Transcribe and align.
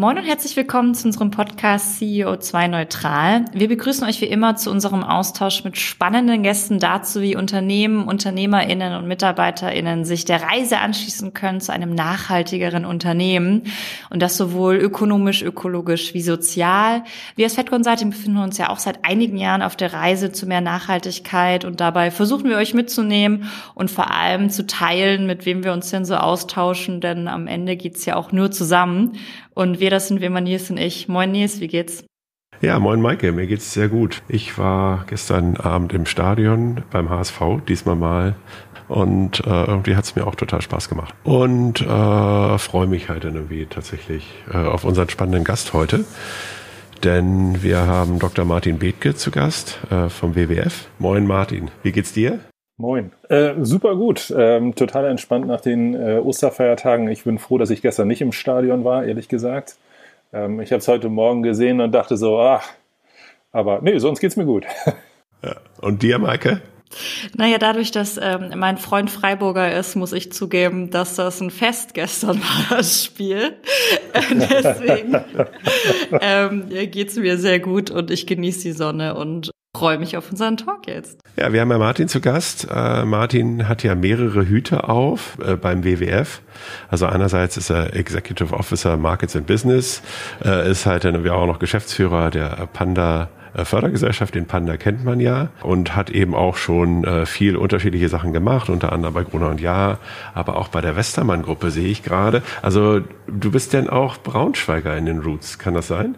Moin 0.00 0.16
und 0.16 0.24
herzlich 0.24 0.56
willkommen 0.56 0.94
zu 0.94 1.08
unserem 1.08 1.30
Podcast 1.30 2.00
CEO2 2.00 2.68
Neutral. 2.68 3.44
Wir 3.52 3.68
begrüßen 3.68 4.08
euch 4.08 4.22
wie 4.22 4.28
immer 4.28 4.56
zu 4.56 4.70
unserem 4.70 5.04
Austausch 5.04 5.62
mit 5.62 5.76
spannenden 5.76 6.42
Gästen 6.42 6.78
dazu, 6.78 7.20
wie 7.20 7.36
Unternehmen, 7.36 8.08
UnternehmerInnen 8.08 8.94
und 8.94 9.06
MitarbeiterInnen 9.08 10.06
sich 10.06 10.24
der 10.24 10.40
Reise 10.40 10.78
anschließen 10.78 11.34
können 11.34 11.60
zu 11.60 11.74
einem 11.74 11.94
nachhaltigeren 11.94 12.86
Unternehmen. 12.86 13.64
Und 14.08 14.22
das 14.22 14.38
sowohl 14.38 14.76
ökonomisch, 14.76 15.42
ökologisch 15.42 16.14
wie 16.14 16.22
sozial. 16.22 17.04
Wir 17.36 17.44
als 17.44 17.56
Fed 17.56 17.68
Consulting 17.68 18.08
befinden 18.08 18.38
uns 18.38 18.56
ja 18.56 18.70
auch 18.70 18.78
seit 18.78 19.04
einigen 19.04 19.36
Jahren 19.36 19.60
auf 19.60 19.76
der 19.76 19.92
Reise 19.92 20.32
zu 20.32 20.46
mehr 20.46 20.62
Nachhaltigkeit 20.62 21.66
und 21.66 21.78
dabei 21.78 22.10
versuchen 22.10 22.48
wir 22.48 22.56
euch 22.56 22.72
mitzunehmen 22.72 23.50
und 23.74 23.90
vor 23.90 24.10
allem 24.10 24.48
zu 24.48 24.66
teilen, 24.66 25.26
mit 25.26 25.44
wem 25.44 25.62
wir 25.62 25.74
uns 25.74 25.90
denn 25.90 26.06
so 26.06 26.14
austauschen, 26.14 27.02
denn 27.02 27.28
am 27.28 27.46
Ende 27.46 27.76
geht's 27.76 28.06
ja 28.06 28.16
auch 28.16 28.32
nur 28.32 28.50
zusammen. 28.50 29.18
Und 29.52 29.78
wir, 29.80 29.89
das 29.90 30.08
sind 30.08 30.20
wir 30.20 30.30
mal 30.30 30.40
Nils 30.40 30.70
und 30.70 30.78
ich. 30.78 31.08
Moin 31.08 31.32
Nils, 31.32 31.60
wie 31.60 31.68
geht's? 31.68 32.04
Ja, 32.62 32.78
moin 32.78 33.00
Maike, 33.00 33.32
mir 33.32 33.46
geht's 33.46 33.72
sehr 33.72 33.88
gut. 33.88 34.22
Ich 34.28 34.58
war 34.58 35.04
gestern 35.08 35.56
Abend 35.56 35.92
im 35.92 36.04
Stadion 36.04 36.82
beim 36.90 37.08
HSV, 37.08 37.40
diesmal 37.66 37.96
mal. 37.96 38.34
Und 38.88 39.40
äh, 39.46 39.64
irgendwie 39.64 39.96
hat's 39.96 40.16
mir 40.16 40.26
auch 40.26 40.34
total 40.34 40.60
Spaß 40.60 40.88
gemacht. 40.88 41.14
Und 41.24 41.80
äh, 41.80 42.58
freue 42.58 42.86
mich 42.86 43.08
halt 43.08 43.24
irgendwie 43.24 43.66
tatsächlich 43.66 44.26
äh, 44.52 44.56
auf 44.56 44.84
unseren 44.84 45.08
spannenden 45.08 45.44
Gast 45.44 45.72
heute. 45.72 46.04
Denn 47.04 47.62
wir 47.62 47.86
haben 47.86 48.18
Dr. 48.18 48.44
Martin 48.44 48.78
Bethke 48.78 49.14
zu 49.14 49.30
Gast 49.30 49.78
äh, 49.90 50.08
vom 50.08 50.36
WWF. 50.36 50.88
Moin 50.98 51.26
Martin, 51.26 51.70
wie 51.82 51.92
geht's 51.92 52.12
dir? 52.12 52.40
Moin. 52.76 53.12
Äh, 53.28 53.54
super 53.60 53.94
gut. 53.94 54.34
Ähm, 54.36 54.74
total 54.74 55.06
entspannt 55.06 55.46
nach 55.46 55.60
den 55.60 55.94
äh, 55.94 56.18
Osterfeiertagen. 56.18 57.08
Ich 57.08 57.24
bin 57.24 57.38
froh, 57.38 57.58
dass 57.58 57.70
ich 57.70 57.82
gestern 57.82 58.08
nicht 58.08 58.22
im 58.22 58.32
Stadion 58.32 58.84
war, 58.84 59.04
ehrlich 59.04 59.28
gesagt. 59.28 59.76
Ähm, 60.32 60.60
ich 60.60 60.70
habe 60.72 60.78
es 60.78 60.88
heute 60.88 61.08
Morgen 61.08 61.42
gesehen 61.42 61.80
und 61.80 61.92
dachte 61.92 62.16
so, 62.16 62.40
ach, 62.40 62.68
aber 63.52 63.80
nee, 63.82 63.98
sonst 63.98 64.20
geht's 64.20 64.36
mir 64.36 64.46
gut. 64.46 64.66
Ja. 65.42 65.56
Und 65.80 66.02
dir, 66.02 66.18
Maike? 66.18 66.60
Naja, 67.34 67.56
dadurch, 67.56 67.92
dass 67.92 68.18
ähm, 68.20 68.50
mein 68.56 68.76
Freund 68.76 69.10
Freiburger 69.10 69.74
ist, 69.74 69.94
muss 69.94 70.12
ich 70.12 70.32
zugeben, 70.32 70.90
dass 70.90 71.14
das 71.14 71.40
ein 71.40 71.50
Fest 71.50 71.94
gestern 71.94 72.42
war, 72.68 72.76
das 72.76 73.04
Spiel. 73.04 73.56
Deswegen 74.30 75.16
ähm, 76.20 76.68
geht's 76.90 77.16
mir 77.16 77.38
sehr 77.38 77.60
gut 77.60 77.90
und 77.90 78.10
ich 78.10 78.26
genieße 78.26 78.62
die 78.62 78.72
Sonne 78.72 79.14
und 79.14 79.50
freue 79.80 79.98
mich 79.98 80.18
auf 80.18 80.30
unseren 80.30 80.58
Talk 80.58 80.86
jetzt. 80.86 81.18
Ja, 81.36 81.54
wir 81.54 81.62
haben 81.62 81.70
ja 81.70 81.78
Martin 81.78 82.06
zu 82.06 82.20
Gast. 82.20 82.68
Äh, 82.70 83.06
Martin 83.06 83.66
hat 83.66 83.82
ja 83.82 83.94
mehrere 83.94 84.46
Hüte 84.46 84.90
auf 84.90 85.38
äh, 85.42 85.56
beim 85.56 85.84
WWF. 85.84 86.42
Also 86.90 87.06
einerseits 87.06 87.56
ist 87.56 87.70
er 87.70 87.96
Executive 87.96 88.52
Officer 88.52 88.98
Markets 88.98 89.34
and 89.36 89.46
Business, 89.46 90.02
äh, 90.44 90.70
ist 90.70 90.84
halt 90.84 91.04
dann 91.04 91.26
auch 91.30 91.46
noch 91.46 91.58
Geschäftsführer 91.58 92.28
der 92.28 92.68
Panda 92.70 93.30
äh, 93.54 93.64
Fördergesellschaft, 93.64 94.34
den 94.34 94.44
Panda 94.44 94.76
kennt 94.76 95.02
man 95.02 95.18
ja 95.18 95.48
und 95.62 95.96
hat 95.96 96.10
eben 96.10 96.34
auch 96.34 96.58
schon 96.58 97.04
äh, 97.04 97.24
viel 97.24 97.56
unterschiedliche 97.56 98.10
Sachen 98.10 98.34
gemacht, 98.34 98.68
unter 98.68 98.92
anderem 98.92 99.14
bei 99.14 99.24
Gruner 99.24 99.48
und 99.48 99.62
Ja, 99.62 99.96
aber 100.34 100.56
auch 100.56 100.68
bei 100.68 100.82
der 100.82 100.94
Westermann-Gruppe 100.94 101.70
sehe 101.70 101.88
ich 101.88 102.02
gerade. 102.02 102.42
Also 102.60 103.00
du 103.26 103.50
bist 103.50 103.72
denn 103.72 103.88
auch 103.88 104.18
Braunschweiger 104.18 104.94
in 104.94 105.06
den 105.06 105.20
Roots, 105.20 105.58
kann 105.58 105.72
das 105.72 105.88
sein? 105.88 106.16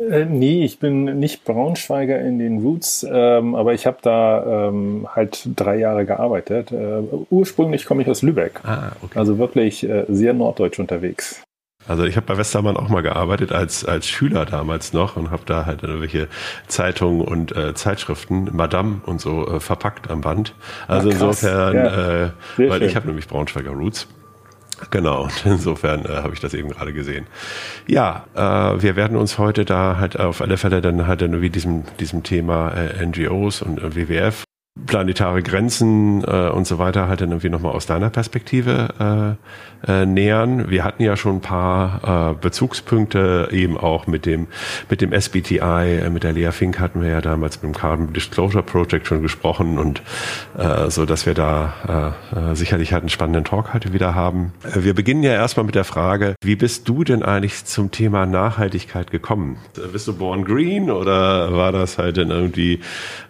Äh, 0.00 0.24
nee, 0.24 0.64
ich 0.64 0.78
bin 0.78 1.18
nicht 1.18 1.44
Braunschweiger 1.44 2.18
in 2.20 2.38
den 2.38 2.62
Roots, 2.62 3.06
ähm, 3.08 3.54
aber 3.54 3.74
ich 3.74 3.86
habe 3.86 3.98
da 4.00 4.68
ähm, 4.68 5.06
halt 5.14 5.46
drei 5.56 5.76
Jahre 5.76 6.06
gearbeitet. 6.06 6.72
Äh, 6.72 7.02
ursprünglich 7.28 7.84
komme 7.84 8.02
ich 8.02 8.08
aus 8.08 8.22
Lübeck, 8.22 8.60
ah, 8.64 8.92
okay. 9.02 9.18
also 9.18 9.38
wirklich 9.38 9.86
äh, 9.88 10.06
sehr 10.08 10.32
norddeutsch 10.32 10.78
unterwegs. 10.78 11.42
Also 11.86 12.04
ich 12.04 12.16
habe 12.16 12.26
bei 12.26 12.38
Westermann 12.38 12.76
auch 12.76 12.88
mal 12.88 13.02
gearbeitet 13.02 13.52
als 13.52 13.84
als 13.84 14.06
Schüler 14.06 14.44
damals 14.44 14.92
noch 14.92 15.16
und 15.16 15.30
habe 15.30 15.42
da 15.46 15.66
halt 15.66 15.82
irgendwelche 15.82 16.28
Zeitungen 16.66 17.20
und 17.22 17.56
äh, 17.56 17.74
Zeitschriften, 17.74 18.48
Madame 18.52 19.00
und 19.06 19.20
so 19.20 19.46
äh, 19.48 19.60
verpackt 19.60 20.10
am 20.10 20.20
Band. 20.20 20.54
Also 20.88 21.08
Ach, 21.08 21.12
insofern, 21.12 21.74
ja. 21.74 22.24
äh, 22.24 22.30
weil 22.56 22.80
schön. 22.80 22.82
ich 22.88 22.96
habe 22.96 23.06
nämlich 23.06 23.28
Braunschweiger 23.28 23.70
Roots. 23.70 24.08
Genau, 24.90 25.24
und 25.24 25.46
insofern 25.46 26.04
äh, 26.04 26.08
habe 26.08 26.34
ich 26.34 26.40
das 26.40 26.54
eben 26.54 26.70
gerade 26.70 26.92
gesehen. 26.92 27.26
Ja, 27.86 28.24
äh, 28.34 28.82
wir 28.82 28.96
werden 28.96 29.16
uns 29.16 29.38
heute 29.38 29.64
da 29.64 29.98
halt 29.98 30.18
auf 30.18 30.40
alle 30.40 30.56
Fälle 30.56 30.80
dann 30.80 31.06
halt 31.06 31.22
dann 31.22 31.40
wie 31.42 31.50
diesem, 31.50 31.84
diesem 31.98 32.22
Thema 32.22 32.72
äh, 32.72 33.04
NGOs 33.04 33.62
und 33.62 33.78
äh, 33.78 33.94
WWF 33.94 34.44
planetare 34.86 35.42
Grenzen 35.42 36.24
äh, 36.24 36.48
und 36.48 36.66
so 36.66 36.78
weiter 36.78 37.08
halt 37.08 37.20
dann 37.20 37.30
irgendwie 37.30 37.48
nochmal 37.48 37.72
aus 37.72 37.86
deiner 37.86 38.10
Perspektive 38.10 39.36
äh, 39.86 39.90
äh, 39.90 40.06
nähern. 40.06 40.70
Wir 40.70 40.84
hatten 40.84 41.02
ja 41.02 41.16
schon 41.16 41.36
ein 41.36 41.40
paar 41.40 42.32
äh, 42.32 42.34
Bezugspunkte 42.40 43.48
eben 43.50 43.76
auch 43.76 44.06
mit 44.06 44.26
dem 44.26 44.46
mit 44.88 45.00
dem 45.00 45.12
SBTI, 45.12 46.00
äh, 46.04 46.10
mit 46.10 46.22
der 46.22 46.32
Lea 46.32 46.50
Fink 46.52 46.78
hatten 46.78 47.02
wir 47.02 47.10
ja 47.10 47.20
damals 47.20 47.62
mit 47.62 47.72
dem 47.72 47.76
Carbon 47.76 48.12
Disclosure 48.12 48.62
Project 48.62 49.06
schon 49.06 49.22
gesprochen 49.22 49.78
und 49.78 50.02
äh, 50.56 50.88
so, 50.90 51.04
dass 51.04 51.26
wir 51.26 51.34
da 51.34 52.14
äh, 52.34 52.50
äh 52.52 52.54
sicherlich 52.54 52.92
halt 52.92 53.02
einen 53.02 53.10
spannenden 53.10 53.44
Talk 53.44 53.74
heute 53.74 53.92
wieder 53.92 54.14
haben. 54.14 54.52
Äh, 54.64 54.84
wir 54.84 54.94
beginnen 54.94 55.22
ja 55.22 55.32
erstmal 55.32 55.66
mit 55.66 55.74
der 55.74 55.84
Frage, 55.84 56.34
wie 56.42 56.56
bist 56.56 56.88
du 56.88 57.04
denn 57.04 57.22
eigentlich 57.22 57.64
zum 57.64 57.90
Thema 57.90 58.26
Nachhaltigkeit 58.26 59.10
gekommen? 59.10 59.58
Bist 59.92 60.08
du 60.08 60.16
born 60.16 60.44
green 60.44 60.90
oder 60.90 61.56
war 61.56 61.72
das 61.72 61.98
halt 61.98 62.16
dann 62.16 62.30
irgendwie 62.30 62.80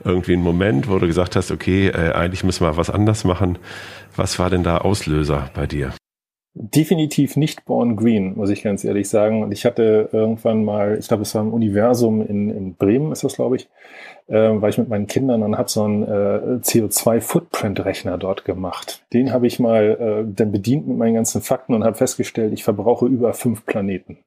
irgendwie 0.05 0.35
ein 0.35 0.43
Moment, 0.43 0.89
wo 0.89 0.99
du 0.99 1.07
gesagt 1.07 1.30
hast, 1.37 1.51
hast, 1.51 1.51
okay, 1.51 1.89
äh, 1.89 2.13
eigentlich 2.13 2.45
müssen 2.45 2.65
wir 2.65 2.77
was 2.77 2.91
anders 2.91 3.25
machen. 3.25 3.59
Was 4.17 4.39
war 4.39 4.51
denn 4.51 4.63
da 4.63 4.79
Auslöser 4.79 5.51
bei 5.55 5.67
dir? 5.67 5.93
Definitiv 6.53 7.37
nicht 7.37 7.65
Born 7.65 7.95
Green, 7.95 8.37
muss 8.37 8.51
ich 8.51 8.63
ganz 8.63 8.85
ehrlich 8.85 9.09
sagen. 9.09 9.43
Und 9.43 9.53
ich 9.53 9.65
hatte 9.65 10.09
irgendwann 10.13 10.65
mal, 10.65 10.97
ich 10.99 11.07
glaube, 11.07 11.23
es 11.23 11.35
war 11.35 11.43
im 11.43 11.53
Universum 11.53 12.27
in, 12.27 12.51
in 12.51 12.75
Bremen, 12.75 13.13
ist 13.13 13.23
das, 13.23 13.37
glaube 13.37 13.57
ich, 13.57 13.69
äh, 14.27 14.61
war 14.61 14.69
ich 14.69 14.77
mit 14.77 14.89
meinen 14.89 15.07
Kindern 15.07 15.43
und 15.45 15.57
habe 15.57 15.69
so 15.69 15.85
einen 15.85 16.03
äh, 16.03 16.59
CO2-Footprint-Rechner 16.61 18.19
dort 18.19 18.45
gemacht. 18.45 19.05
Den 19.13 19.33
habe 19.33 19.47
ich 19.47 19.61
mal 19.61 20.25
äh, 20.27 20.33
dann 20.35 20.51
bedient 20.51 20.89
mit 20.89 20.99
meinen 20.99 21.15
ganzen 21.15 21.41
Fakten 21.41 21.75
und 21.75 21.85
habe 21.85 21.97
festgestellt, 21.97 22.53
ich 22.53 22.65
verbrauche 22.65 23.07
über 23.07 23.33
fünf 23.33 23.65
Planeten. 23.65 24.19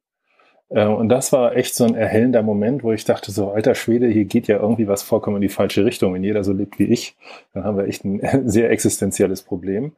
Äh, 0.70 0.86
und 0.88 1.10
das 1.10 1.32
war 1.32 1.56
echt 1.56 1.76
so 1.76 1.86
ein 1.86 1.96
erhellender 1.96 2.42
Moment, 2.42 2.84
wo 2.84 2.92
ich 2.92 3.06
dachte, 3.06 3.32
so 3.32 3.52
alter 3.52 3.76
Schwede, 3.76 4.08
hier 4.08 4.26
geht 4.26 4.48
ja 4.48 4.60
irgendwie 4.60 4.88
was 4.88 5.04
vollkommen 5.04 5.38
in 5.38 5.42
die 5.42 5.50
falsche 5.50 5.86
Richtung. 5.86 6.14
Wenn 6.14 6.24
jeder 6.24 6.44
so 6.44 6.54
lebt 6.54 6.80
wie 6.80 6.86
ich, 6.86 7.16
dann 7.54 7.64
haben 7.64 7.78
wir 7.78 7.88
echt 7.88 8.04
ein 8.04 8.22
sehr 8.50 8.72
existenzielles 8.72 9.44
Problem. 9.44 9.94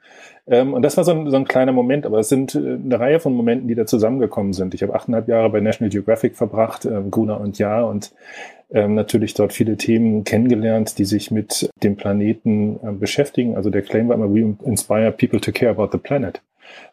Ähm, 0.48 0.74
und 0.74 0.81
das 0.81 0.98
war 0.98 1.03
so 1.03 1.12
ein, 1.12 1.30
so 1.30 1.38
ein 1.38 1.46
kleiner 1.46 1.72
Moment, 1.72 2.06
aber 2.06 2.20
es 2.20 2.30
sind 2.30 2.56
äh, 2.56 2.59
eine 2.59 3.00
Reihe 3.00 3.20
von 3.20 3.34
Momenten, 3.34 3.68
die 3.68 3.76
da 3.76 3.86
zusammengekommen 3.86 4.53
sind. 4.53 4.74
Ich 4.74 4.84
habe 4.84 4.94
achteinhalb 4.94 5.28
Jahre 5.28 5.50
bei 5.50 5.59
National 5.62 5.90
Geographic 5.90 6.36
verbracht, 6.36 6.86
ähm, 6.86 7.09
Gruner 7.09 7.40
und 7.40 7.58
Ja, 7.58 7.84
und 7.84 8.14
ähm, 8.72 8.96
natürlich 8.96 9.34
dort 9.36 9.53
viele 9.53 9.78
Themen 9.78 10.24
kennengelernt, 10.24 10.97
die 10.97 11.06
sich 11.06 11.32
mit 11.32 11.70
dem 11.84 11.96
Planeten 11.96 12.80
beschäftigen. 13.00 13.56
Also 13.56 13.70
der 13.70 13.84
Claim 13.84 14.09
war 14.09 14.16
immer, 14.16 14.34
we 14.34 14.56
inspire 14.66 15.12
people 15.12 15.40
to 15.40 15.52
care 15.52 15.70
about 15.70 15.90
the 15.92 16.00
planet. 16.00 16.42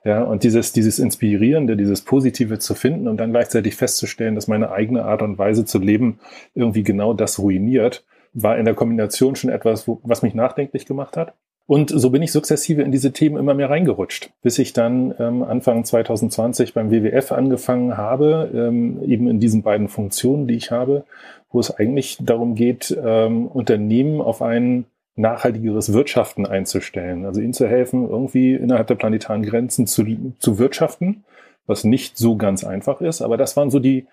Ja, 0.04 0.22
und 0.22 0.42
dieses, 0.42 0.72
dieses 0.72 0.98
Inspirierende, 0.98 1.76
dieses 1.76 2.02
Positive 2.02 2.58
zu 2.58 2.74
finden 2.74 3.08
und 3.08 3.18
dann 3.18 3.30
gleichzeitig 3.30 3.76
festzustellen, 3.76 4.34
dass 4.34 4.48
meine 4.48 4.70
eigene 4.70 5.04
Art 5.04 5.22
und 5.22 5.38
Weise 5.38 5.64
zu 5.64 5.78
leben 5.78 6.18
irgendwie 6.54 6.82
genau 6.82 7.14
das 7.14 7.38
ruiniert, 7.38 8.04
war 8.32 8.58
in 8.58 8.64
der 8.64 8.74
Kombination 8.74 9.36
schon 9.36 9.50
etwas, 9.50 9.86
wo, 9.86 10.00
was 10.02 10.22
mich 10.22 10.34
nachdenklich 10.34 10.86
gemacht 10.86 11.16
hat. 11.16 11.34
Und 11.66 11.90
so 11.90 12.10
bin 12.10 12.22
ich 12.22 12.32
sukzessive 12.32 12.82
in 12.82 12.90
diese 12.90 13.12
Themen 13.12 13.36
immer 13.36 13.54
mehr 13.54 13.70
reingerutscht, 13.70 14.30
bis 14.42 14.58
ich 14.58 14.72
dann 14.72 15.14
ähm, 15.18 15.42
Anfang 15.42 15.84
2020 15.84 16.74
beim 16.74 16.90
WWF 16.90 17.32
angefangen 17.32 17.96
habe, 17.96 18.50
ähm, 18.52 19.00
eben 19.06 19.28
in 19.28 19.38
diesen 19.38 19.62
beiden 19.62 19.88
Funktionen, 19.88 20.48
die 20.48 20.56
ich 20.56 20.70
habe, 20.70 21.04
wo 21.50 21.60
es 21.60 21.74
eigentlich 21.74 22.18
darum 22.20 22.56
geht, 22.56 22.96
ähm, 23.02 23.46
Unternehmen 23.46 24.20
auf 24.20 24.42
einen 24.42 24.86
nachhaltigeres 25.16 25.92
Wirtschaften 25.92 26.46
einzustellen. 26.46 27.26
Also 27.26 27.40
ihnen 27.40 27.52
zu 27.52 27.68
helfen, 27.68 28.08
irgendwie 28.08 28.54
innerhalb 28.54 28.86
der 28.86 28.94
planetaren 28.94 29.42
Grenzen 29.42 29.86
zu, 29.86 30.04
zu 30.38 30.58
wirtschaften, 30.58 31.24
was 31.66 31.84
nicht 31.84 32.16
so 32.16 32.36
ganz 32.36 32.64
einfach 32.64 33.00
ist. 33.00 33.22
Aber 33.22 33.36
das 33.36 33.56
waren 33.56 33.70
so 33.70 33.78
die, 33.78 34.06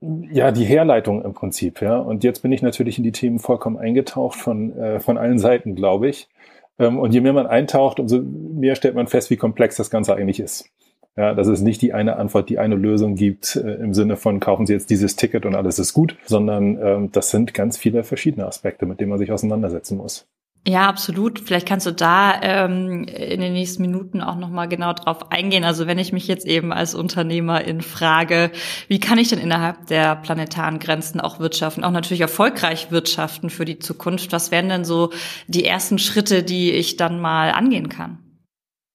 ja, 0.00 0.50
die 0.50 0.64
Herleitung 0.64 1.22
im 1.22 1.34
Prinzip, 1.34 1.80
ja. 1.80 1.96
Und 1.98 2.24
jetzt 2.24 2.40
bin 2.40 2.52
ich 2.52 2.62
natürlich 2.62 2.98
in 2.98 3.04
die 3.04 3.12
Themen 3.12 3.38
vollkommen 3.38 3.76
eingetaucht 3.76 4.38
von, 4.38 4.76
äh, 4.76 5.00
von 5.00 5.18
allen 5.18 5.38
Seiten, 5.38 5.74
glaube 5.74 6.08
ich. 6.08 6.28
Ähm, 6.78 6.98
und 6.98 7.12
je 7.12 7.20
mehr 7.20 7.32
man 7.32 7.46
eintaucht, 7.46 8.00
umso 8.00 8.20
mehr 8.20 8.74
stellt 8.74 8.94
man 8.94 9.06
fest, 9.06 9.30
wie 9.30 9.36
komplex 9.36 9.76
das 9.76 9.90
Ganze 9.90 10.14
eigentlich 10.14 10.40
ist. 10.40 10.70
Ja, 11.16 11.34
dass 11.34 11.46
es 11.46 11.60
nicht 11.60 11.82
die 11.82 11.92
eine 11.92 12.16
Antwort, 12.16 12.48
die 12.48 12.58
eine 12.58 12.74
Lösung 12.74 13.16
gibt 13.16 13.56
äh, 13.56 13.74
im 13.74 13.92
Sinne 13.92 14.16
von 14.16 14.40
kaufen 14.40 14.66
Sie 14.66 14.72
jetzt 14.72 14.88
dieses 14.88 15.14
Ticket 15.14 15.44
und 15.44 15.54
alles 15.54 15.78
ist 15.78 15.92
gut, 15.92 16.16
sondern 16.24 16.78
ähm, 16.82 17.12
das 17.12 17.30
sind 17.30 17.52
ganz 17.52 17.76
viele 17.76 18.02
verschiedene 18.02 18.46
Aspekte, 18.46 18.86
mit 18.86 18.98
denen 18.98 19.10
man 19.10 19.18
sich 19.18 19.30
auseinandersetzen 19.30 19.98
muss. 19.98 20.26
Ja, 20.66 20.88
absolut. 20.88 21.40
Vielleicht 21.40 21.66
kannst 21.66 21.86
du 21.86 21.90
da 21.90 22.40
ähm, 22.40 23.02
in 23.04 23.40
den 23.40 23.52
nächsten 23.52 23.82
Minuten 23.82 24.20
auch 24.20 24.36
noch 24.36 24.48
mal 24.48 24.66
genau 24.66 24.92
drauf 24.92 25.32
eingehen. 25.32 25.64
Also 25.64 25.88
wenn 25.88 25.98
ich 25.98 26.12
mich 26.12 26.28
jetzt 26.28 26.46
eben 26.46 26.72
als 26.72 26.94
Unternehmerin 26.94 27.80
frage, 27.80 28.52
wie 28.86 29.00
kann 29.00 29.18
ich 29.18 29.28
denn 29.28 29.40
innerhalb 29.40 29.88
der 29.88 30.14
planetaren 30.14 30.78
Grenzen 30.78 31.20
auch 31.20 31.40
wirtschaften, 31.40 31.82
auch 31.82 31.90
natürlich 31.90 32.20
erfolgreich 32.20 32.92
wirtschaften 32.92 33.50
für 33.50 33.64
die 33.64 33.80
Zukunft? 33.80 34.30
Was 34.30 34.52
wären 34.52 34.68
denn 34.68 34.84
so 34.84 35.10
die 35.48 35.64
ersten 35.64 35.98
Schritte, 35.98 36.44
die 36.44 36.70
ich 36.70 36.96
dann 36.96 37.20
mal 37.20 37.50
angehen 37.50 37.88
kann? 37.88 38.21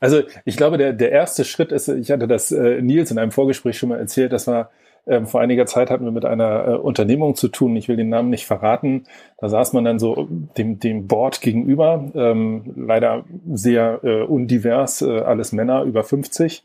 Also 0.00 0.22
ich 0.44 0.56
glaube, 0.56 0.78
der, 0.78 0.92
der 0.92 1.12
erste 1.12 1.44
Schritt 1.44 1.72
ist, 1.72 1.88
ich 1.88 2.10
hatte 2.10 2.26
das 2.26 2.52
äh, 2.52 2.80
Nils 2.82 3.10
in 3.10 3.18
einem 3.18 3.32
Vorgespräch 3.32 3.78
schon 3.78 3.90
mal 3.90 3.98
erzählt, 3.98 4.32
das 4.32 4.46
war 4.46 4.70
ähm, 5.06 5.26
vor 5.26 5.40
einiger 5.40 5.66
Zeit 5.66 5.90
hatten 5.90 6.04
wir 6.04 6.12
mit 6.12 6.24
einer 6.24 6.66
äh, 6.66 6.74
Unternehmung 6.76 7.34
zu 7.34 7.48
tun, 7.48 7.76
ich 7.76 7.88
will 7.88 7.96
den 7.96 8.08
Namen 8.08 8.30
nicht 8.30 8.46
verraten. 8.46 9.04
Da 9.38 9.48
saß 9.48 9.74
man 9.74 9.84
dann 9.84 9.98
so 9.98 10.28
dem, 10.56 10.78
dem 10.80 11.06
Board 11.06 11.40
gegenüber, 11.40 12.10
ähm, 12.14 12.72
leider 12.74 13.24
sehr 13.52 14.00
äh, 14.02 14.22
undivers, 14.22 15.02
äh, 15.02 15.20
alles 15.20 15.52
Männer 15.52 15.82
über 15.82 16.04
50. 16.04 16.64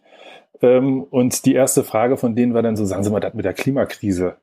Ähm, 0.62 1.04
und 1.04 1.46
die 1.46 1.54
erste 1.54 1.84
Frage 1.84 2.18
von 2.18 2.36
denen 2.36 2.54
war 2.54 2.62
dann 2.62 2.78
so, 2.78 2.86
sagen 2.86 3.04
Sie 3.04 3.10
mal, 3.10 3.20
das 3.20 3.34
mit 3.34 3.46
der 3.46 3.54
Klimakrise, 3.54 4.38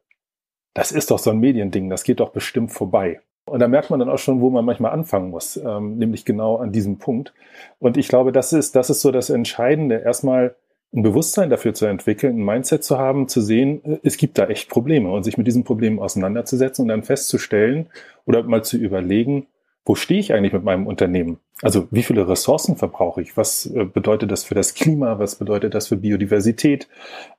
das 0.75 0.93
ist 0.93 1.11
doch 1.11 1.19
so 1.19 1.31
ein 1.31 1.39
Mediending, 1.39 1.89
das 1.89 2.05
geht 2.05 2.21
doch 2.21 2.31
bestimmt 2.31 2.73
vorbei. 2.73 3.21
Und 3.47 3.61
da 3.61 3.69
merkt 3.69 3.91
man 3.91 4.01
dann 4.01 4.09
auch 4.09 4.19
schon, 4.19 4.41
wo 4.41 4.51
man 4.51 4.65
manchmal 4.65 4.93
anfangen 4.93 5.31
muss, 5.31 5.57
ähm, 5.57 5.99
nämlich 5.99 6.25
genau 6.25 6.57
an 6.57 6.73
diesem 6.73 6.99
Punkt. 6.99 7.33
Und 7.79 7.97
ich 7.97 8.09
glaube, 8.09 8.33
das 8.33 8.53
ist, 8.53 8.75
das 8.75 8.91
ist 8.91 9.01
so 9.01 9.13
das 9.13 9.31
Entscheidende, 9.31 9.99
erstmal 9.99 10.57
ein 10.93 11.03
Bewusstsein 11.03 11.49
dafür 11.49 11.73
zu 11.73 11.87
entwickeln, 11.87 12.39
ein 12.39 12.45
Mindset 12.45 12.83
zu 12.83 12.99
haben, 12.99 13.29
zu 13.29 13.41
sehen, 13.41 13.85
äh, 13.85 13.99
es 14.03 14.17
gibt 14.17 14.39
da 14.39 14.47
echt 14.47 14.69
Probleme 14.69 15.11
und 15.11 15.23
sich 15.23 15.39
mit 15.39 15.47
diesen 15.47 15.63
Problemen 15.63 16.01
auseinanderzusetzen 16.01 16.83
und 16.83 16.89
dann 16.89 17.05
festzustellen 17.05 17.87
oder 18.25 18.43
mal 18.43 18.65
zu 18.65 18.77
überlegen, 18.79 19.47
wo 19.87 19.95
stehe 19.95 20.21
ich 20.21 20.35
eigentlich 20.35 20.53
mit 20.53 20.65
meinem 20.65 20.87
Unternehmen? 20.87 21.39
Also 21.63 21.87
wie 21.91 22.03
viele 22.03 22.29
Ressourcen 22.29 22.77
verbrauche 22.77 23.23
ich? 23.23 23.37
Was 23.37 23.67
äh, 23.67 23.85
bedeutet 23.85 24.31
das 24.31 24.45
für 24.45 24.55
das 24.55 24.75
Klima? 24.75 25.19
Was 25.19 25.37
bedeutet 25.37 25.75
das 25.75 25.89
für 25.89 25.97
Biodiversität? 25.97 26.89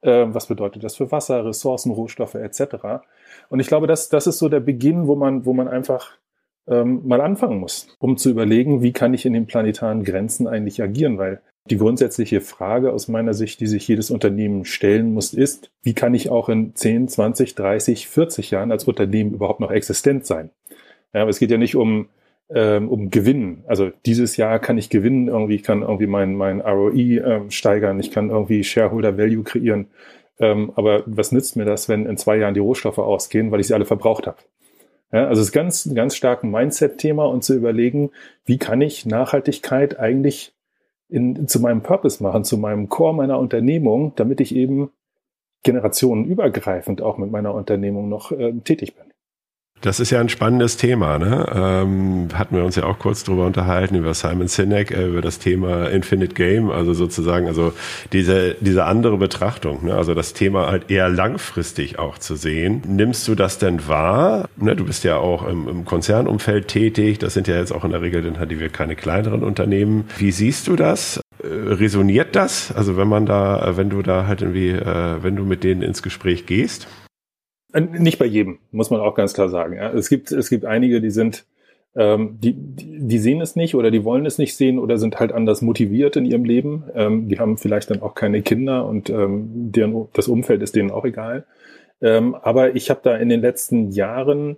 Äh, 0.01 0.27
was 0.29 0.47
bedeutet 0.47 0.83
das 0.83 0.95
für 0.95 1.11
Wasser, 1.11 1.45
Ressourcen, 1.45 1.91
Rohstoffe 1.91 2.35
etc.? 2.35 3.03
Und 3.49 3.59
ich 3.59 3.67
glaube, 3.67 3.85
das, 3.85 4.09
das 4.09 4.25
ist 4.25 4.39
so 4.39 4.47
der 4.49 4.61
Beginn, 4.61 5.07
wo 5.07 5.15
man, 5.15 5.45
wo 5.45 5.53
man 5.53 5.67
einfach 5.67 6.13
ähm, 6.67 7.01
mal 7.05 7.21
anfangen 7.21 7.59
muss, 7.59 7.95
um 7.99 8.17
zu 8.17 8.29
überlegen, 8.29 8.81
wie 8.81 8.93
kann 8.93 9.13
ich 9.13 9.25
in 9.25 9.33
den 9.33 9.45
planetaren 9.45 10.03
Grenzen 10.03 10.47
eigentlich 10.47 10.81
agieren, 10.81 11.17
weil 11.17 11.41
die 11.69 11.77
grundsätzliche 11.77 12.39
Frage 12.39 12.93
aus 12.93 13.09
meiner 13.09 13.33
Sicht, 13.33 13.59
die 13.59 13.67
sich 13.67 13.85
jedes 13.87 14.09
Unternehmen 14.09 14.63
stellen 14.63 15.13
muss, 15.13 15.33
ist, 15.33 15.69
wie 15.83 15.93
kann 15.93 16.13
ich 16.13 16.29
auch 16.29 16.47
in 16.47 16.75
10, 16.75 17.09
20, 17.09 17.55
30, 17.55 18.07
40 18.07 18.51
Jahren 18.51 18.71
als 18.71 18.85
Unternehmen 18.85 19.33
überhaupt 19.33 19.59
noch 19.59 19.71
existent 19.71 20.25
sein? 20.25 20.49
Ja, 21.13 21.21
aber 21.21 21.29
es 21.29 21.39
geht 21.39 21.51
ja 21.51 21.57
nicht 21.57 21.75
um, 21.75 22.07
ähm, 22.49 22.89
um 22.89 23.09
Gewinnen. 23.09 23.63
Also 23.67 23.91
dieses 24.05 24.37
Jahr 24.37 24.59
kann 24.59 24.77
ich 24.77 24.89
gewinnen, 24.89 25.27
irgendwie, 25.27 25.55
ich 25.55 25.63
kann 25.63 25.81
irgendwie 25.81 26.07
mein, 26.07 26.35
mein 26.35 26.61
ROE 26.61 26.91
ähm, 26.93 27.51
steigern, 27.51 27.99
ich 27.99 28.11
kann 28.11 28.29
irgendwie 28.29 28.63
Shareholder 28.63 29.17
Value 29.17 29.43
kreieren. 29.43 29.87
Ähm, 30.39 30.71
aber 30.75 31.03
was 31.05 31.31
nützt 31.31 31.55
mir 31.55 31.65
das, 31.65 31.89
wenn 31.89 32.05
in 32.05 32.17
zwei 32.17 32.37
Jahren 32.37 32.53
die 32.53 32.59
Rohstoffe 32.59 32.99
ausgehen, 32.99 33.51
weil 33.51 33.59
ich 33.59 33.67
sie 33.67 33.73
alle 33.73 33.85
verbraucht 33.85 34.27
habe? 34.27 34.37
Ja, 35.11 35.27
also 35.27 35.41
es 35.41 35.47
ist 35.47 35.53
ganz, 35.53 35.89
ganz 35.93 36.15
stark 36.15 36.43
ein 36.43 36.51
Mindset-Thema 36.51 37.25
und 37.25 37.43
zu 37.43 37.55
überlegen, 37.55 38.11
wie 38.45 38.57
kann 38.57 38.81
ich 38.81 39.05
Nachhaltigkeit 39.05 39.99
eigentlich 39.99 40.53
in, 41.09 41.47
zu 41.47 41.61
meinem 41.61 41.81
Purpose 41.81 42.21
machen, 42.21 42.43
zu 42.43 42.57
meinem 42.57 42.89
Core 42.89 43.15
meiner 43.15 43.39
Unternehmung, 43.39 44.13
damit 44.15 44.41
ich 44.41 44.53
eben 44.53 44.89
generationenübergreifend 45.63 47.01
auch 47.01 47.17
mit 47.17 47.31
meiner 47.31 47.53
Unternehmung 47.53 48.09
noch 48.09 48.31
äh, 48.31 48.53
tätig 48.63 48.95
bin. 48.95 49.05
Das 49.81 49.99
ist 49.99 50.09
ja 50.09 50.19
ein 50.19 50.29
spannendes 50.29 50.77
Thema. 50.77 51.19
Ne? 51.19 51.45
Ähm, 51.53 52.29
hatten 52.33 52.55
wir 52.55 52.65
uns 52.65 52.75
ja 52.75 52.85
auch 52.85 52.97
kurz 52.97 53.23
drüber 53.23 53.45
unterhalten 53.45 53.95
über 53.95 54.13
Simon 54.13 54.47
Sinek, 54.47 54.91
äh, 54.91 55.07
über 55.07 55.21
das 55.21 55.37
Thema 55.37 55.87
Infinite 55.87 56.33
Game, 56.33 56.71
also 56.71 56.93
sozusagen, 56.93 57.47
also 57.47 57.73
diese 58.11 58.55
diese 58.59 58.85
andere 58.85 59.17
Betrachtung, 59.17 59.85
ne? 59.85 59.93
also 59.93 60.15
das 60.15 60.33
Thema 60.33 60.67
halt 60.67 60.89
eher 60.89 61.09
langfristig 61.09 61.99
auch 61.99 62.17
zu 62.17 62.35
sehen. 62.35 62.81
Nimmst 62.87 63.27
du 63.27 63.35
das 63.35 63.59
denn 63.59 63.87
wahr? 63.87 64.49
Ne? 64.57 64.75
Du 64.75 64.85
bist 64.85 65.03
ja 65.03 65.17
auch 65.17 65.47
im, 65.47 65.67
im 65.67 65.85
Konzernumfeld 65.85 66.67
tätig. 66.67 67.19
Das 67.19 67.35
sind 67.35 67.47
ja 67.47 67.55
jetzt 67.55 67.71
auch 67.71 67.83
in 67.83 67.91
der 67.91 68.01
Regel 68.01 68.23
dann 68.23 68.39
halt 68.39 68.49
die 68.49 68.57
keine 68.69 68.95
kleineren 68.95 69.43
Unternehmen. 69.43 70.05
Wie 70.17 70.31
siehst 70.31 70.67
du 70.67 70.75
das? 70.75 71.21
Äh, 71.43 71.47
resoniert 71.47 72.35
das? 72.35 72.71
Also 72.75 72.97
wenn 72.97 73.07
man 73.07 73.27
da, 73.27 73.73
wenn 73.75 73.89
du 73.91 74.01
da 74.01 74.25
halt 74.25 74.41
irgendwie, 74.41 74.69
äh, 74.69 75.21
wenn 75.21 75.35
du 75.35 75.43
mit 75.43 75.63
denen 75.63 75.83
ins 75.83 76.01
Gespräch 76.01 76.47
gehst? 76.47 76.87
Äh, 77.73 77.81
nicht 77.81 78.19
bei 78.19 78.25
jedem, 78.25 78.59
muss 78.71 78.89
man 78.89 78.99
auch 78.99 79.15
ganz 79.15 79.33
klar 79.33 79.49
sagen. 79.49 79.77
Es 79.77 80.09
gibt, 80.09 80.31
es 80.31 80.49
gibt 80.49 80.65
einige, 80.65 81.01
die 81.01 81.09
sind, 81.09 81.45
ähm, 81.95 82.37
die, 82.39 82.53
die 82.53 83.19
sehen 83.19 83.41
es 83.41 83.55
nicht 83.55 83.75
oder 83.75 83.91
die 83.91 84.03
wollen 84.03 84.25
es 84.25 84.37
nicht 84.37 84.55
sehen 84.55 84.79
oder 84.79 84.97
sind 84.97 85.19
halt 85.19 85.31
anders 85.31 85.61
motiviert 85.61 86.15
in 86.15 86.25
ihrem 86.25 86.45
Leben. 86.45 86.83
Ähm, 86.95 87.27
die 87.27 87.39
haben 87.39 87.57
vielleicht 87.57 87.89
dann 87.89 88.01
auch 88.01 88.15
keine 88.15 88.41
Kinder 88.41 88.85
und 88.85 89.09
ähm, 89.09 89.71
deren, 89.71 90.07
das 90.13 90.27
Umfeld 90.27 90.61
ist 90.61 90.75
denen 90.75 90.91
auch 90.91 91.05
egal. 91.05 91.45
Ähm, 92.01 92.35
aber 92.35 92.75
ich 92.75 92.89
habe 92.89 92.99
da 93.03 93.15
in 93.17 93.29
den 93.29 93.41
letzten 93.41 93.91
Jahren 93.91 94.57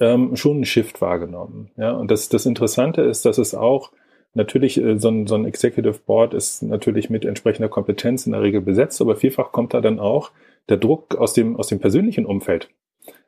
ähm, 0.00 0.36
schon 0.36 0.56
einen 0.56 0.64
Shift 0.64 1.00
wahrgenommen. 1.00 1.70
Ja. 1.76 1.92
Und 1.92 2.10
das, 2.10 2.28
das 2.28 2.46
Interessante 2.46 3.02
ist, 3.02 3.24
dass 3.24 3.38
es 3.38 3.54
auch 3.54 3.92
Natürlich, 4.34 4.82
äh, 4.82 4.98
so 4.98 5.08
ein, 5.08 5.26
so 5.26 5.36
ein 5.36 5.44
Executive 5.44 6.00
Board 6.04 6.34
ist 6.34 6.62
natürlich 6.62 7.08
mit 7.08 7.24
entsprechender 7.24 7.68
Kompetenz 7.68 8.26
in 8.26 8.32
der 8.32 8.42
Regel 8.42 8.60
besetzt, 8.60 9.00
aber 9.00 9.16
vielfach 9.16 9.52
kommt 9.52 9.74
da 9.74 9.80
dann 9.80 10.00
auch 10.00 10.32
der 10.68 10.76
Druck 10.76 11.16
aus 11.16 11.32
dem, 11.32 11.56
aus 11.56 11.68
dem 11.68 11.80
persönlichen 11.80 12.26
Umfeld. 12.26 12.70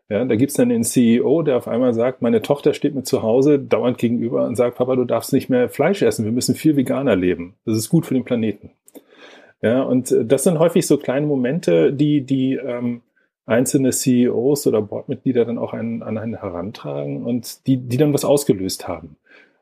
Ja, 0.09 0.25
da 0.25 0.37
gibt's 0.37 0.55
dann 0.55 0.69
den 0.69 0.85
CEO, 0.85 1.43
der 1.43 1.57
auf 1.57 1.67
einmal 1.67 1.93
sagt, 1.93 2.23
meine 2.23 2.41
Tochter 2.41 2.75
steht 2.75 2.95
mir 2.95 3.03
zu 3.03 3.23
Hause 3.23 3.59
dauernd 3.59 3.99
gegenüber 3.99 4.47
und 4.47 4.55
sagt, 4.55 4.77
Papa, 4.77 4.95
du 4.95 5.05
darfst 5.05 5.33
nicht 5.33 5.49
mehr 5.49 5.69
Fleisch 5.69 6.03
essen, 6.03 6.25
wir 6.25 6.33
müssen 6.33 6.55
viel 6.55 6.77
veganer 6.77 7.17
leben. 7.17 7.55
Das 7.65 7.77
ist 7.77 7.89
gut 7.89 8.07
für 8.07 8.15
den 8.15 8.25
Planeten. 8.25 8.71
Ja, 9.63 9.83
und 9.83 10.13
äh, 10.13 10.25
das 10.25 10.45
sind 10.45 10.59
häufig 10.59 10.87
so 10.87 10.97
kleine 10.97 11.27
Momente, 11.27 11.93
die, 11.93 12.21
die 12.21 12.55
ähm, 12.55 13.03
einzelne 13.47 13.91
CEOs 13.91 14.67
oder 14.67 14.83
Boardmitglieder 14.83 15.45
dann 15.45 15.59
auch 15.59 15.73
an, 15.73 16.03
an 16.03 16.19
einen 16.19 16.41
herantragen 16.41 17.25
und 17.25 17.67
die, 17.67 17.77
die 17.77 17.97
dann 17.97 18.15
was 18.15 18.25
ausgelöst 18.25 18.87
haben. 18.87 19.17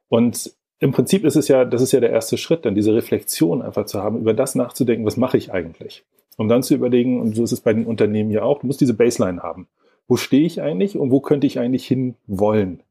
Und 0.09 0.53
im 0.79 0.93
Prinzip 0.93 1.25
ist 1.25 1.37
es 1.37 1.49
ja, 1.49 1.65
das 1.65 1.81
ist 1.81 1.93
ja 1.93 2.01
der 2.01 2.11
erste 2.11 2.37
Schritt, 2.37 2.67
dann 2.67 2.75
diese 2.75 2.95
Reflexion 2.95 3.63
einfach 3.63 3.87
zu 3.87 4.03
haben, 4.03 4.19
über 4.19 4.35
das 4.35 4.55
nachzudenken, 4.55 5.07
was 5.07 5.17
mache 5.17 5.39
ich 5.39 5.53
eigentlich? 5.53 6.05
Um 6.37 6.49
dann 6.49 6.63
zu 6.63 6.75
überlegen, 6.75 7.21
und 7.21 7.37
so 7.37 7.45
ist 7.45 7.53
es 7.53 7.61
bei 7.61 7.73
den 7.73 7.87
Unternehmen 7.87 8.31
ja 8.31 8.43
auch, 8.43 8.61
du 8.61 8.67
musst 8.67 8.81
diese 8.81 8.95
Baseline 8.95 9.43
haben. 9.43 9.69
Wo 10.09 10.17
stehe 10.17 10.45
ich 10.45 10.61
eigentlich 10.61 10.99
und 10.99 11.11
wo 11.11 11.21
könnte 11.21 11.47
ich 11.47 11.59
eigentlich 11.59 11.87
hin 11.87 12.15
wollen? 12.27 12.83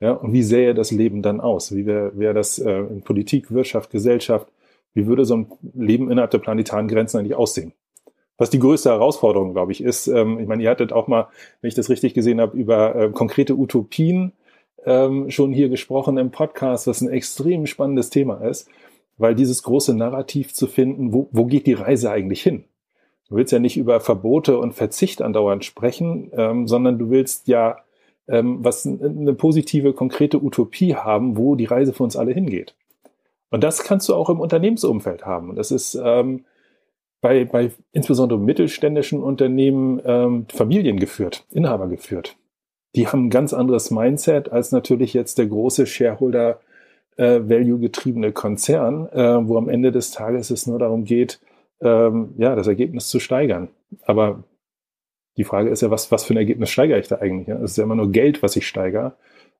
Ja, 0.00 0.12
und 0.12 0.32
wie 0.32 0.42
sähe 0.42 0.74
das 0.74 0.90
Leben 0.90 1.22
dann 1.22 1.40
aus? 1.40 1.74
Wie 1.74 1.84
wäre 1.84 2.18
wär 2.18 2.32
das 2.32 2.58
äh, 2.58 2.80
in 2.80 3.02
Politik, 3.02 3.50
Wirtschaft, 3.50 3.90
Gesellschaft? 3.90 4.48
Wie 4.94 5.06
würde 5.06 5.24
so 5.24 5.36
ein 5.36 5.46
Leben 5.74 6.10
innerhalb 6.10 6.30
der 6.30 6.38
planetaren 6.38 6.88
Grenzen 6.88 7.18
eigentlich 7.18 7.34
aussehen? 7.34 7.72
Was 8.38 8.48
die 8.48 8.58
größte 8.58 8.88
Herausforderung, 8.88 9.52
glaube 9.52 9.72
ich, 9.72 9.82
ist, 9.82 10.06
ähm, 10.06 10.38
ich 10.40 10.48
meine, 10.48 10.62
ihr 10.62 10.70
hattet 10.70 10.92
auch 10.94 11.06
mal, 11.08 11.28
wenn 11.60 11.68
ich 11.68 11.74
das 11.74 11.90
richtig 11.90 12.14
gesehen 12.14 12.40
habe, 12.40 12.56
über 12.56 12.96
äh, 12.96 13.10
konkrete 13.10 13.54
Utopien 13.54 14.32
ähm, 14.86 15.30
schon 15.30 15.52
hier 15.52 15.68
gesprochen 15.68 16.16
im 16.16 16.30
Podcast, 16.30 16.86
was 16.86 17.02
ein 17.02 17.10
extrem 17.10 17.66
spannendes 17.66 18.08
Thema 18.08 18.36
ist, 18.36 18.68
weil 19.18 19.34
dieses 19.34 19.62
große 19.62 19.94
Narrativ 19.94 20.54
zu 20.54 20.66
finden, 20.66 21.12
wo, 21.12 21.28
wo 21.32 21.44
geht 21.44 21.66
die 21.66 21.74
Reise 21.74 22.10
eigentlich 22.10 22.42
hin? 22.42 22.64
Du 23.30 23.36
willst 23.36 23.52
ja 23.52 23.60
nicht 23.60 23.76
über 23.76 24.00
Verbote 24.00 24.58
und 24.58 24.74
Verzicht 24.74 25.22
andauernd 25.22 25.64
sprechen, 25.64 26.30
ähm, 26.34 26.66
sondern 26.66 26.98
du 26.98 27.10
willst 27.10 27.46
ja 27.46 27.78
ähm, 28.28 28.58
was 28.62 28.84
eine 28.84 29.34
positive, 29.34 29.92
konkrete 29.92 30.42
Utopie 30.42 30.96
haben, 30.96 31.36
wo 31.36 31.54
die 31.54 31.64
Reise 31.64 31.92
für 31.92 32.02
uns 32.02 32.16
alle 32.16 32.32
hingeht. 32.32 32.74
Und 33.50 33.64
das 33.64 33.84
kannst 33.84 34.08
du 34.08 34.14
auch 34.14 34.30
im 34.30 34.40
Unternehmensumfeld 34.40 35.26
haben. 35.26 35.50
Und 35.50 35.56
das 35.56 35.70
ist 35.70 35.94
ähm, 35.94 36.44
bei, 37.20 37.44
bei 37.44 37.70
insbesondere 37.92 38.38
mittelständischen 38.38 39.22
Unternehmen 39.22 40.00
ähm, 40.04 40.46
Familien 40.48 40.98
geführt, 40.98 41.44
Inhaber 41.50 41.88
geführt. 41.88 42.36
Die 42.96 43.06
haben 43.06 43.26
ein 43.26 43.30
ganz 43.30 43.52
anderes 43.52 43.92
Mindset 43.92 44.50
als 44.50 44.72
natürlich 44.72 45.14
jetzt 45.14 45.38
der 45.38 45.46
große 45.46 45.86
Shareholder 45.86 46.60
äh, 47.16 47.40
Konzern, 48.32 49.08
äh, 49.08 49.48
wo 49.48 49.56
am 49.56 49.68
Ende 49.68 49.92
des 49.92 50.10
Tages 50.10 50.50
es 50.50 50.66
nur 50.66 50.78
darum 50.78 51.04
geht, 51.04 51.40
ähm, 51.80 52.34
ja, 52.38 52.54
das 52.54 52.66
Ergebnis 52.66 53.08
zu 53.08 53.20
steigern. 53.20 53.68
Aber 54.02 54.44
die 55.36 55.44
Frage 55.44 55.70
ist 55.70 55.82
ja, 55.82 55.90
was, 55.90 56.12
was 56.12 56.24
für 56.24 56.34
ein 56.34 56.38
Ergebnis 56.38 56.70
steigere 56.70 56.98
ich 56.98 57.08
da 57.08 57.16
eigentlich? 57.16 57.48
Es 57.48 57.72
ist 57.72 57.76
ja 57.78 57.84
immer 57.84 57.94
nur 57.94 58.12
Geld, 58.12 58.42
was 58.42 58.56
ich 58.56 58.66
steigere 58.66 59.16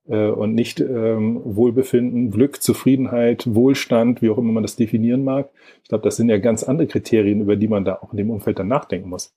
äh, 0.07 0.27
und 0.27 0.53
nicht 0.53 0.79
ähm, 0.79 1.41
Wohlbefinden, 1.43 2.31
Glück, 2.31 2.61
Zufriedenheit, 2.61 3.53
Wohlstand, 3.53 4.21
wie 4.21 4.29
auch 4.29 4.37
immer 4.37 4.51
man 4.51 4.63
das 4.63 4.75
definieren 4.75 5.23
mag. 5.23 5.49
Ich 5.83 5.89
glaube, 5.89 6.03
das 6.03 6.17
sind 6.17 6.29
ja 6.29 6.37
ganz 6.37 6.63
andere 6.63 6.87
Kriterien, 6.87 7.41
über 7.41 7.55
die 7.55 7.67
man 7.67 7.85
da 7.85 7.95
auch 7.95 8.11
in 8.11 8.17
dem 8.17 8.29
Umfeld 8.29 8.59
dann 8.59 8.67
nachdenken 8.67 9.09
muss. 9.09 9.33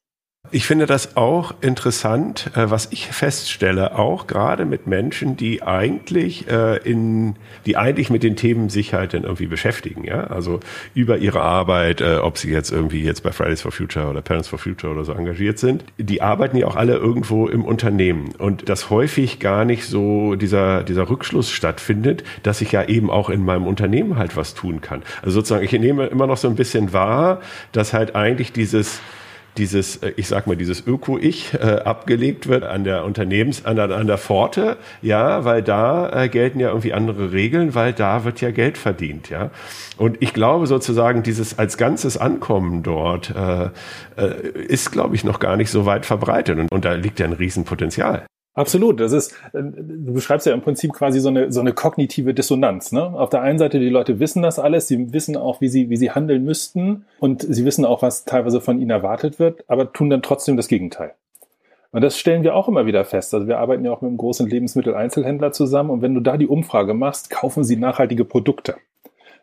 Ich 0.55 0.69
finde 0.69 0.87
das 0.87 1.17
auch 1.17 1.53
interessant, 1.63 2.53
äh, 2.55 2.71
was 2.71 2.87
ich 2.93 3.09
feststelle, 3.09 3.99
auch 3.99 4.29
gerade 4.29 4.65
mit 4.67 4.87
Menschen, 4.87 5.37
die 5.37 5.65
eigentlich 5.65 6.49
äh, 6.49 6.77
in, 6.77 7.35
die 7.67 7.77
eigentlich 7.77 8.09
mit 8.09 8.23
den 8.23 8.37
Themen 8.37 8.69
sich 8.69 8.95
halt 8.95 9.15
dann 9.15 9.25
irgendwie 9.25 9.49
beschäftigen, 9.49 10.05
ja, 10.05 10.29
also 10.29 10.61
über 10.95 11.19
ihre 11.19 11.41
Arbeit, 11.41 12.01
äh, 12.01 12.19
ob 12.19 12.39
sie 12.39 12.53
jetzt 12.53 12.71
irgendwie 12.71 13.03
jetzt 13.03 13.25
bei 13.25 13.33
Fridays 13.33 13.63
for 13.63 13.73
Future 13.73 14.07
oder 14.07 14.23
Parents 14.23 14.47
for 14.47 14.61
Future 14.61 14.93
oder 14.93 15.05
so 15.05 15.13
engagiert 15.13 15.59
sind, 15.59 15.87
die 15.99 16.23
arbeiten 16.23 16.57
ja 16.57 16.69
auch 16.69 16.77
alle 16.77 16.95
irgendwo 16.95 17.49
im 17.49 17.65
Unternehmen. 17.65 18.33
Und 18.39 18.69
dass 18.69 18.91
häufig 18.91 19.41
gar 19.41 19.65
nicht 19.65 19.87
so 19.87 20.37
dieser 20.37 20.85
dieser 20.85 21.11
Rückschluss 21.11 21.51
stattfindet, 21.51 22.23
dass 22.45 22.61
ich 22.61 22.71
ja 22.71 22.85
eben 22.85 23.11
auch 23.11 23.29
in 23.29 23.45
meinem 23.45 23.67
Unternehmen 23.67 24.19
halt 24.19 24.37
was 24.37 24.55
tun 24.55 24.81
kann. 24.81 25.03
Also 25.21 25.41
sozusagen, 25.41 25.65
ich 25.65 25.73
nehme 25.73 26.07
immer 26.07 26.29
noch 26.29 26.37
so 26.37 26.47
ein 26.47 26.55
bisschen 26.55 26.93
wahr, 26.93 27.41
dass 27.73 27.93
halt 27.93 28.15
eigentlich 28.15 28.53
dieses 28.53 29.01
dieses, 29.57 29.97
äh, 29.97 30.13
ich 30.17 30.29
sag 30.29 30.47
mal, 30.47 30.57
dieses 30.57 30.87
Öko-Ich 30.87 31.55
äh, 31.55 31.59
abgelegt 31.85 32.49
wird 32.49 32.65
an 32.65 32.85
der 32.85 33.05
Unternehmens, 33.05 33.65
an 33.65 33.79
an 33.79 34.07
der 34.07 34.19
Pforte, 34.19 34.77
ja, 35.03 35.45
weil 35.45 35.63
da 35.63 36.25
äh, 36.25 36.29
gelten 36.29 36.61
ja 36.61 36.69
irgendwie 36.69 36.93
andere 36.93 37.33
Regeln, 37.33 37.75
weil 37.75 37.93
da 37.93 38.25
wird 38.25 38.41
ja 38.41 38.51
Geld 38.51 38.79
verdient, 38.79 39.31
ja. 39.31 39.51
Und 39.97 40.17
ich 40.21 40.33
glaube 40.33 40.67
sozusagen, 40.67 41.23
dieses 41.23 41.59
als 41.59 41.77
ganzes 41.77 42.17
Ankommen 42.17 42.83
dort 42.83 43.31
äh, 43.31 43.71
äh, 44.17 44.49
ist, 44.67 44.91
glaube 44.93 45.15
ich, 45.15 45.25
noch 45.25 45.39
gar 45.39 45.57
nicht 45.57 45.71
so 45.71 45.87
weit 45.87 46.07
verbreitet. 46.07 46.59
Und, 46.59 46.71
und 46.71 46.85
da 46.85 46.95
liegt 46.95 47.21
ja 47.21 47.27
ein 47.27 47.33
Riesenpotenzial. 47.33 48.27
Absolut. 48.55 49.01
Das 49.01 49.13
ist, 49.13 49.33
äh, 49.53 49.63
du 49.63 50.13
beschreibst 50.13 50.47
ja 50.47 50.55
im 50.55 50.63
Prinzip 50.63 50.93
quasi 50.93 51.21
so 51.21 51.29
eine, 51.29 51.53
so 51.53 51.61
eine 51.61 51.73
kognitive 51.73 52.35
Dissonanz. 52.35 52.93
Ne? 52.93 53.03
Auf 53.03 53.31
der 53.31 53.43
einen 53.43 53.59
Seite, 53.59 53.81
die 53.81 53.89
Leute 53.89 54.21
wissen 54.21 54.43
das 54.43 54.59
alles, 54.59 54.87
sie 54.87 55.13
wissen 55.13 55.37
auch, 55.37 55.61
wie 55.61 55.69
sie, 55.69 55.91
wie 55.91 55.97
sie 55.97 56.13
handeln 56.13 56.45
müssten 56.45 57.05
und 57.19 57.43
sie 57.43 57.65
wissen 57.65 57.85
auch, 57.85 58.03
was 58.03 58.25
teilweise 58.25 58.61
von 58.61 58.81
ihnen 58.81 58.91
erwartet 58.91 59.39
wird, 59.39 59.65
aber 59.69 59.93
tun 59.93 60.09
dann 60.09 60.23
trotzdem 60.23 60.57
das 60.57 60.69
Gegenteil. 60.69 61.15
Und 61.91 62.03
das 62.03 62.19
stellen 62.19 62.43
wir 62.43 62.55
auch 62.57 62.69
immer 62.69 62.87
wieder 62.87 63.05
fest. 63.05 63.35
Also 63.35 63.47
wir 63.47 63.59
arbeiten 63.59 63.85
ja 63.85 63.93
auch 63.93 64.01
mit 64.01 64.09
einem 64.09 64.19
großen 64.19 64.49
Lebensmitteleinzelhändler 64.49 65.53
zusammen 65.53 65.91
und 65.91 66.03
wenn 66.03 66.15
du 66.15 66.21
da 66.21 66.37
die 66.37 66.49
Umfrage 66.49 66.95
machst, 66.95 67.31
kaufen 67.31 67.65
sie 67.65 67.77
nachhaltige 67.77 68.25
Produkte. 68.25 68.77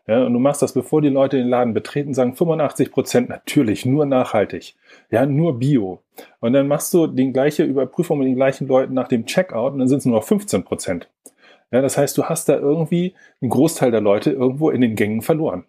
Ja, 0.08 0.25
und 0.25 0.34
du 0.34 0.39
machst 0.39 0.62
das, 0.62 0.74
bevor 0.74 1.01
die 1.01 1.10
Leute 1.10 1.38
den 1.38 1.48
Laden 1.48 1.74
betreten, 1.74 2.13
sagen 2.13 2.36
85 2.36 2.91
Prozent 2.91 3.29
natürlich, 3.29 3.86
nur 3.86 4.05
nachhaltig. 4.05 4.75
Ja, 5.12 5.25
nur 5.25 5.60
Bio. 5.60 6.01
Und 6.39 6.53
dann 6.53 6.67
machst 6.67 6.93
du 6.93 7.08
die 7.08 7.31
gleiche 7.31 7.63
Überprüfung 7.63 8.20
mit 8.20 8.27
den 8.27 8.36
gleichen 8.36 8.67
Leuten 8.67 8.93
nach 8.93 9.08
dem 9.08 9.25
Checkout 9.25 9.74
und 9.74 9.79
dann 9.79 9.88
sind 9.88 10.00
es 10.00 10.05
nur 10.05 10.15
noch 10.15 10.24
15 10.24 10.63
Prozent. 10.63 11.10
Ja, 11.72 11.81
das 11.81 11.98
heißt, 11.98 12.17
du 12.17 12.25
hast 12.25 12.50
da 12.50 12.58
irgendwie 12.58 13.13
einen 13.41 13.51
Großteil 13.51 13.91
der 13.91 14.01
Leute 14.01 14.31
irgendwo 14.31 14.70
in 14.72 14.81
den 14.81 14.96
Gängen 14.96 15.22
verloren. 15.22 15.65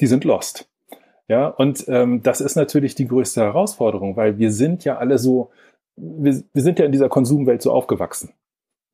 Die 0.00 0.06
sind 0.06 0.24
lost. 0.24 0.68
Ja, 1.28 1.48
und 1.48 1.86
ähm, 1.88 2.22
das 2.22 2.40
ist 2.40 2.56
natürlich 2.56 2.94
die 2.94 3.08
größte 3.08 3.40
Herausforderung, 3.40 4.16
weil 4.16 4.38
wir 4.38 4.52
sind 4.52 4.84
ja 4.84 4.98
alle 4.98 5.18
so, 5.18 5.50
wir, 5.96 6.42
wir 6.52 6.62
sind 6.62 6.78
ja 6.78 6.84
in 6.84 6.92
dieser 6.92 7.08
Konsumwelt 7.08 7.62
so 7.62 7.72
aufgewachsen. 7.72 8.32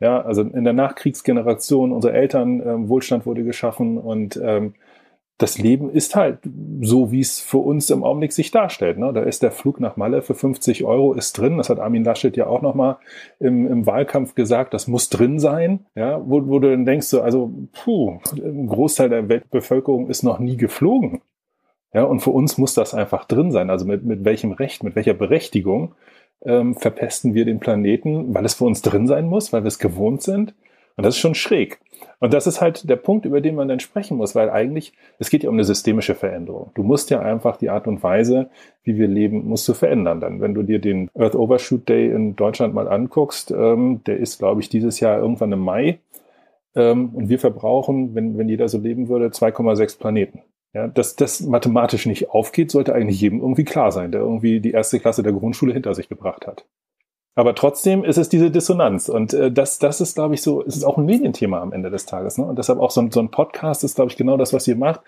Ja, 0.03 0.21
also 0.21 0.43
in 0.43 0.65
der 0.65 0.73
Nachkriegsgeneration, 0.73 1.93
unsere 1.93 2.13
Eltern, 2.13 2.61
ähm, 2.67 2.89
Wohlstand 2.89 3.25
wurde 3.25 3.45
geschaffen 3.45 3.99
und 3.99 4.37
ähm, 4.43 4.75
das 5.39 5.59
Leben 5.59 5.91
ist 5.91 6.17
halt 6.17 6.39
so, 6.81 7.13
wie 7.13 7.21
es 7.21 7.39
für 7.39 7.59
uns 7.59 7.89
im 7.89 8.03
Augenblick 8.03 8.33
sich 8.33 8.51
darstellt. 8.51 8.99
Ne? 8.99 9.13
Da 9.13 9.23
ist 9.23 9.45
der 9.45 9.53
Flug 9.53 9.79
nach 9.79 9.97
Malle 9.97 10.23
für 10.23 10.35
50 10.35 10.83
Euro 10.83 11.15
ist 11.15 11.39
drin. 11.39 11.57
Das 11.57 11.71
hat 11.71 11.79
Armin 11.79 12.03
Laschet 12.03 12.37
ja 12.37 12.49
auch 12.49 12.63
nochmal 12.63 12.97
im, 13.39 13.69
im 13.69 13.87
Wahlkampf 13.87 14.35
gesagt. 14.35 14.75
Das 14.75 14.89
muss 14.89 15.09
drin 15.09 15.39
sein. 15.39 15.87
Ja, 15.95 16.21
wo, 16.21 16.49
wo 16.49 16.59
du 16.59 16.71
dann 16.71 16.85
denkst, 16.85 17.07
so, 17.07 17.23
also, 17.23 17.53
puh, 17.73 18.19
ein 18.37 18.67
Großteil 18.67 19.09
der 19.09 19.29
Weltbevölkerung 19.29 20.09
ist 20.09 20.25
noch 20.25 20.41
nie 20.41 20.57
geflogen. 20.57 21.23
Ja, 21.95 22.05
und 22.05 22.21
für 22.21 22.31
uns 22.31 22.59
muss 22.59 22.75
das 22.75 22.93
einfach 22.93 23.25
drin 23.25 23.53
sein. 23.53 23.71
Also 23.71 23.87
mit, 23.87 24.05
mit 24.05 24.25
welchem 24.25 24.51
Recht, 24.51 24.83
mit 24.83 24.97
welcher 24.97 25.15
Berechtigung 25.15 25.95
ähm, 26.45 26.75
verpesten 26.75 27.35
wir 27.35 27.45
den 27.45 27.61
Planeten, 27.61 28.35
weil 28.35 28.45
es 28.45 28.55
für 28.55 28.65
uns 28.65 28.83
drin 28.83 29.07
sein 29.07 29.27
muss, 29.27 29.53
weil 29.53 29.63
wir 29.63 29.69
es 29.69 29.79
gewohnt 29.79 30.23
sind. 30.23 30.55
Und 30.97 31.07
das 31.07 31.15
ist 31.15 31.21
schon 31.21 31.35
schräg. 31.35 31.79
Und 32.21 32.35
das 32.35 32.47
ist 32.47 32.61
halt 32.61 32.89
der 32.89 32.97
Punkt, 32.97 33.25
über 33.25 33.41
den 33.41 33.55
man 33.55 33.69
dann 33.69 33.81
sprechen 33.81 34.17
muss, 34.17 34.35
weil 34.35 34.51
eigentlich, 34.51 34.93
es 35.19 35.31
geht 35.31 35.43
ja 35.43 35.49
um 35.49 35.57
eine 35.57 35.65
systemische 35.65 36.15
Veränderung. 36.15 36.71
Du 36.75 36.83
musst 36.83 37.11
ja 37.11 37.21
einfach 37.21 37.57
die 37.57 37.71
Art 37.71 37.87
und 37.87 38.03
Weise, 38.03 38.51
wie 38.85 38.97
wir 38.97 39.09
leben, 39.09 39.47
musst 39.49 39.69
du 39.69 39.75
verändern 39.75 40.21
dann. 40.21 40.41
Wenn 40.41 40.55
du 40.55 40.63
dir 40.63 40.79
den 40.79 41.11
Earth 41.15 41.35
Overshoot 41.35 41.89
Day 41.89 42.11
in 42.11 42.37
Deutschland 42.37 42.75
mal 42.75 42.89
anguckst, 42.89 43.51
ähm, 43.51 44.03
der 44.07 44.19
ist, 44.19 44.39
glaube 44.39 44.61
ich, 44.61 44.69
dieses 44.69 45.01
Jahr 45.01 45.19
irgendwann 45.19 45.53
im 45.53 45.61
Mai. 45.61 45.99
Ähm, 46.75 47.11
und 47.11 47.29
wir 47.29 47.39
verbrauchen, 47.39 48.15
wenn, 48.15 48.39
wenn 48.39 48.49
jeder 48.49 48.69
so 48.69 48.79
leben 48.79 49.09
würde, 49.09 49.29
2,6 49.29 49.99
Planeten. 49.99 50.43
Ja, 50.75 50.89
dass 50.89 51.17
das 51.17 51.41
mathematisch 51.43 52.07
nicht 52.07 52.31
aufgeht, 52.31 52.71
sollte 52.71 52.95
eigentlich 52.95 53.21
jedem 53.21 53.41
irgendwie 53.41 53.65
klar 53.65 53.93
sein, 53.93 54.11
der 54.11 54.23
irgendwie 54.23 54.61
die 54.61 54.71
erste 54.71 55.01
Klasse 55.01 55.23
der 55.23 55.33
Grundschule 55.33 55.75
hinter 55.75 55.95
sich 55.95 56.09
gebracht 56.09 56.47
hat. 56.47 56.67
Aber 57.35 57.55
trotzdem 57.55 58.05
ist 58.05 58.19
es 58.19 58.29
diese 58.29 58.51
Dissonanz. 58.51 59.09
Und 59.09 59.33
äh, 59.33 59.51
das, 59.51 59.79
das 59.79 60.01
ist, 60.01 60.15
glaube 60.15 60.35
ich, 60.35 60.43
so, 60.43 60.63
es 60.65 60.77
ist 60.77 60.85
auch 60.85 60.99
ein 60.99 61.07
Medienthema 61.07 61.61
am 61.61 61.73
Ende 61.73 61.91
des 61.91 62.05
Tages. 62.05 62.37
Ne? 62.37 62.45
Und 62.45 62.59
deshalb 62.59 62.79
auch 62.79 62.91
so 62.91 63.01
ein, 63.01 63.11
so 63.11 63.21
ein 63.21 63.31
Podcast 63.31 63.85
ist, 63.85 63.95
glaube 63.95 64.11
ich, 64.11 64.17
genau 64.17 64.37
das, 64.37 64.53
was 64.53 64.69
ihr 64.69 64.77
macht, 64.77 65.01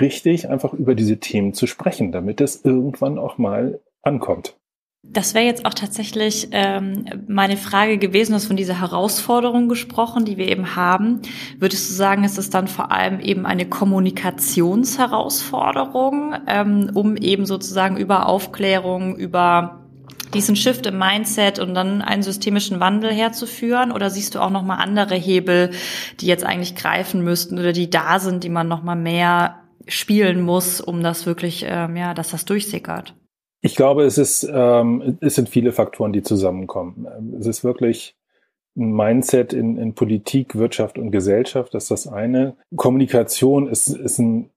richtig 0.00 0.48
einfach 0.48 0.72
über 0.74 0.94
diese 0.94 1.18
Themen 1.18 1.54
zu 1.54 1.66
sprechen, 1.66 2.12
damit 2.12 2.40
es 2.40 2.64
irgendwann 2.64 3.18
auch 3.18 3.36
mal 3.36 3.80
ankommt. 4.02 4.56
Das 5.04 5.34
wäre 5.34 5.44
jetzt 5.44 5.66
auch 5.66 5.74
tatsächlich 5.74 6.46
ähm, 6.52 7.06
meine 7.26 7.56
Frage 7.56 7.98
gewesen, 7.98 8.34
du 8.34 8.40
von 8.40 8.56
dieser 8.56 8.80
Herausforderung 8.80 9.68
gesprochen, 9.68 10.24
die 10.24 10.36
wir 10.36 10.46
eben 10.48 10.76
haben. 10.76 11.22
Würdest 11.58 11.90
du 11.90 11.94
sagen, 11.94 12.22
ist 12.22 12.38
es 12.38 12.50
dann 12.50 12.68
vor 12.68 12.92
allem 12.92 13.18
eben 13.18 13.44
eine 13.44 13.66
Kommunikationsherausforderung, 13.66 16.36
ähm, 16.46 16.92
um 16.94 17.16
eben 17.16 17.46
sozusagen 17.46 17.96
über 17.96 18.26
Aufklärung, 18.26 19.16
über 19.16 19.80
diesen 20.32 20.54
Shift 20.54 20.86
im 20.86 20.98
Mindset 20.98 21.58
und 21.58 21.74
dann 21.74 22.00
einen 22.00 22.22
systemischen 22.22 22.78
Wandel 22.78 23.12
herzuführen? 23.12 23.90
Oder 23.90 24.08
siehst 24.08 24.36
du 24.36 24.40
auch 24.40 24.50
nochmal 24.50 24.78
andere 24.80 25.16
Hebel, 25.16 25.72
die 26.20 26.26
jetzt 26.26 26.44
eigentlich 26.44 26.76
greifen 26.76 27.24
müssten 27.24 27.58
oder 27.58 27.72
die 27.72 27.90
da 27.90 28.20
sind, 28.20 28.44
die 28.44 28.50
man 28.50 28.68
nochmal 28.68 28.96
mehr 28.96 29.62
spielen 29.88 30.42
muss, 30.42 30.80
um 30.80 31.02
das 31.02 31.26
wirklich, 31.26 31.66
ähm, 31.68 31.96
ja, 31.96 32.14
dass 32.14 32.30
das 32.30 32.44
durchsickert? 32.44 33.14
Ich 33.62 33.76
glaube, 33.76 34.02
es 34.02 34.18
ist, 34.18 34.48
ähm, 34.52 35.18
es 35.20 35.36
sind 35.36 35.48
viele 35.48 35.72
Faktoren, 35.72 36.12
die 36.12 36.22
zusammenkommen. 36.22 37.06
Es 37.38 37.46
ist 37.46 37.62
wirklich 37.62 38.16
ein 38.76 38.92
Mindset 38.92 39.52
in, 39.52 39.78
in 39.78 39.94
Politik, 39.94 40.56
Wirtschaft 40.56 40.98
und 40.98 41.12
Gesellschaft. 41.12 41.72
Das 41.72 41.84
ist 41.84 41.90
das 41.90 42.06
eine. 42.08 42.56
Kommunikation 42.76 43.68
ist, 43.68 43.88
ist 43.88 44.18
ein, 44.18 44.50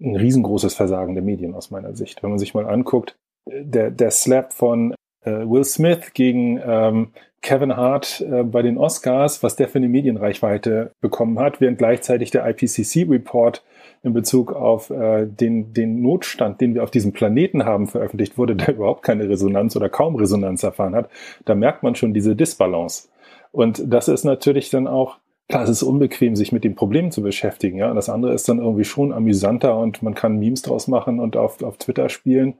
ein 0.00 0.16
riesengroßes 0.16 0.74
Versagen 0.74 1.14
der 1.14 1.22
Medien 1.22 1.54
aus 1.54 1.70
meiner 1.70 1.94
Sicht. 1.94 2.22
Wenn 2.22 2.30
man 2.30 2.38
sich 2.38 2.54
mal 2.54 2.66
anguckt, 2.66 3.16
der, 3.46 3.90
der 3.90 4.10
Slap 4.10 4.54
von 4.54 4.94
äh, 5.24 5.30
Will 5.30 5.64
Smith 5.64 6.12
gegen 6.14 6.58
ähm, 6.64 7.08
Kevin 7.42 7.76
Hart 7.76 8.22
äh, 8.22 8.42
bei 8.42 8.62
den 8.62 8.78
Oscars, 8.78 9.42
was 9.42 9.56
der 9.56 9.68
für 9.68 9.78
eine 9.78 9.88
Medienreichweite 9.88 10.92
bekommen 11.00 11.38
hat, 11.38 11.60
während 11.60 11.78
gleichzeitig 11.78 12.30
der 12.30 12.48
IPCC-Report 12.48 13.62
in 14.02 14.12
Bezug 14.12 14.52
auf 14.52 14.90
äh, 14.90 15.26
den, 15.26 15.72
den 15.72 16.02
Notstand, 16.02 16.60
den 16.60 16.74
wir 16.74 16.82
auf 16.82 16.90
diesem 16.90 17.12
Planeten 17.12 17.64
haben, 17.64 17.86
veröffentlicht 17.86 18.38
wurde, 18.38 18.56
der 18.56 18.74
überhaupt 18.74 19.02
keine 19.02 19.28
Resonanz 19.28 19.76
oder 19.76 19.88
kaum 19.88 20.16
Resonanz 20.16 20.62
erfahren 20.62 20.94
hat, 20.94 21.10
da 21.44 21.54
merkt 21.54 21.82
man 21.82 21.94
schon 21.94 22.14
diese 22.14 22.36
Disbalance. 22.36 23.08
Und 23.52 23.82
das 23.86 24.08
ist 24.08 24.24
natürlich 24.24 24.70
dann 24.70 24.86
auch, 24.86 25.18
klar, 25.48 25.64
es 25.64 25.70
ist 25.70 25.82
unbequem, 25.82 26.36
sich 26.36 26.52
mit 26.52 26.64
dem 26.64 26.74
Problem 26.74 27.10
zu 27.10 27.22
beschäftigen. 27.22 27.78
Ja? 27.78 27.90
Und 27.90 27.96
das 27.96 28.08
andere 28.08 28.34
ist 28.34 28.48
dann 28.48 28.58
irgendwie 28.58 28.84
schon 28.84 29.12
amüsanter 29.12 29.78
und 29.78 30.02
man 30.02 30.14
kann 30.14 30.38
Memes 30.38 30.62
draus 30.62 30.88
machen 30.88 31.20
und 31.20 31.36
auf, 31.36 31.62
auf 31.62 31.78
Twitter 31.78 32.08
spielen. 32.08 32.54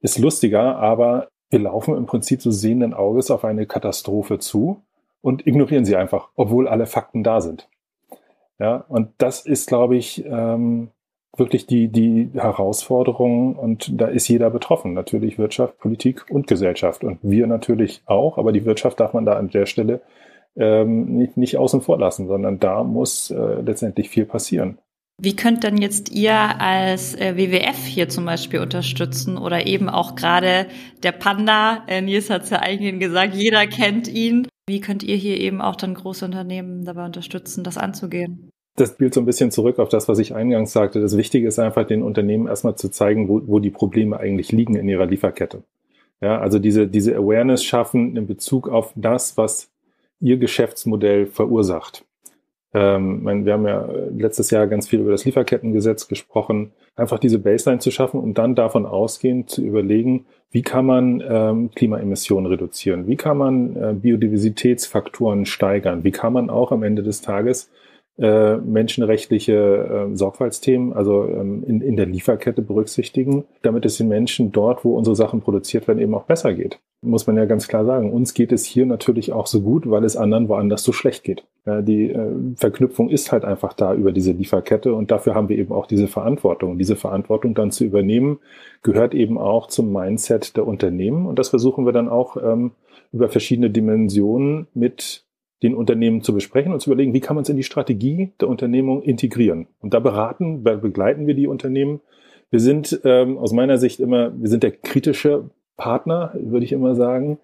Ist 0.00 0.18
lustiger, 0.18 0.76
aber 0.76 1.28
wir 1.50 1.58
laufen 1.58 1.96
im 1.96 2.06
Prinzip 2.06 2.42
so 2.42 2.50
sehenden 2.50 2.94
Auges 2.94 3.30
auf 3.30 3.44
eine 3.44 3.66
Katastrophe 3.66 4.38
zu 4.38 4.82
und 5.20 5.46
ignorieren 5.46 5.84
sie 5.84 5.96
einfach, 5.96 6.28
obwohl 6.36 6.68
alle 6.68 6.86
Fakten 6.86 7.24
da 7.24 7.40
sind. 7.40 7.68
Ja, 8.58 8.84
und 8.88 9.10
das 9.18 9.46
ist, 9.46 9.68
glaube 9.68 9.96
ich, 9.96 10.24
ähm, 10.24 10.90
wirklich 11.36 11.66
die, 11.66 11.88
die 11.88 12.30
Herausforderung 12.34 13.56
und 13.56 14.00
da 14.00 14.06
ist 14.06 14.28
jeder 14.28 14.50
betroffen. 14.50 14.94
Natürlich 14.94 15.38
Wirtschaft, 15.38 15.78
Politik 15.78 16.26
und 16.30 16.46
Gesellschaft 16.46 17.04
und 17.04 17.20
wir 17.22 17.46
natürlich 17.46 18.02
auch, 18.06 18.38
aber 18.38 18.52
die 18.52 18.64
Wirtschaft 18.64 18.98
darf 19.00 19.12
man 19.12 19.24
da 19.24 19.34
an 19.34 19.50
der 19.50 19.66
Stelle 19.66 20.00
ähm, 20.56 21.16
nicht, 21.16 21.36
nicht 21.36 21.56
außen 21.56 21.82
vor 21.82 21.98
lassen, 21.98 22.26
sondern 22.26 22.58
da 22.58 22.82
muss 22.82 23.30
äh, 23.30 23.60
letztendlich 23.60 24.08
viel 24.08 24.24
passieren. 24.24 24.78
Wie 25.20 25.34
könnt 25.34 25.64
denn 25.64 25.78
jetzt 25.78 26.12
ihr 26.12 26.60
als 26.60 27.16
äh, 27.16 27.36
WWF 27.36 27.84
hier 27.84 28.08
zum 28.08 28.24
Beispiel 28.24 28.60
unterstützen 28.60 29.36
oder 29.36 29.66
eben 29.66 29.88
auch 29.88 30.14
gerade 30.14 30.68
der 31.02 31.10
Panda, 31.10 31.82
äh, 31.88 32.00
Nils 32.00 32.30
hat 32.30 32.44
es 32.44 32.50
ja 32.50 32.60
eigentlich 32.60 33.00
gesagt, 33.00 33.34
jeder 33.34 33.66
kennt 33.66 34.06
ihn. 34.06 34.46
Wie 34.68 34.80
könnt 34.80 35.02
ihr 35.02 35.16
hier 35.16 35.38
eben 35.38 35.60
auch 35.60 35.74
dann 35.74 35.94
große 35.94 36.24
Unternehmen 36.24 36.84
dabei 36.84 37.04
unterstützen, 37.04 37.64
das 37.64 37.76
anzugehen? 37.76 38.50
Das 38.76 38.90
spielt 38.90 39.12
so 39.12 39.20
ein 39.20 39.26
bisschen 39.26 39.50
zurück 39.50 39.80
auf 39.80 39.88
das, 39.88 40.06
was 40.06 40.20
ich 40.20 40.36
eingangs 40.36 40.72
sagte. 40.72 41.00
Das 41.00 41.16
Wichtige 41.16 41.48
ist 41.48 41.58
einfach, 41.58 41.84
den 41.84 42.04
Unternehmen 42.04 42.46
erstmal 42.46 42.76
zu 42.76 42.88
zeigen, 42.88 43.28
wo, 43.28 43.42
wo 43.44 43.58
die 43.58 43.70
Probleme 43.70 44.20
eigentlich 44.20 44.52
liegen 44.52 44.76
in 44.76 44.88
ihrer 44.88 45.06
Lieferkette. 45.06 45.64
Ja, 46.20 46.38
also 46.38 46.60
diese, 46.60 46.86
diese 46.86 47.16
Awareness 47.16 47.64
schaffen 47.64 48.16
in 48.16 48.28
Bezug 48.28 48.68
auf 48.68 48.92
das, 48.94 49.36
was 49.36 49.68
ihr 50.20 50.36
Geschäftsmodell 50.36 51.26
verursacht. 51.26 52.04
Ähm, 52.78 53.44
wir 53.44 53.52
haben 53.52 53.66
ja 53.66 53.88
letztes 54.16 54.50
Jahr 54.50 54.66
ganz 54.68 54.88
viel 54.88 55.00
über 55.00 55.10
das 55.10 55.24
Lieferkettengesetz 55.24 56.06
gesprochen. 56.06 56.72
Einfach 56.94 57.18
diese 57.18 57.38
Baseline 57.38 57.80
zu 57.80 57.90
schaffen 57.90 58.20
und 58.20 58.38
dann 58.38 58.54
davon 58.54 58.86
ausgehend 58.86 59.50
zu 59.50 59.64
überlegen, 59.64 60.26
wie 60.50 60.62
kann 60.62 60.86
man 60.86 61.22
ähm, 61.28 61.70
Klimaemissionen 61.74 62.46
reduzieren? 62.46 63.06
Wie 63.06 63.16
kann 63.16 63.36
man 63.36 63.76
äh, 63.76 63.94
Biodiversitätsfaktoren 63.94 65.44
steigern? 65.44 66.04
Wie 66.04 66.10
kann 66.10 66.32
man 66.32 66.50
auch 66.50 66.72
am 66.72 66.82
Ende 66.82 67.02
des 67.02 67.20
Tages 67.20 67.70
äh, 68.18 68.56
menschenrechtliche 68.56 70.08
äh, 70.12 70.16
Sorgfaltsthemen, 70.16 70.92
also 70.92 71.24
ähm, 71.24 71.62
in, 71.64 71.80
in 71.80 71.96
der 71.96 72.06
Lieferkette 72.06 72.62
berücksichtigen, 72.62 73.44
damit 73.62 73.84
es 73.86 73.96
den 73.96 74.08
Menschen 74.08 74.50
dort, 74.50 74.84
wo 74.84 74.96
unsere 74.96 75.14
Sachen 75.14 75.40
produziert 75.40 75.86
werden, 75.86 76.00
eben 76.00 76.14
auch 76.14 76.24
besser 76.24 76.52
geht. 76.52 76.80
muss 77.00 77.28
man 77.28 77.36
ja 77.36 77.44
ganz 77.44 77.68
klar 77.68 77.84
sagen, 77.84 78.12
uns 78.12 78.34
geht 78.34 78.50
es 78.50 78.64
hier 78.64 78.86
natürlich 78.86 79.32
auch 79.32 79.46
so 79.46 79.60
gut, 79.60 79.88
weil 79.88 80.04
es 80.04 80.16
anderen 80.16 80.48
woanders 80.48 80.82
so 80.82 80.92
schlecht 80.92 81.22
geht. 81.22 81.44
Ja, 81.64 81.80
die 81.80 82.10
äh, 82.10 82.32
Verknüpfung 82.56 83.08
ist 83.08 83.30
halt 83.30 83.44
einfach 83.44 83.72
da 83.72 83.94
über 83.94 84.10
diese 84.10 84.32
Lieferkette 84.32 84.94
und 84.94 85.12
dafür 85.12 85.36
haben 85.36 85.48
wir 85.48 85.56
eben 85.56 85.72
auch 85.72 85.86
diese 85.86 86.08
Verantwortung. 86.08 86.72
Und 86.72 86.78
diese 86.78 86.96
Verantwortung 86.96 87.54
dann 87.54 87.70
zu 87.70 87.84
übernehmen, 87.84 88.40
gehört 88.82 89.14
eben 89.14 89.38
auch 89.38 89.68
zum 89.68 89.92
Mindset 89.92 90.56
der 90.56 90.66
Unternehmen 90.66 91.26
und 91.26 91.38
das 91.38 91.50
versuchen 91.50 91.86
wir 91.86 91.92
dann 91.92 92.08
auch 92.08 92.36
ähm, 92.36 92.72
über 93.12 93.28
verschiedene 93.28 93.70
Dimensionen 93.70 94.66
mit 94.74 95.24
den 95.62 95.74
Unternehmen 95.74 96.22
zu 96.22 96.32
besprechen 96.32 96.72
und 96.72 96.80
zu 96.80 96.90
überlegen, 96.90 97.14
wie 97.14 97.20
kann 97.20 97.34
man 97.34 97.42
es 97.42 97.48
in 97.48 97.56
die 97.56 97.62
Strategie 97.62 98.32
der 98.40 98.48
Unternehmung 98.48 99.02
integrieren. 99.02 99.66
Und 99.80 99.94
da 99.94 100.00
beraten, 100.00 100.62
begleiten 100.62 101.26
wir 101.26 101.34
die 101.34 101.46
Unternehmen. 101.46 102.00
Wir 102.50 102.60
sind 102.60 103.00
ähm, 103.04 103.38
aus 103.38 103.52
meiner 103.52 103.78
Sicht 103.78 104.00
immer, 104.00 104.32
wir 104.40 104.48
sind 104.48 104.62
der 104.62 104.70
kritische 104.70 105.50
Partner, 105.76 106.32
würde 106.34 106.64
ich 106.64 106.72
immer 106.72 106.94
sagen. 106.94 107.38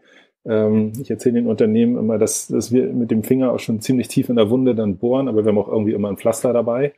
Ähm, 0.44 0.92
ich 1.00 1.10
erzähle 1.10 1.36
den 1.36 1.46
Unternehmen 1.46 1.96
immer, 1.96 2.18
dass, 2.18 2.48
dass 2.48 2.72
wir 2.72 2.86
mit 2.92 3.10
dem 3.10 3.24
Finger 3.24 3.52
auch 3.52 3.58
schon 3.58 3.80
ziemlich 3.80 4.08
tief 4.08 4.28
in 4.28 4.36
der 4.36 4.50
Wunde 4.50 4.74
dann 4.74 4.98
bohren, 4.98 5.28
aber 5.28 5.44
wir 5.44 5.50
haben 5.50 5.58
auch 5.58 5.68
irgendwie 5.68 5.92
immer 5.92 6.08
ein 6.08 6.16
Pflaster 6.16 6.52
dabei. 6.52 6.92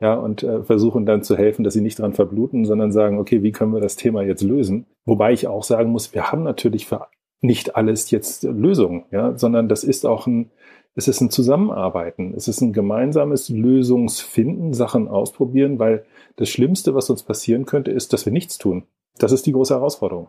Ja, 0.00 0.14
und 0.14 0.42
äh, 0.42 0.64
versuchen 0.64 1.06
dann 1.06 1.22
zu 1.22 1.36
helfen, 1.36 1.62
dass 1.62 1.74
sie 1.74 1.80
nicht 1.80 2.00
dran 2.00 2.12
verbluten, 2.12 2.64
sondern 2.64 2.90
sagen, 2.90 3.20
okay, 3.20 3.44
wie 3.44 3.52
können 3.52 3.72
wir 3.72 3.80
das 3.80 3.94
Thema 3.94 4.22
jetzt 4.22 4.42
lösen? 4.42 4.86
Wobei 5.04 5.32
ich 5.32 5.46
auch 5.46 5.62
sagen 5.62 5.92
muss, 5.92 6.12
wir 6.12 6.32
haben 6.32 6.42
natürlich 6.42 6.86
für 6.86 7.06
nicht 7.40 7.76
alles 7.76 8.10
jetzt 8.10 8.42
Lösungen, 8.42 9.04
ja, 9.12 9.36
sondern 9.36 9.68
das 9.68 9.84
ist 9.84 10.04
auch 10.06 10.26
ein, 10.26 10.50
es 10.94 11.08
ist 11.08 11.20
ein 11.20 11.30
Zusammenarbeiten, 11.30 12.34
es 12.36 12.48
ist 12.48 12.60
ein 12.60 12.72
gemeinsames 12.72 13.48
Lösungsfinden, 13.48 14.74
Sachen 14.74 15.08
ausprobieren, 15.08 15.78
weil 15.78 16.04
das 16.36 16.50
Schlimmste, 16.50 16.94
was 16.94 17.08
uns 17.08 17.22
passieren 17.22 17.64
könnte, 17.64 17.90
ist, 17.90 18.12
dass 18.12 18.26
wir 18.26 18.32
nichts 18.32 18.58
tun. 18.58 18.84
Das 19.18 19.32
ist 19.32 19.46
die 19.46 19.52
große 19.52 19.74
Herausforderung. 19.74 20.28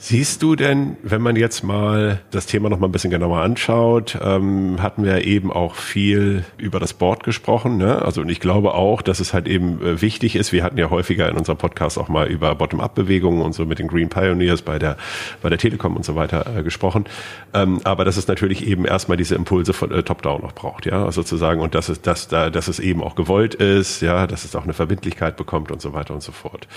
Siehst 0.00 0.44
du 0.44 0.54
denn, 0.54 0.96
wenn 1.02 1.20
man 1.20 1.34
jetzt 1.34 1.64
mal 1.64 2.20
das 2.30 2.46
Thema 2.46 2.68
noch 2.68 2.78
mal 2.78 2.86
ein 2.86 2.92
bisschen 2.92 3.10
genauer 3.10 3.40
anschaut, 3.40 4.16
ähm, 4.22 4.80
hatten 4.80 5.02
wir 5.02 5.24
eben 5.24 5.52
auch 5.52 5.74
viel 5.74 6.44
über 6.56 6.78
das 6.78 6.94
Board 6.94 7.24
gesprochen. 7.24 7.78
Ne? 7.78 8.00
Also 8.00 8.20
und 8.20 8.28
ich 8.28 8.38
glaube 8.38 8.74
auch, 8.74 9.02
dass 9.02 9.18
es 9.18 9.34
halt 9.34 9.48
eben 9.48 9.82
äh, 9.84 10.00
wichtig 10.00 10.36
ist. 10.36 10.52
Wir 10.52 10.62
hatten 10.62 10.78
ja 10.78 10.90
häufiger 10.90 11.28
in 11.28 11.36
unserem 11.36 11.58
Podcast 11.58 11.98
auch 11.98 12.08
mal 12.08 12.28
über 12.28 12.54
Bottom-up-Bewegungen 12.54 13.42
und 13.42 13.54
so 13.54 13.66
mit 13.66 13.80
den 13.80 13.88
Green 13.88 14.08
Pioneers 14.08 14.62
bei 14.62 14.78
der 14.78 14.98
bei 15.42 15.48
der 15.48 15.58
Telekom 15.58 15.96
und 15.96 16.04
so 16.04 16.14
weiter 16.14 16.46
äh, 16.56 16.62
gesprochen. 16.62 17.06
Ähm, 17.52 17.80
aber 17.82 18.04
dass 18.04 18.16
es 18.16 18.28
natürlich 18.28 18.64
eben 18.68 18.84
erstmal 18.84 19.16
diese 19.16 19.34
Impulse 19.34 19.72
von 19.72 19.90
äh, 19.90 20.04
Top-Down 20.04 20.42
noch 20.42 20.52
braucht, 20.52 20.86
ja, 20.86 21.04
also 21.06 21.22
sozusagen 21.22 21.60
und 21.60 21.74
dass 21.74 21.88
es 21.88 22.02
dass 22.02 22.28
da 22.28 22.50
dass 22.50 22.68
es 22.68 22.78
eben 22.78 23.02
auch 23.02 23.16
gewollt 23.16 23.56
ist, 23.56 24.00
ja, 24.00 24.28
dass 24.28 24.44
es 24.44 24.54
auch 24.54 24.62
eine 24.62 24.74
Verbindlichkeit 24.74 25.36
bekommt 25.36 25.72
und 25.72 25.80
so 25.80 25.92
weiter 25.92 26.14
und 26.14 26.22
so 26.22 26.30
fort. 26.30 26.68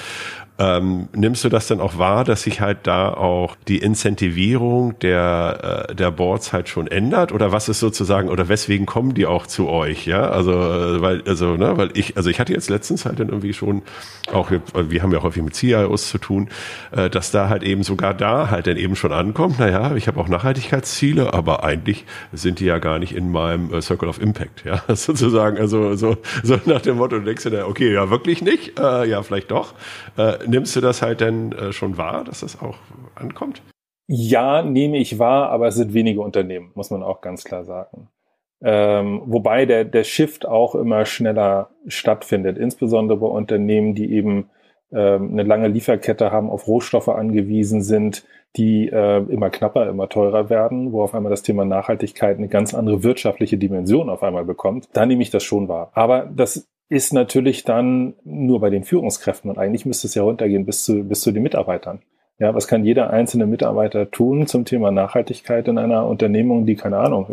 Ähm, 0.58 1.08
nimmst 1.14 1.44
du 1.44 1.50
das 1.50 1.68
dann 1.68 1.80
auch 1.80 2.00
wahr, 2.00 2.24
dass 2.24 2.42
sich 2.42 2.62
halt 2.62 2.80
da 2.88 3.11
auch 3.18 3.56
die 3.68 3.78
Incentivierung 3.78 4.98
der, 5.00 5.88
äh, 5.90 5.96
der 5.96 6.12
Boards 6.12 6.54
halt 6.54 6.70
schon 6.70 6.88
ändert? 6.88 7.32
Oder 7.32 7.52
was 7.52 7.70
ist 7.70 7.80
sozusagen, 7.80 8.30
oder 8.30 8.50
weswegen 8.50 8.86
kommen 8.86 9.14
die 9.14 9.26
auch 9.26 9.48
zu 9.48 9.70
euch? 9.70 10.06
Ja, 10.06 10.30
also, 10.30 10.52
äh, 10.52 11.02
weil, 11.02 11.24
also, 11.26 11.56
ne, 11.56 11.78
weil 11.78 11.90
ich, 11.94 12.18
also 12.18 12.30
ich 12.30 12.40
hatte 12.40 12.54
jetzt 12.54 12.70
letztens 12.70 13.06
halt 13.06 13.20
dann 13.20 13.30
irgendwie 13.30 13.54
schon, 13.54 13.82
auch, 14.32 14.52
wir 14.52 15.04
haben 15.04 15.12
ja 15.12 15.24
häufig 15.24 15.44
mit 15.44 15.56
CIOs 15.56 16.10
zu 16.10 16.18
tun, 16.18 16.50
äh, 16.92 17.10
dass 17.10 17.32
da 17.32 17.50
halt 17.50 17.64
eben 17.64 17.84
sogar 17.84 18.14
da 18.14 18.50
halt 18.50 18.68
dann 18.68 18.78
eben 18.78 18.96
schon 18.96 19.12
ankommt, 19.12 19.60
naja, 19.60 19.96
ich 19.96 20.08
habe 20.08 20.20
auch 20.20 20.28
Nachhaltigkeitsziele, 20.28 21.34
aber 21.34 21.64
eigentlich 21.64 22.06
sind 22.34 22.60
die 22.60 22.66
ja 22.66 22.80
gar 22.80 23.00
nicht 23.00 23.16
in 23.16 23.32
meinem 23.32 23.74
äh, 23.74 23.82
Circle 23.82 24.10
of 24.10 24.22
Impact, 24.22 24.66
ja, 24.66 24.84
sozusagen, 24.96 25.58
also 25.58 25.96
so, 25.96 26.18
so 26.44 26.60
nach 26.66 26.82
dem 26.82 26.98
Motto, 26.98 27.18
du 27.20 27.26
denkst 27.26 27.44
du, 27.44 27.66
okay, 27.66 27.94
ja, 27.94 28.10
wirklich 28.10 28.42
nicht, 28.42 28.80
äh, 28.80 29.06
ja, 29.06 29.24
vielleicht 29.24 29.52
doch. 29.52 29.74
Äh, 30.18 30.34
nimmst 30.48 30.76
du 30.76 30.82
das 30.82 31.02
halt 31.02 31.22
denn 31.22 31.52
äh, 31.54 31.74
schon 31.74 31.98
wahr, 31.98 32.24
dass 32.24 32.42
das 32.42 32.60
auch 32.62 32.78
ankommt? 33.22 33.62
Ja, 34.08 34.62
nehme 34.62 34.98
ich 34.98 35.20
wahr, 35.20 35.50
aber 35.50 35.68
es 35.68 35.76
sind 35.76 35.94
wenige 35.94 36.22
Unternehmen, 36.22 36.72
muss 36.76 36.90
man 36.90 37.04
auch 37.04 37.22
ganz 37.22 37.44
klar 37.44 37.64
sagen. 37.64 38.10
Ähm, 38.64 39.22
wobei 39.26 39.66
der, 39.66 39.86
der 39.86 40.04
Shift 40.04 40.46
auch 40.46 40.76
immer 40.76 41.06
schneller 41.06 41.70
stattfindet, 41.88 42.58
insbesondere 42.58 43.20
bei 43.20 43.28
Unternehmen, 43.28 43.96
die 43.96 44.14
eben 44.14 44.50
ähm, 44.92 45.32
eine 45.32 45.44
lange 45.44 45.68
Lieferkette 45.68 46.32
haben, 46.32 46.50
auf 46.50 46.68
Rohstoffe 46.68 47.08
angewiesen 47.08 47.82
sind, 47.82 48.26
die 48.58 48.90
äh, 48.90 49.24
immer 49.30 49.50
knapper, 49.50 49.90
immer 49.90 50.10
teurer 50.10 50.50
werden, 50.50 50.92
wo 50.92 51.02
auf 51.02 51.16
einmal 51.16 51.30
das 51.30 51.42
Thema 51.42 51.64
Nachhaltigkeit 51.64 52.38
eine 52.38 52.50
ganz 52.50 52.74
andere 52.74 53.04
wirtschaftliche 53.04 53.58
Dimension 53.58 54.10
auf 54.10 54.24
einmal 54.24 54.44
bekommt. 54.44 54.90
Da 54.94 55.06
nehme 55.06 55.24
ich 55.24 55.30
das 55.30 55.44
schon 55.44 55.70
wahr. 55.70 55.92
Aber 55.94 56.30
das 56.36 56.68
ist 56.90 57.14
natürlich 57.14 57.64
dann 57.64 58.16
nur 58.26 58.60
bei 58.60 58.70
den 58.70 58.84
Führungskräften 58.84 59.50
und 59.50 59.58
eigentlich 59.58 59.86
müsste 59.86 60.08
es 60.08 60.16
ja 60.16 60.24
runtergehen 60.24 60.66
bis 60.66 60.84
zu, 60.84 61.06
bis 61.06 61.22
zu 61.22 61.32
den 61.32 61.44
Mitarbeitern. 61.44 62.02
Ja, 62.42 62.56
was 62.56 62.68
kann 62.68 62.84
jeder 62.84 63.12
einzelne 63.12 63.46
Mitarbeiter 63.46 64.10
tun 64.10 64.48
zum 64.48 64.66
Thema 64.66 64.90
Nachhaltigkeit 64.90 65.68
in 65.68 65.78
einer 65.78 66.08
Unternehmung, 66.08 66.66
die 66.66 66.76
keine 66.76 66.98
Ahnung, 66.98 67.28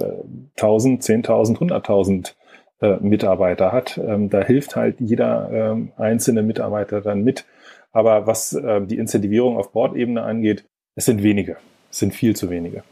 1000, 0.57 1.03
10.000, 1.03 1.57
100.000 1.57 2.35
äh, 2.83 2.99
Mitarbeiter 3.01 3.73
hat? 3.73 3.97
Ähm, 3.97 4.29
da 4.29 4.44
hilft 4.44 4.77
halt 4.77 5.01
jeder 5.01 5.49
ähm, 5.51 5.92
einzelne 5.97 6.42
Mitarbeiter 6.42 7.01
dann 7.01 7.25
mit. 7.25 7.47
Aber 7.90 8.27
was 8.27 8.53
äh, 8.53 8.83
die 8.83 8.99
Incentivierung 8.99 9.57
auf 9.57 9.73
Bordebene 9.73 10.21
angeht, 10.25 10.66
es 10.94 11.07
sind 11.07 11.23
wenige. 11.23 11.57
Es 11.90 12.01
sind 12.01 12.12
viel 12.12 12.37
zu 12.37 12.51
wenige. 12.51 12.83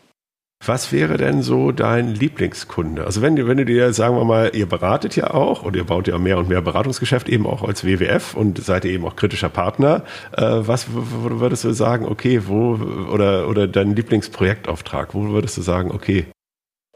Was 0.65 0.91
wäre 0.91 1.17
denn 1.17 1.43
so 1.43 1.71
dein 1.71 2.09
Lieblingskunde? 2.09 3.05
Also 3.05 3.21
wenn, 3.21 3.37
wenn 3.47 3.59
du 3.59 3.65
dir, 3.65 3.93
sagen 3.93 4.17
wir 4.17 4.25
mal, 4.25 4.51
ihr 4.55 4.67
beratet 4.67 5.15
ja 5.15 5.31
auch 5.31 5.63
und 5.63 5.77
ihr 5.77 5.85
baut 5.85 6.09
ja 6.09 6.19
mehr 6.19 6.39
und 6.39 6.49
mehr 6.49 6.63
Beratungsgeschäft 6.63 7.29
eben 7.29 7.47
auch 7.47 7.63
als 7.63 7.85
WWF 7.85 8.35
und 8.35 8.59
seid 8.65 8.85
ihr 8.85 8.93
eben 8.93 9.05
auch 9.05 9.17
kritischer 9.17 9.51
Partner. 9.51 10.05
Äh, 10.33 10.43
was 10.43 10.87
würdest 10.91 11.65
du 11.65 11.73
sagen, 11.73 12.07
okay, 12.07 12.43
wo, 12.47 12.75
oder, 13.13 13.49
oder 13.49 13.69
dein 13.69 13.95
Lieblingsprojektauftrag, 13.95 15.15
wo 15.15 15.29
würdest 15.29 15.59
du 15.59 15.63
sagen, 15.63 15.91
okay, 15.91 16.27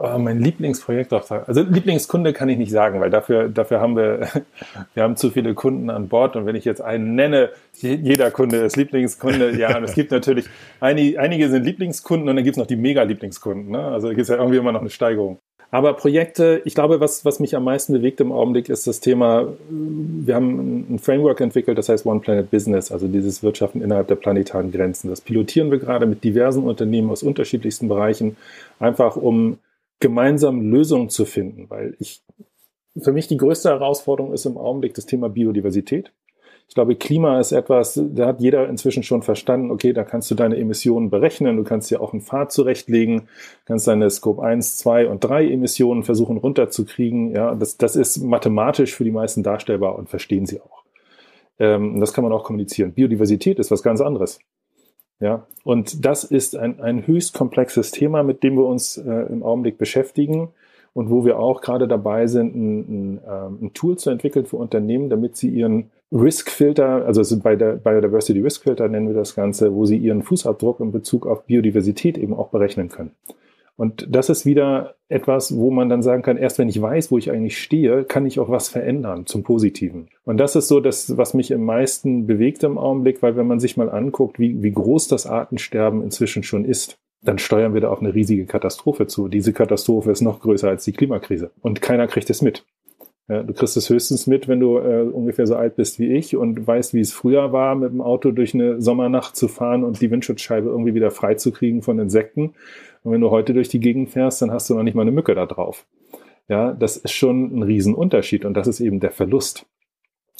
Oh, 0.02 0.16
mein 0.16 0.40
Lieblingsprojektauftrag. 0.40 1.46
Also 1.46 1.60
Lieblingskunde 1.60 2.32
kann 2.32 2.48
ich 2.48 2.56
nicht 2.56 2.70
sagen, 2.70 3.00
weil 3.00 3.10
dafür, 3.10 3.50
dafür 3.50 3.82
haben 3.82 3.96
wir, 3.96 4.28
wir 4.94 5.02
haben 5.02 5.14
zu 5.16 5.28
viele 5.28 5.52
Kunden 5.52 5.90
an 5.90 6.08
Bord 6.08 6.36
und 6.36 6.46
wenn 6.46 6.56
ich 6.56 6.64
jetzt 6.64 6.80
einen 6.80 7.16
nenne, 7.16 7.50
jeder 7.74 8.30
Kunde 8.30 8.56
ist 8.56 8.76
Lieblingskunde. 8.76 9.58
Ja, 9.58 9.76
und 9.76 9.84
es 9.84 9.92
gibt 9.92 10.10
natürlich, 10.10 10.46
einige, 10.80 11.20
einige 11.20 11.50
sind 11.50 11.64
Lieblingskunden 11.64 12.30
und 12.30 12.36
dann 12.36 12.44
gibt 12.44 12.56
es 12.56 12.58
noch 12.58 12.66
die 12.66 12.76
Mega-Lieblingskunden. 12.76 13.70
Ne? 13.70 13.78
Also 13.78 14.08
gibt 14.08 14.22
es 14.22 14.28
ja 14.28 14.36
irgendwie 14.36 14.56
immer 14.56 14.72
noch 14.72 14.80
eine 14.80 14.88
Steigerung. 14.88 15.38
Aber 15.70 15.92
Projekte, 15.92 16.62
ich 16.64 16.74
glaube, 16.74 16.98
was, 17.00 17.26
was 17.26 17.38
mich 17.38 17.54
am 17.54 17.64
meisten 17.64 17.92
bewegt 17.92 18.22
im 18.22 18.32
Augenblick, 18.32 18.70
ist 18.70 18.86
das 18.86 19.00
Thema, 19.00 19.48
wir 19.68 20.34
haben 20.34 20.94
ein 20.94 20.98
Framework 20.98 21.42
entwickelt, 21.42 21.76
das 21.76 21.90
heißt 21.90 22.06
One 22.06 22.20
Planet 22.20 22.50
Business, 22.50 22.90
also 22.90 23.06
dieses 23.06 23.42
Wirtschaften 23.42 23.82
innerhalb 23.82 24.08
der 24.08 24.16
planetaren 24.16 24.72
Grenzen. 24.72 25.10
Das 25.10 25.20
pilotieren 25.20 25.70
wir 25.70 25.78
gerade 25.78 26.06
mit 26.06 26.24
diversen 26.24 26.64
Unternehmen 26.64 27.10
aus 27.10 27.22
unterschiedlichsten 27.22 27.86
Bereichen, 27.86 28.38
einfach 28.80 29.16
um 29.16 29.58
gemeinsam 30.00 30.60
Lösungen 30.62 31.10
zu 31.10 31.24
finden, 31.24 31.68
weil 31.68 31.94
ich, 31.98 32.22
für 33.00 33.12
mich 33.12 33.28
die 33.28 33.36
größte 33.36 33.68
Herausforderung 33.68 34.32
ist 34.32 34.46
im 34.46 34.58
Augenblick 34.58 34.94
das 34.94 35.06
Thema 35.06 35.28
Biodiversität. 35.28 36.12
Ich 36.68 36.74
glaube, 36.74 36.94
Klima 36.94 37.40
ist 37.40 37.50
etwas, 37.50 38.00
da 38.00 38.28
hat 38.28 38.40
jeder 38.40 38.68
inzwischen 38.68 39.02
schon 39.02 39.22
verstanden, 39.22 39.72
okay, 39.72 39.92
da 39.92 40.04
kannst 40.04 40.30
du 40.30 40.36
deine 40.36 40.56
Emissionen 40.56 41.10
berechnen, 41.10 41.56
du 41.56 41.64
kannst 41.64 41.90
dir 41.90 42.00
auch 42.00 42.12
einen 42.12 42.22
Pfad 42.22 42.52
zurechtlegen, 42.52 43.28
kannst 43.64 43.88
deine 43.88 44.08
Scope 44.08 44.40
1, 44.40 44.76
2 44.76 45.08
und 45.08 45.24
3 45.24 45.50
Emissionen 45.50 46.04
versuchen 46.04 46.36
runterzukriegen. 46.36 47.34
Ja, 47.34 47.56
das, 47.56 47.76
das 47.76 47.96
ist 47.96 48.18
mathematisch 48.18 48.94
für 48.94 49.02
die 49.02 49.10
meisten 49.10 49.42
darstellbar 49.42 49.96
und 49.96 50.08
verstehen 50.08 50.46
sie 50.46 50.60
auch. 50.60 50.84
Ähm, 51.58 51.98
das 51.98 52.12
kann 52.12 52.22
man 52.22 52.32
auch 52.32 52.44
kommunizieren. 52.44 52.92
Biodiversität 52.92 53.58
ist 53.58 53.72
was 53.72 53.82
ganz 53.82 54.00
anderes. 54.00 54.38
Ja, 55.20 55.46
und 55.64 56.04
das 56.06 56.24
ist 56.24 56.56
ein, 56.56 56.80
ein 56.80 57.06
höchst 57.06 57.34
komplexes 57.34 57.90
Thema, 57.90 58.22
mit 58.22 58.42
dem 58.42 58.56
wir 58.56 58.64
uns 58.64 58.96
äh, 58.96 59.10
im 59.30 59.42
Augenblick 59.42 59.76
beschäftigen 59.76 60.48
und 60.94 61.10
wo 61.10 61.24
wir 61.24 61.38
auch 61.38 61.60
gerade 61.60 61.86
dabei 61.86 62.26
sind, 62.26 62.54
ein, 62.56 62.78
ein, 62.78 63.20
ähm, 63.28 63.58
ein 63.62 63.72
Tool 63.74 63.98
zu 63.98 64.10
entwickeln 64.10 64.46
für 64.46 64.56
Unternehmen, 64.56 65.10
damit 65.10 65.36
sie 65.36 65.50
ihren 65.50 65.90
Risk-Filter, 66.10 67.06
also 67.06 67.38
bei 67.38 67.54
der 67.54 67.74
Biodiversity 67.74 68.40
Risk-Filter 68.40 68.88
nennen 68.88 69.08
wir 69.08 69.14
das 69.14 69.36
Ganze, 69.36 69.74
wo 69.74 69.84
sie 69.84 69.96
ihren 69.96 70.22
Fußabdruck 70.22 70.80
in 70.80 70.90
Bezug 70.90 71.26
auf 71.26 71.44
Biodiversität 71.44 72.18
eben 72.18 72.34
auch 72.34 72.48
berechnen 72.48 72.88
können. 72.88 73.12
Und 73.80 74.06
das 74.10 74.28
ist 74.28 74.44
wieder 74.44 74.96
etwas, 75.08 75.56
wo 75.56 75.70
man 75.70 75.88
dann 75.88 76.02
sagen 76.02 76.20
kann, 76.20 76.36
erst 76.36 76.58
wenn 76.58 76.68
ich 76.68 76.82
weiß, 76.82 77.10
wo 77.10 77.16
ich 77.16 77.30
eigentlich 77.30 77.56
stehe, 77.56 78.04
kann 78.04 78.26
ich 78.26 78.38
auch 78.38 78.50
was 78.50 78.68
verändern 78.68 79.24
zum 79.24 79.42
Positiven. 79.42 80.10
Und 80.26 80.36
das 80.36 80.54
ist 80.54 80.68
so 80.68 80.80
das, 80.80 81.16
was 81.16 81.32
mich 81.32 81.54
am 81.54 81.64
meisten 81.64 82.26
bewegt 82.26 82.62
im 82.62 82.76
Augenblick, 82.76 83.22
weil 83.22 83.36
wenn 83.36 83.46
man 83.46 83.58
sich 83.58 83.78
mal 83.78 83.88
anguckt, 83.88 84.38
wie, 84.38 84.62
wie 84.62 84.72
groß 84.72 85.08
das 85.08 85.24
Artensterben 85.26 86.02
inzwischen 86.02 86.42
schon 86.42 86.66
ist, 86.66 86.98
dann 87.22 87.38
steuern 87.38 87.72
wir 87.72 87.80
da 87.80 87.88
auf 87.88 88.00
eine 88.00 88.12
riesige 88.12 88.44
Katastrophe 88.44 89.06
zu. 89.06 89.28
Diese 89.28 89.54
Katastrophe 89.54 90.10
ist 90.10 90.20
noch 90.20 90.40
größer 90.40 90.68
als 90.68 90.84
die 90.84 90.92
Klimakrise. 90.92 91.50
Und 91.62 91.80
keiner 91.80 92.06
kriegt 92.06 92.28
es 92.28 92.42
mit. 92.42 92.66
Du 93.30 93.52
kriegst 93.52 93.76
es 93.76 93.88
höchstens 93.88 94.26
mit, 94.26 94.48
wenn 94.48 94.58
du 94.58 94.78
äh, 94.78 95.02
ungefähr 95.02 95.46
so 95.46 95.54
alt 95.54 95.76
bist 95.76 96.00
wie 96.00 96.12
ich 96.12 96.36
und 96.36 96.66
weißt, 96.66 96.94
wie 96.94 97.00
es 97.00 97.12
früher 97.12 97.52
war, 97.52 97.76
mit 97.76 97.92
dem 97.92 98.00
Auto 98.00 98.32
durch 98.32 98.54
eine 98.54 98.80
Sommernacht 98.82 99.36
zu 99.36 99.46
fahren 99.46 99.84
und 99.84 100.00
die 100.00 100.10
Windschutzscheibe 100.10 100.68
irgendwie 100.68 100.94
wieder 100.94 101.12
freizukriegen 101.12 101.82
von 101.82 102.00
Insekten. 102.00 102.54
Und 103.04 103.12
wenn 103.12 103.20
du 103.20 103.30
heute 103.30 103.54
durch 103.54 103.68
die 103.68 103.78
Gegend 103.78 104.10
fährst, 104.10 104.42
dann 104.42 104.50
hast 104.50 104.68
du 104.68 104.74
noch 104.74 104.82
nicht 104.82 104.94
mal 104.94 105.02
eine 105.02 105.12
Mücke 105.12 105.36
da 105.36 105.46
drauf. 105.46 105.86
Ja, 106.48 106.72
das 106.72 106.96
ist 106.96 107.12
schon 107.12 107.56
ein 107.56 107.62
Riesenunterschied 107.62 108.44
und 108.44 108.54
das 108.54 108.66
ist 108.66 108.80
eben 108.80 108.98
der 108.98 109.12
Verlust. 109.12 109.64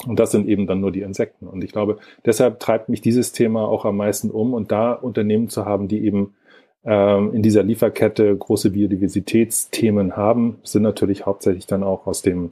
Und 0.05 0.19
das 0.19 0.31
sind 0.31 0.49
eben 0.49 0.67
dann 0.67 0.81
nur 0.81 0.91
die 0.91 1.01
Insekten. 1.01 1.47
Und 1.47 1.63
ich 1.63 1.71
glaube, 1.71 1.99
deshalb 2.25 2.59
treibt 2.59 2.89
mich 2.89 2.99
dieses 2.99 3.31
Thema 3.31 3.67
auch 3.67 3.85
am 3.85 3.95
meisten 3.95 4.29
um. 4.29 4.53
Und 4.53 4.71
da 4.71 4.91
Unternehmen 4.91 5.47
zu 5.47 5.65
haben, 5.65 5.87
die 5.87 6.03
eben 6.03 6.33
ähm, 6.83 7.33
in 7.33 7.41
dieser 7.41 7.63
Lieferkette 7.63 8.35
große 8.35 8.71
Biodiversitätsthemen 8.71 10.17
haben, 10.17 10.57
sind 10.63 10.83
natürlich 10.83 11.25
hauptsächlich 11.25 11.67
dann 11.67 11.83
auch 11.83 12.07
aus 12.07 12.21
dem 12.21 12.51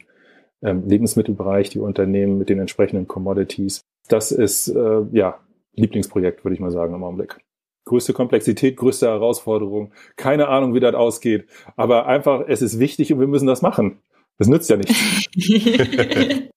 ähm, 0.62 0.88
Lebensmittelbereich 0.88 1.70
die 1.70 1.80
Unternehmen 1.80 2.38
mit 2.38 2.50
den 2.50 2.60
entsprechenden 2.60 3.08
Commodities. 3.08 3.82
Das 4.08 4.32
ist 4.32 4.68
äh, 4.70 5.02
ja 5.12 5.40
Lieblingsprojekt, 5.74 6.44
würde 6.44 6.56
ich 6.56 6.60
mal 6.60 6.72
sagen, 6.72 6.94
im 6.94 7.04
Augenblick. 7.04 7.38
Größte 7.86 8.14
Komplexität, 8.14 8.78
größte 8.78 9.08
Herausforderung. 9.08 9.94
Keine 10.16 10.48
Ahnung, 10.48 10.74
wie 10.74 10.80
das 10.80 10.94
ausgeht. 10.94 11.48
Aber 11.76 12.06
einfach, 12.06 12.44
es 12.48 12.62
ist 12.62 12.80
wichtig 12.80 13.14
und 13.14 13.20
wir 13.20 13.28
müssen 13.28 13.48
das 13.48 13.62
machen. 13.62 14.00
Das 14.38 14.48
nützt 14.48 14.70
ja 14.70 14.78
nichts. 14.78 14.96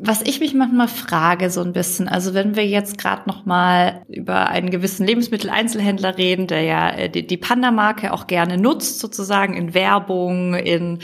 Was 0.00 0.22
ich 0.22 0.40
mich 0.40 0.54
manchmal 0.54 0.88
frage 0.88 1.50
so 1.50 1.60
ein 1.60 1.72
bisschen, 1.72 2.08
also 2.08 2.34
wenn 2.34 2.56
wir 2.56 2.66
jetzt 2.66 2.98
gerade 2.98 3.28
noch 3.28 3.46
mal 3.46 4.02
über 4.08 4.48
einen 4.48 4.70
gewissen 4.70 5.06
Lebensmitteleinzelhändler 5.06 6.18
reden, 6.18 6.48
der 6.48 6.62
ja 6.62 6.90
äh, 6.90 7.08
die, 7.08 7.24
die 7.24 7.36
Panda-Marke 7.36 8.12
auch 8.12 8.26
gerne 8.26 8.58
nutzt, 8.58 8.98
sozusagen 8.98 9.54
in 9.54 9.72
Werbung, 9.72 10.54
in 10.54 10.98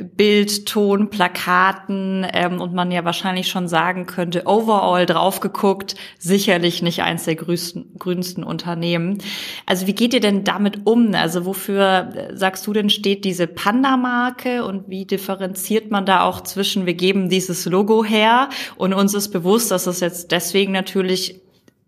Bild, 0.00 0.66
Ton, 0.66 1.10
Plakaten 1.10 2.24
ähm, 2.32 2.60
und 2.60 2.72
man 2.72 2.92
ja 2.92 3.04
wahrscheinlich 3.04 3.48
schon 3.48 3.66
sagen 3.66 4.06
könnte, 4.06 4.42
overall 4.46 5.06
drauf 5.06 5.40
geguckt, 5.40 5.96
sicherlich 6.18 6.82
nicht 6.82 7.02
eins 7.02 7.24
der 7.24 7.34
größten, 7.34 7.96
grünsten 7.98 8.44
Unternehmen. 8.44 9.18
Also 9.66 9.88
wie 9.88 9.94
geht 9.94 10.14
ihr 10.14 10.20
denn 10.20 10.44
damit 10.44 10.86
um? 10.86 11.14
Also 11.14 11.46
wofür 11.46 12.12
äh, 12.14 12.36
sagst 12.36 12.64
du 12.68 12.72
denn 12.72 12.90
steht 12.90 13.24
diese 13.24 13.48
Panda-Marke 13.48 14.64
und 14.64 14.88
wie 14.88 15.04
differenziert 15.04 15.90
man 15.90 16.06
da 16.06 16.22
auch 16.22 16.42
zwischen, 16.42 16.86
wir 16.86 16.94
geben 16.94 17.28
dieses 17.28 17.66
Logo 17.66 18.04
her 18.04 18.35
und 18.76 18.92
uns 18.92 19.14
ist 19.14 19.28
bewusst, 19.28 19.70
dass 19.70 19.86
es 19.86 20.00
jetzt 20.00 20.32
deswegen 20.32 20.72
natürlich 20.72 21.40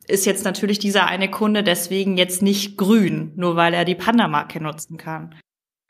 ist 0.09 0.25
jetzt 0.25 0.45
natürlich 0.45 0.79
dieser 0.79 1.07
eine 1.07 1.31
Kunde 1.31 1.63
deswegen 1.63 2.17
jetzt 2.17 2.43
nicht 2.43 2.77
grün, 2.77 3.33
nur 3.37 3.57
weil 3.57 3.75
er 3.75 3.85
die 3.85 3.95
Panda-Marke 3.95 4.61
nutzen 4.61 4.97
kann. 4.97 5.35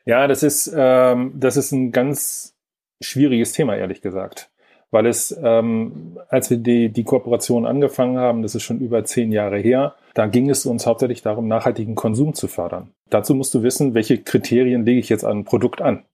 Ja, 0.04 0.26
das 0.26 0.42
ist, 0.42 0.72
ähm, 0.74 1.32
das 1.36 1.56
ist 1.56 1.70
ein 1.72 1.92
ganz 1.92 2.56
schwieriges 3.00 3.52
Thema, 3.52 3.76
ehrlich 3.76 4.00
gesagt. 4.00 4.50
Weil 4.90 5.06
es, 5.06 5.38
ähm, 5.42 6.18
als 6.30 6.48
wir 6.48 6.56
die, 6.56 6.88
die 6.88 7.04
Kooperation 7.04 7.66
angefangen 7.66 8.16
haben, 8.16 8.42
das 8.42 8.54
ist 8.54 8.62
schon 8.62 8.80
über 8.80 9.04
zehn 9.04 9.32
Jahre 9.32 9.58
her, 9.58 9.96
da 10.14 10.26
ging 10.26 10.48
es 10.48 10.64
uns 10.64 10.86
hauptsächlich 10.86 11.20
darum, 11.22 11.46
nachhaltigen 11.46 11.94
Konsum 11.94 12.32
zu 12.34 12.48
fördern. 12.48 12.90
Dazu 13.10 13.34
musst 13.34 13.54
du 13.54 13.62
wissen, 13.62 13.94
welche 13.94 14.18
Kriterien 14.18 14.86
lege 14.86 14.98
ich 14.98 15.10
jetzt 15.10 15.24
an 15.24 15.40
ein 15.40 15.44
Produkt 15.44 15.82
an. 15.82 16.04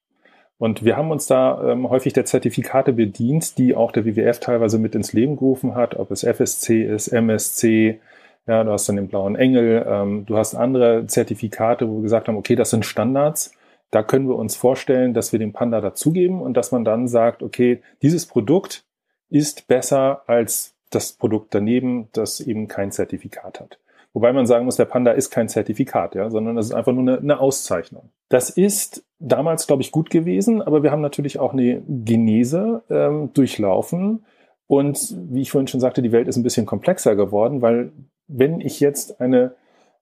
Und 0.58 0.84
wir 0.84 0.96
haben 0.96 1.10
uns 1.10 1.26
da 1.26 1.72
ähm, 1.72 1.90
häufig 1.90 2.12
der 2.12 2.24
Zertifikate 2.24 2.92
bedient, 2.92 3.58
die 3.58 3.74
auch 3.74 3.90
der 3.92 4.04
WWF 4.04 4.38
teilweise 4.38 4.78
mit 4.78 4.94
ins 4.94 5.12
Leben 5.12 5.36
gerufen 5.36 5.74
hat, 5.74 5.96
ob 5.96 6.10
es 6.10 6.22
FSC 6.22 6.84
ist, 6.84 7.08
MSC, 7.08 8.00
ja, 8.46 8.62
du 8.62 8.70
hast 8.70 8.88
dann 8.88 8.96
den 8.96 9.08
blauen 9.08 9.36
Engel, 9.36 9.84
ähm, 9.88 10.26
du 10.26 10.36
hast 10.36 10.54
andere 10.54 11.06
Zertifikate, 11.06 11.88
wo 11.88 11.96
wir 11.96 12.02
gesagt 12.02 12.28
haben, 12.28 12.36
okay, 12.36 12.56
das 12.56 12.70
sind 12.70 12.84
Standards. 12.84 13.52
Da 13.90 14.02
können 14.02 14.28
wir 14.28 14.36
uns 14.36 14.56
vorstellen, 14.56 15.14
dass 15.14 15.32
wir 15.32 15.38
den 15.38 15.52
Panda 15.52 15.80
dazugeben 15.80 16.40
und 16.40 16.56
dass 16.56 16.72
man 16.72 16.84
dann 16.84 17.08
sagt, 17.08 17.42
okay, 17.42 17.82
dieses 18.02 18.26
Produkt 18.26 18.84
ist 19.30 19.66
besser 19.66 20.22
als 20.26 20.74
das 20.90 21.12
Produkt 21.12 21.54
daneben, 21.54 22.08
das 22.12 22.40
eben 22.40 22.68
kein 22.68 22.92
Zertifikat 22.92 23.60
hat. 23.60 23.78
Wobei 24.14 24.32
man 24.32 24.46
sagen 24.46 24.64
muss, 24.64 24.76
der 24.76 24.84
Panda 24.84 25.10
ist 25.10 25.30
kein 25.30 25.48
Zertifikat, 25.48 26.14
ja, 26.14 26.30
sondern 26.30 26.54
das 26.54 26.66
ist 26.66 26.72
einfach 26.72 26.92
nur 26.92 27.02
eine, 27.02 27.18
eine 27.18 27.40
Auszeichnung. 27.40 28.10
Das 28.28 28.48
ist 28.48 29.04
damals, 29.18 29.66
glaube 29.66 29.82
ich, 29.82 29.90
gut 29.90 30.08
gewesen, 30.08 30.62
aber 30.62 30.84
wir 30.84 30.92
haben 30.92 31.02
natürlich 31.02 31.40
auch 31.40 31.52
eine 31.52 31.82
Genese 31.88 32.84
ähm, 32.88 33.32
durchlaufen. 33.34 34.24
Und 34.68 35.16
wie 35.30 35.42
ich 35.42 35.50
vorhin 35.50 35.66
schon 35.66 35.80
sagte, 35.80 36.00
die 36.00 36.12
Welt 36.12 36.28
ist 36.28 36.36
ein 36.36 36.44
bisschen 36.44 36.64
komplexer 36.64 37.16
geworden, 37.16 37.60
weil 37.60 37.90
wenn 38.28 38.60
ich 38.60 38.78
jetzt 38.78 39.20
eine, 39.20 39.56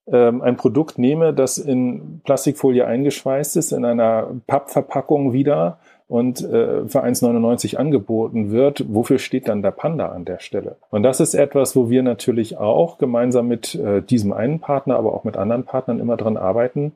ähm, 0.05 0.43
ein 0.43 0.57
Produkt 0.57 0.99
nehme, 0.99 1.33
das 1.33 1.57
in 1.57 2.21
Plastikfolie 2.23 2.85
eingeschweißt 2.85 3.57
ist, 3.57 3.71
in 3.71 3.83
einer 3.83 4.29
Pappverpackung 4.45 5.33
wieder 5.33 5.79
und 6.13 6.41
äh, 6.43 6.87
für 6.87 7.03
1,99 7.03 7.77
angeboten 7.77 8.51
wird, 8.51 8.85
wofür 8.87 9.17
steht 9.17 9.47
dann 9.47 9.63
der 9.63 9.71
Panda 9.71 10.09
an 10.09 10.25
der 10.25 10.37
Stelle? 10.37 10.75
Und 10.91 11.01
das 11.01 11.19
ist 11.19 11.33
etwas, 11.33 11.75
wo 11.75 11.89
wir 11.89 12.03
natürlich 12.03 12.55
auch 12.55 12.99
gemeinsam 12.99 13.47
mit 13.47 13.73
äh, 13.73 14.03
diesem 14.03 14.31
einen 14.31 14.59
Partner, 14.59 14.95
aber 14.97 15.15
auch 15.15 15.23
mit 15.23 15.37
anderen 15.37 15.63
Partnern 15.63 15.99
immer 15.99 16.15
dran 16.15 16.37
arbeiten, 16.37 16.91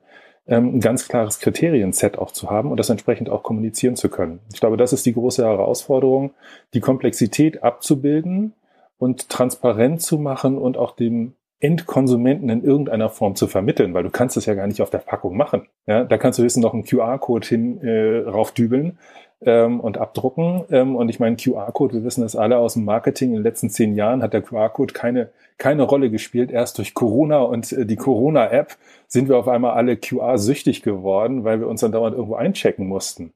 ähm, 0.46 0.76
ein 0.76 0.80
ganz 0.80 1.08
klares 1.08 1.40
Kriterienset 1.40 2.16
auch 2.16 2.30
zu 2.30 2.48
haben 2.48 2.70
und 2.70 2.76
das 2.76 2.90
entsprechend 2.90 3.28
auch 3.28 3.42
kommunizieren 3.42 3.96
zu 3.96 4.08
können. 4.08 4.38
Ich 4.52 4.60
glaube, 4.60 4.76
das 4.76 4.92
ist 4.92 5.04
die 5.04 5.14
große 5.14 5.44
Herausforderung, 5.44 6.30
die 6.72 6.80
Komplexität 6.80 7.64
abzubilden 7.64 8.52
und 8.98 9.28
transparent 9.28 10.00
zu 10.00 10.18
machen 10.18 10.56
und 10.56 10.76
auch 10.76 10.94
dem 10.94 11.34
Endkonsumenten 11.60 12.48
in 12.50 12.62
irgendeiner 12.62 13.10
Form 13.10 13.34
zu 13.34 13.48
vermitteln, 13.48 13.92
weil 13.92 14.04
du 14.04 14.10
kannst 14.10 14.36
es 14.36 14.46
ja 14.46 14.54
gar 14.54 14.66
nicht 14.66 14.80
auf 14.80 14.90
der 14.90 14.98
Packung 14.98 15.36
machen. 15.36 15.66
Ja, 15.86 16.04
da 16.04 16.16
kannst 16.16 16.38
du 16.38 16.44
wissen 16.44 16.62
noch 16.62 16.72
einen 16.72 16.84
QR-Code 16.84 17.46
hin 17.46 17.82
äh, 17.82 18.28
raufdübeln 18.28 18.98
ähm, 19.42 19.80
und 19.80 19.98
abdrucken. 19.98 20.64
Ähm, 20.70 20.94
und 20.94 21.08
ich 21.08 21.18
meine, 21.18 21.36
QR-Code, 21.36 21.94
wir 21.94 22.04
wissen 22.04 22.22
das 22.22 22.36
alle 22.36 22.58
aus 22.58 22.74
dem 22.74 22.84
Marketing, 22.84 23.30
in 23.30 23.36
den 23.36 23.42
letzten 23.42 23.70
zehn 23.70 23.94
Jahren 23.94 24.22
hat 24.22 24.34
der 24.34 24.42
QR-Code 24.42 24.94
keine, 24.94 25.30
keine 25.58 25.82
Rolle 25.82 26.10
gespielt. 26.10 26.52
Erst 26.52 26.78
durch 26.78 26.94
Corona 26.94 27.38
und 27.38 27.72
äh, 27.72 27.86
die 27.86 27.96
Corona-App 27.96 28.76
sind 29.08 29.28
wir 29.28 29.36
auf 29.36 29.48
einmal 29.48 29.72
alle 29.72 29.96
QR-süchtig 29.96 30.82
geworden, 30.82 31.42
weil 31.42 31.58
wir 31.58 31.66
uns 31.66 31.80
dann 31.80 31.92
dauernd 31.92 32.14
irgendwo 32.14 32.36
einchecken 32.36 32.86
mussten. 32.86 33.32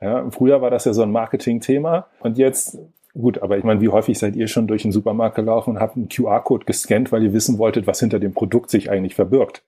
Ja, 0.00 0.30
früher 0.30 0.60
war 0.60 0.70
das 0.70 0.84
ja 0.84 0.92
so 0.92 1.02
ein 1.02 1.10
Marketing-Thema 1.10 2.06
und 2.20 2.36
jetzt 2.36 2.78
Gut, 3.16 3.42
aber 3.42 3.56
ich 3.56 3.64
meine, 3.64 3.80
wie 3.80 3.88
häufig 3.88 4.18
seid 4.18 4.36
ihr 4.36 4.46
schon 4.46 4.66
durch 4.66 4.82
den 4.82 4.92
Supermarkt 4.92 5.36
gelaufen 5.36 5.70
und 5.70 5.80
habt 5.80 5.96
einen 5.96 6.08
QR-Code 6.08 6.66
gescannt, 6.66 7.12
weil 7.12 7.22
ihr 7.22 7.32
wissen 7.32 7.58
wolltet, 7.58 7.86
was 7.86 8.00
hinter 8.00 8.18
dem 8.18 8.34
Produkt 8.34 8.68
sich 8.68 8.90
eigentlich 8.90 9.14
verbirgt? 9.14 9.62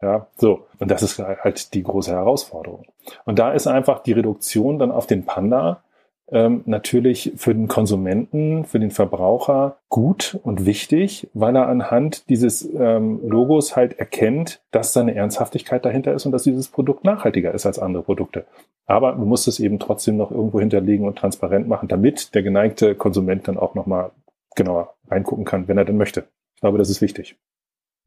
Ja, 0.00 0.26
so. 0.36 0.66
Und 0.78 0.90
das 0.90 1.02
ist 1.02 1.18
halt 1.18 1.74
die 1.74 1.82
große 1.82 2.12
Herausforderung. 2.12 2.84
Und 3.26 3.38
da 3.38 3.52
ist 3.52 3.66
einfach 3.66 4.02
die 4.02 4.12
Reduktion 4.12 4.78
dann 4.78 4.90
auf 4.90 5.06
den 5.06 5.24
Panda 5.24 5.82
ähm, 6.30 6.62
natürlich 6.66 7.32
für 7.36 7.54
den 7.54 7.68
Konsumenten, 7.68 8.64
für 8.64 8.80
den 8.80 8.90
Verbraucher 8.90 9.78
gut 9.88 10.38
und 10.42 10.64
wichtig, 10.64 11.28
weil 11.34 11.54
er 11.56 11.68
anhand 11.68 12.28
dieses 12.28 12.68
ähm, 12.74 13.20
Logos 13.28 13.76
halt 13.76 13.98
erkennt, 13.98 14.62
dass 14.70 14.92
da 14.92 15.00
eine 15.00 15.14
Ernsthaftigkeit 15.14 15.84
dahinter 15.84 16.14
ist 16.14 16.26
und 16.26 16.32
dass 16.32 16.44
dieses 16.44 16.68
Produkt 16.68 17.04
nachhaltiger 17.04 17.52
ist 17.52 17.66
als 17.66 17.78
andere 17.78 18.02
Produkte. 18.02 18.46
Aber 18.86 19.12
du 19.12 19.24
musst 19.24 19.48
es 19.48 19.60
eben 19.60 19.78
trotzdem 19.78 20.16
noch 20.16 20.30
irgendwo 20.30 20.60
hinterlegen 20.60 21.06
und 21.06 21.16
transparent 21.16 21.68
machen, 21.68 21.88
damit 21.88 22.34
der 22.34 22.42
geneigte 22.42 22.94
Konsument 22.94 23.46
dann 23.48 23.58
auch 23.58 23.74
nochmal 23.74 24.10
genauer 24.56 24.94
reingucken 25.08 25.44
kann, 25.44 25.68
wenn 25.68 25.78
er 25.78 25.84
denn 25.84 25.96
möchte. 25.96 26.24
Ich 26.54 26.60
glaube, 26.60 26.78
das 26.78 26.90
ist 26.90 27.00
wichtig. 27.00 27.36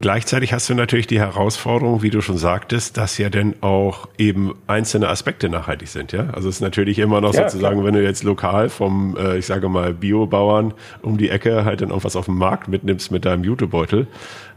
Gleichzeitig 0.00 0.52
hast 0.52 0.70
du 0.70 0.74
natürlich 0.74 1.08
die 1.08 1.18
Herausforderung, 1.18 2.02
wie 2.02 2.10
du 2.10 2.20
schon 2.20 2.38
sagtest, 2.38 2.96
dass 2.96 3.18
ja 3.18 3.30
denn 3.30 3.56
auch 3.62 4.08
eben 4.16 4.54
einzelne 4.68 5.08
Aspekte 5.08 5.48
nachhaltig 5.48 5.88
sind, 5.88 6.12
ja. 6.12 6.30
Also 6.30 6.48
es 6.48 6.56
ist 6.56 6.60
natürlich 6.60 7.00
immer 7.00 7.20
noch 7.20 7.34
ja, 7.34 7.48
sozusagen, 7.48 7.80
klar. 7.80 7.86
wenn 7.86 7.94
du 7.94 8.04
jetzt 8.04 8.22
lokal 8.22 8.68
vom, 8.68 9.16
äh, 9.16 9.38
ich 9.38 9.46
sage 9.46 9.68
mal, 9.68 9.92
Biobauern 9.92 10.72
um 11.02 11.18
die 11.18 11.30
Ecke 11.30 11.64
halt 11.64 11.80
dann 11.80 11.90
auch 11.90 12.04
was 12.04 12.14
auf 12.14 12.26
dem 12.26 12.38
Markt 12.38 12.68
mitnimmst 12.68 13.10
mit 13.10 13.24
deinem 13.24 13.42
Jutebeutel, 13.42 14.06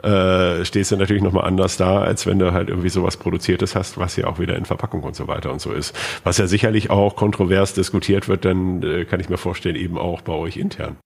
äh, 0.03 0.63
stehst 0.63 0.91
du 0.91 0.97
natürlich 0.97 1.23
nochmal 1.23 1.45
anders 1.45 1.75
da, 1.75 2.01
als 2.01 2.27
wenn 2.27 2.37
du 2.37 2.53
halt 2.53 2.69
irgendwie 2.69 2.89
sowas 2.89 3.17
Produziertes 3.17 3.75
hast, 3.75 3.97
was 3.97 4.15
ja 4.17 4.27
auch 4.27 4.37
wieder 4.37 4.55
in 4.55 4.65
Verpackung 4.65 5.01
und 5.01 5.15
so 5.15 5.27
weiter 5.27 5.51
und 5.51 5.59
so 5.59 5.71
ist. 5.71 5.97
Was 6.23 6.37
ja 6.37 6.45
sicherlich 6.45 6.91
auch 6.91 7.15
kontrovers 7.15 7.73
diskutiert 7.73 8.27
wird, 8.27 8.45
dann 8.45 8.83
äh, 8.83 9.05
kann 9.05 9.19
ich 9.19 9.27
mir 9.27 9.37
vorstellen, 9.37 9.75
eben 9.75 9.97
auch 9.97 10.21
bei 10.21 10.33
euch 10.33 10.57
intern. 10.57 10.97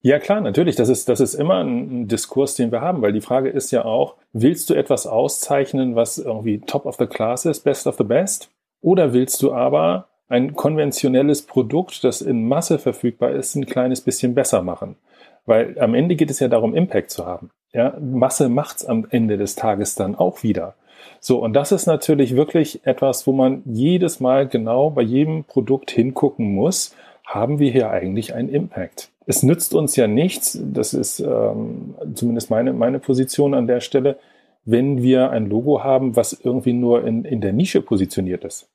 Ja, 0.00 0.20
klar, 0.20 0.40
natürlich. 0.40 0.76
Das 0.76 0.88
ist, 0.88 1.08
das 1.08 1.20
ist 1.20 1.34
immer 1.34 1.64
ein, 1.64 2.06
Diskurs, 2.06 2.54
den 2.54 2.70
wir 2.70 2.80
haben, 2.80 3.02
weil 3.02 3.12
die 3.12 3.20
Frage 3.20 3.48
ist 3.48 3.72
ja 3.72 3.84
auch, 3.84 4.14
willst 4.32 4.70
du 4.70 4.74
etwas 4.74 5.06
auszeichnen, 5.06 5.96
was 5.96 6.18
irgendwie 6.18 6.60
top 6.60 6.86
of 6.86 6.96
the 6.96 7.06
class 7.06 7.44
ist, 7.44 7.64
best 7.64 7.86
of 7.86 7.96
the 7.96 8.04
best? 8.04 8.50
Oder 8.80 9.12
willst 9.12 9.42
du 9.42 9.52
aber 9.52 10.06
ein 10.28 10.54
konventionelles 10.54 11.42
Produkt, 11.42 12.04
das 12.04 12.22
in 12.22 12.46
Masse 12.46 12.78
verfügbar 12.78 13.32
ist, 13.32 13.56
ein 13.56 13.66
kleines 13.66 14.00
bisschen 14.00 14.34
besser 14.34 14.62
machen? 14.62 14.96
Weil 15.46 15.76
am 15.80 15.94
Ende 15.94 16.14
geht 16.14 16.30
es 16.30 16.38
ja 16.38 16.48
darum, 16.48 16.74
Impact 16.74 17.10
zu 17.10 17.26
haben. 17.26 17.50
Ja, 17.72 17.96
Masse 18.00 18.48
macht's 18.48 18.84
am 18.84 19.06
Ende 19.10 19.36
des 19.36 19.56
Tages 19.56 19.94
dann 19.96 20.14
auch 20.14 20.42
wieder. 20.42 20.74
So, 21.20 21.42
und 21.42 21.54
das 21.54 21.72
ist 21.72 21.86
natürlich 21.86 22.36
wirklich 22.36 22.86
etwas, 22.86 23.26
wo 23.26 23.32
man 23.32 23.62
jedes 23.64 24.20
Mal 24.20 24.46
genau 24.46 24.90
bei 24.90 25.02
jedem 25.02 25.44
Produkt 25.44 25.90
hingucken 25.90 26.54
muss, 26.54 26.94
haben 27.26 27.58
wir 27.58 27.70
hier 27.72 27.90
eigentlich 27.90 28.34
einen 28.34 28.48
Impact? 28.48 29.10
Es 29.28 29.42
nützt 29.42 29.74
uns 29.74 29.94
ja 29.94 30.06
nichts, 30.06 30.58
das 30.60 30.94
ist 30.94 31.20
ähm, 31.20 31.94
zumindest 32.14 32.48
meine, 32.48 32.72
meine 32.72 32.98
Position 32.98 33.52
an 33.52 33.66
der 33.66 33.80
Stelle, 33.80 34.18
wenn 34.64 35.02
wir 35.02 35.30
ein 35.30 35.50
Logo 35.50 35.84
haben, 35.84 36.16
was 36.16 36.32
irgendwie 36.32 36.72
nur 36.72 37.06
in, 37.06 37.26
in 37.26 37.42
der 37.42 37.52
Nische 37.52 37.82
positioniert 37.82 38.42
ist. 38.44 38.70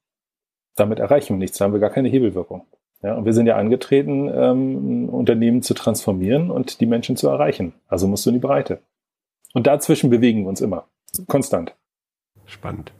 Damit 0.75 0.99
erreichen 0.99 1.33
wir 1.33 1.39
nichts, 1.39 1.57
da 1.57 1.65
haben 1.65 1.73
wir 1.73 1.79
gar 1.79 1.89
keine 1.89 2.07
Hebelwirkung. 2.07 2.67
Ja, 3.01 3.15
und 3.15 3.25
wir 3.25 3.33
sind 3.33 3.47
ja 3.47 3.57
angetreten, 3.57 4.31
ähm, 4.31 5.09
Unternehmen 5.09 5.63
zu 5.63 5.73
transformieren 5.73 6.51
und 6.51 6.79
die 6.79 6.85
Menschen 6.85 7.17
zu 7.17 7.27
erreichen. 7.27 7.73
Also 7.87 8.07
musst 8.07 8.25
du 8.25 8.29
in 8.29 8.35
die 8.35 8.39
Breite. 8.39 8.79
Und 9.53 9.65
dazwischen 9.65 10.11
bewegen 10.11 10.43
wir 10.43 10.49
uns 10.49 10.61
immer. 10.61 10.85
Konstant. 11.27 11.75
Spannend. 12.45 12.93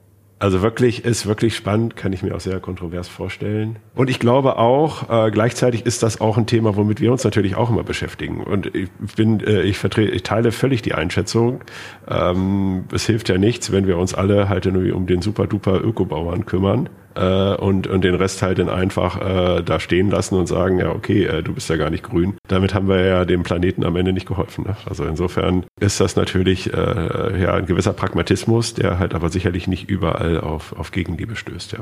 Also 0.44 0.62
wirklich, 0.62 1.06
ist 1.06 1.26
wirklich 1.26 1.56
spannend, 1.56 1.96
kann 1.96 2.12
ich 2.12 2.22
mir 2.22 2.36
auch 2.36 2.42
sehr 2.42 2.60
kontrovers 2.60 3.08
vorstellen. 3.08 3.80
Und 3.96 4.10
ich 4.10 4.20
glaube 4.20 4.58
auch, 4.58 5.10
äh, 5.10 5.32
gleichzeitig 5.32 5.86
ist 5.86 6.04
das 6.04 6.20
auch 6.20 6.38
ein 6.38 6.48
Thema, 6.48 6.76
womit 6.76 7.00
wir 7.00 7.14
uns 7.14 7.24
natürlich 7.24 7.56
auch 7.56 7.70
immer 7.70 7.84
beschäftigen. 7.84 8.44
Und 8.44 8.76
ich 8.76 8.90
bin, 9.16 9.40
äh, 9.40 9.62
ich 9.62 9.78
vertrete, 9.78 10.12
ich 10.12 10.24
teile 10.24 10.52
völlig 10.52 10.82
die 10.82 10.96
Einschätzung. 10.96 11.62
Ähm, 12.10 12.84
es 12.92 13.06
hilft 13.06 13.30
ja 13.30 13.38
nichts, 13.38 13.72
wenn 13.72 13.88
wir 13.88 13.98
uns 13.98 14.14
alle 14.14 14.50
halt 14.50 14.66
irgendwie 14.66 14.92
um 14.92 15.08
den 15.08 15.22
super 15.22 15.48
duper 15.48 15.82
Ökobauern 15.82 16.46
kümmern 16.46 16.90
äh, 17.16 17.56
und, 17.56 17.88
und 17.88 18.04
den 18.04 18.16
Rest 18.16 18.42
halt 18.42 18.60
dann 18.60 18.70
einfach 18.70 19.22
äh, 19.22 19.64
da 19.64 19.80
stehen 19.80 20.10
lassen 20.10 20.36
und 20.36 20.48
sagen, 20.48 20.80
ja, 20.80 20.90
okay, 20.90 21.26
äh, 21.26 21.44
du 21.44 21.54
bist 21.54 21.70
ja 21.70 21.76
gar 21.76 21.90
nicht 21.90 22.04
grün. 22.04 22.36
Damit 22.48 22.74
haben 22.74 22.88
wir 22.88 23.04
ja 23.06 23.26
dem 23.26 23.44
Planeten 23.44 23.84
am 23.84 23.96
Ende 23.96 24.14
nicht 24.14 24.28
geholfen. 24.28 24.66
Ne? 24.66 24.76
Also 24.86 25.06
insofern 25.06 25.66
ist 25.80 26.00
das 26.00 26.16
natürlich 26.16 26.74
äh, 26.74 27.42
ja 27.42 27.54
ein 27.54 27.66
gewisser 27.66 27.94
Pragmatismus, 27.94 28.74
der 28.74 29.00
halt 29.00 29.14
aber 29.14 29.30
sicherlich 29.30 29.68
nicht 29.68 29.90
überall 29.90 30.40
auf, 30.40 30.78
auf 30.78 30.92
Gegenliebe 30.92 31.36
stößt, 31.36 31.74
ja. 31.74 31.80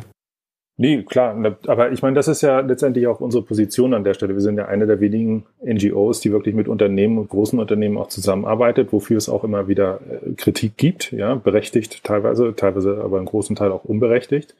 Nee, 0.77 1.03
klar, 1.03 1.35
aber 1.67 1.91
ich 1.91 2.01
meine, 2.01 2.15
das 2.15 2.27
ist 2.27 2.41
ja 2.41 2.61
letztendlich 2.61 3.05
auch 3.05 3.19
unsere 3.19 3.43
Position 3.43 3.93
an 3.93 4.03
der 4.03 4.15
Stelle. 4.15 4.33
Wir 4.33 4.41
sind 4.41 4.57
ja 4.57 4.65
eine 4.65 4.87
der 4.87 4.99
wenigen 4.99 5.45
NGOs, 5.63 6.21
die 6.21 6.31
wirklich 6.31 6.55
mit 6.55 6.67
Unternehmen 6.67 7.19
und 7.19 7.29
großen 7.29 7.59
Unternehmen 7.59 7.97
auch 7.97 8.07
zusammenarbeitet, 8.07 8.91
wofür 8.91 9.17
es 9.17 9.29
auch 9.29 9.43
immer 9.43 9.67
wieder 9.67 9.99
äh, 10.09 10.31
Kritik 10.33 10.77
gibt, 10.77 11.11
ja, 11.11 11.35
berechtigt 11.35 12.03
teilweise, 12.03 12.55
teilweise 12.55 12.99
aber 13.03 13.19
im 13.19 13.25
großen 13.25 13.55
Teil 13.55 13.71
auch 13.71 13.83
unberechtigt 13.83 14.55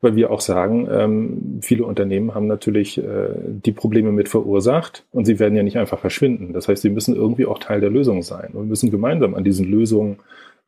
weil 0.00 0.16
wir 0.16 0.30
auch 0.30 0.40
sagen, 0.40 0.88
ähm, 0.90 1.58
viele 1.62 1.84
Unternehmen 1.84 2.34
haben 2.34 2.46
natürlich 2.46 2.98
äh, 2.98 3.30
die 3.36 3.72
Probleme 3.72 4.12
mit 4.12 4.28
verursacht 4.28 5.04
und 5.12 5.24
sie 5.24 5.38
werden 5.38 5.56
ja 5.56 5.62
nicht 5.62 5.78
einfach 5.78 5.98
verschwinden. 5.98 6.52
Das 6.52 6.68
heißt, 6.68 6.82
sie 6.82 6.90
müssen 6.90 7.16
irgendwie 7.16 7.46
auch 7.46 7.58
Teil 7.58 7.80
der 7.80 7.90
Lösung 7.90 8.22
sein 8.22 8.50
und 8.52 8.68
müssen 8.68 8.90
gemeinsam 8.90 9.34
an 9.34 9.44
diesen 9.44 9.66
Lösungen 9.66 10.18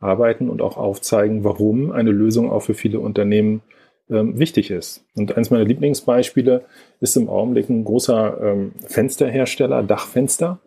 arbeiten 0.01 0.49
und 0.49 0.63
auch 0.63 0.77
aufzeigen, 0.77 1.45
warum 1.45 1.91
eine 1.93 2.11
Lösung 2.11 2.51
auch 2.51 2.61
für 2.61 2.75
viele 2.75 3.01
Unternehmen 3.01 3.63
ähm, 4.11 4.39
wichtig 4.39 4.71
ist. 4.71 5.05
Und 5.17 5.37
eines 5.37 5.51
meiner 5.51 5.65
Lieblingsbeispiele 5.65 6.65
ist 7.01 7.17
im 7.17 7.29
Augenblick 7.29 7.69
ein 7.69 7.85
großer 7.85 8.41
ähm, 8.41 8.73
Fensterhersteller, 8.87 9.83
Dachfenster, 9.83 10.61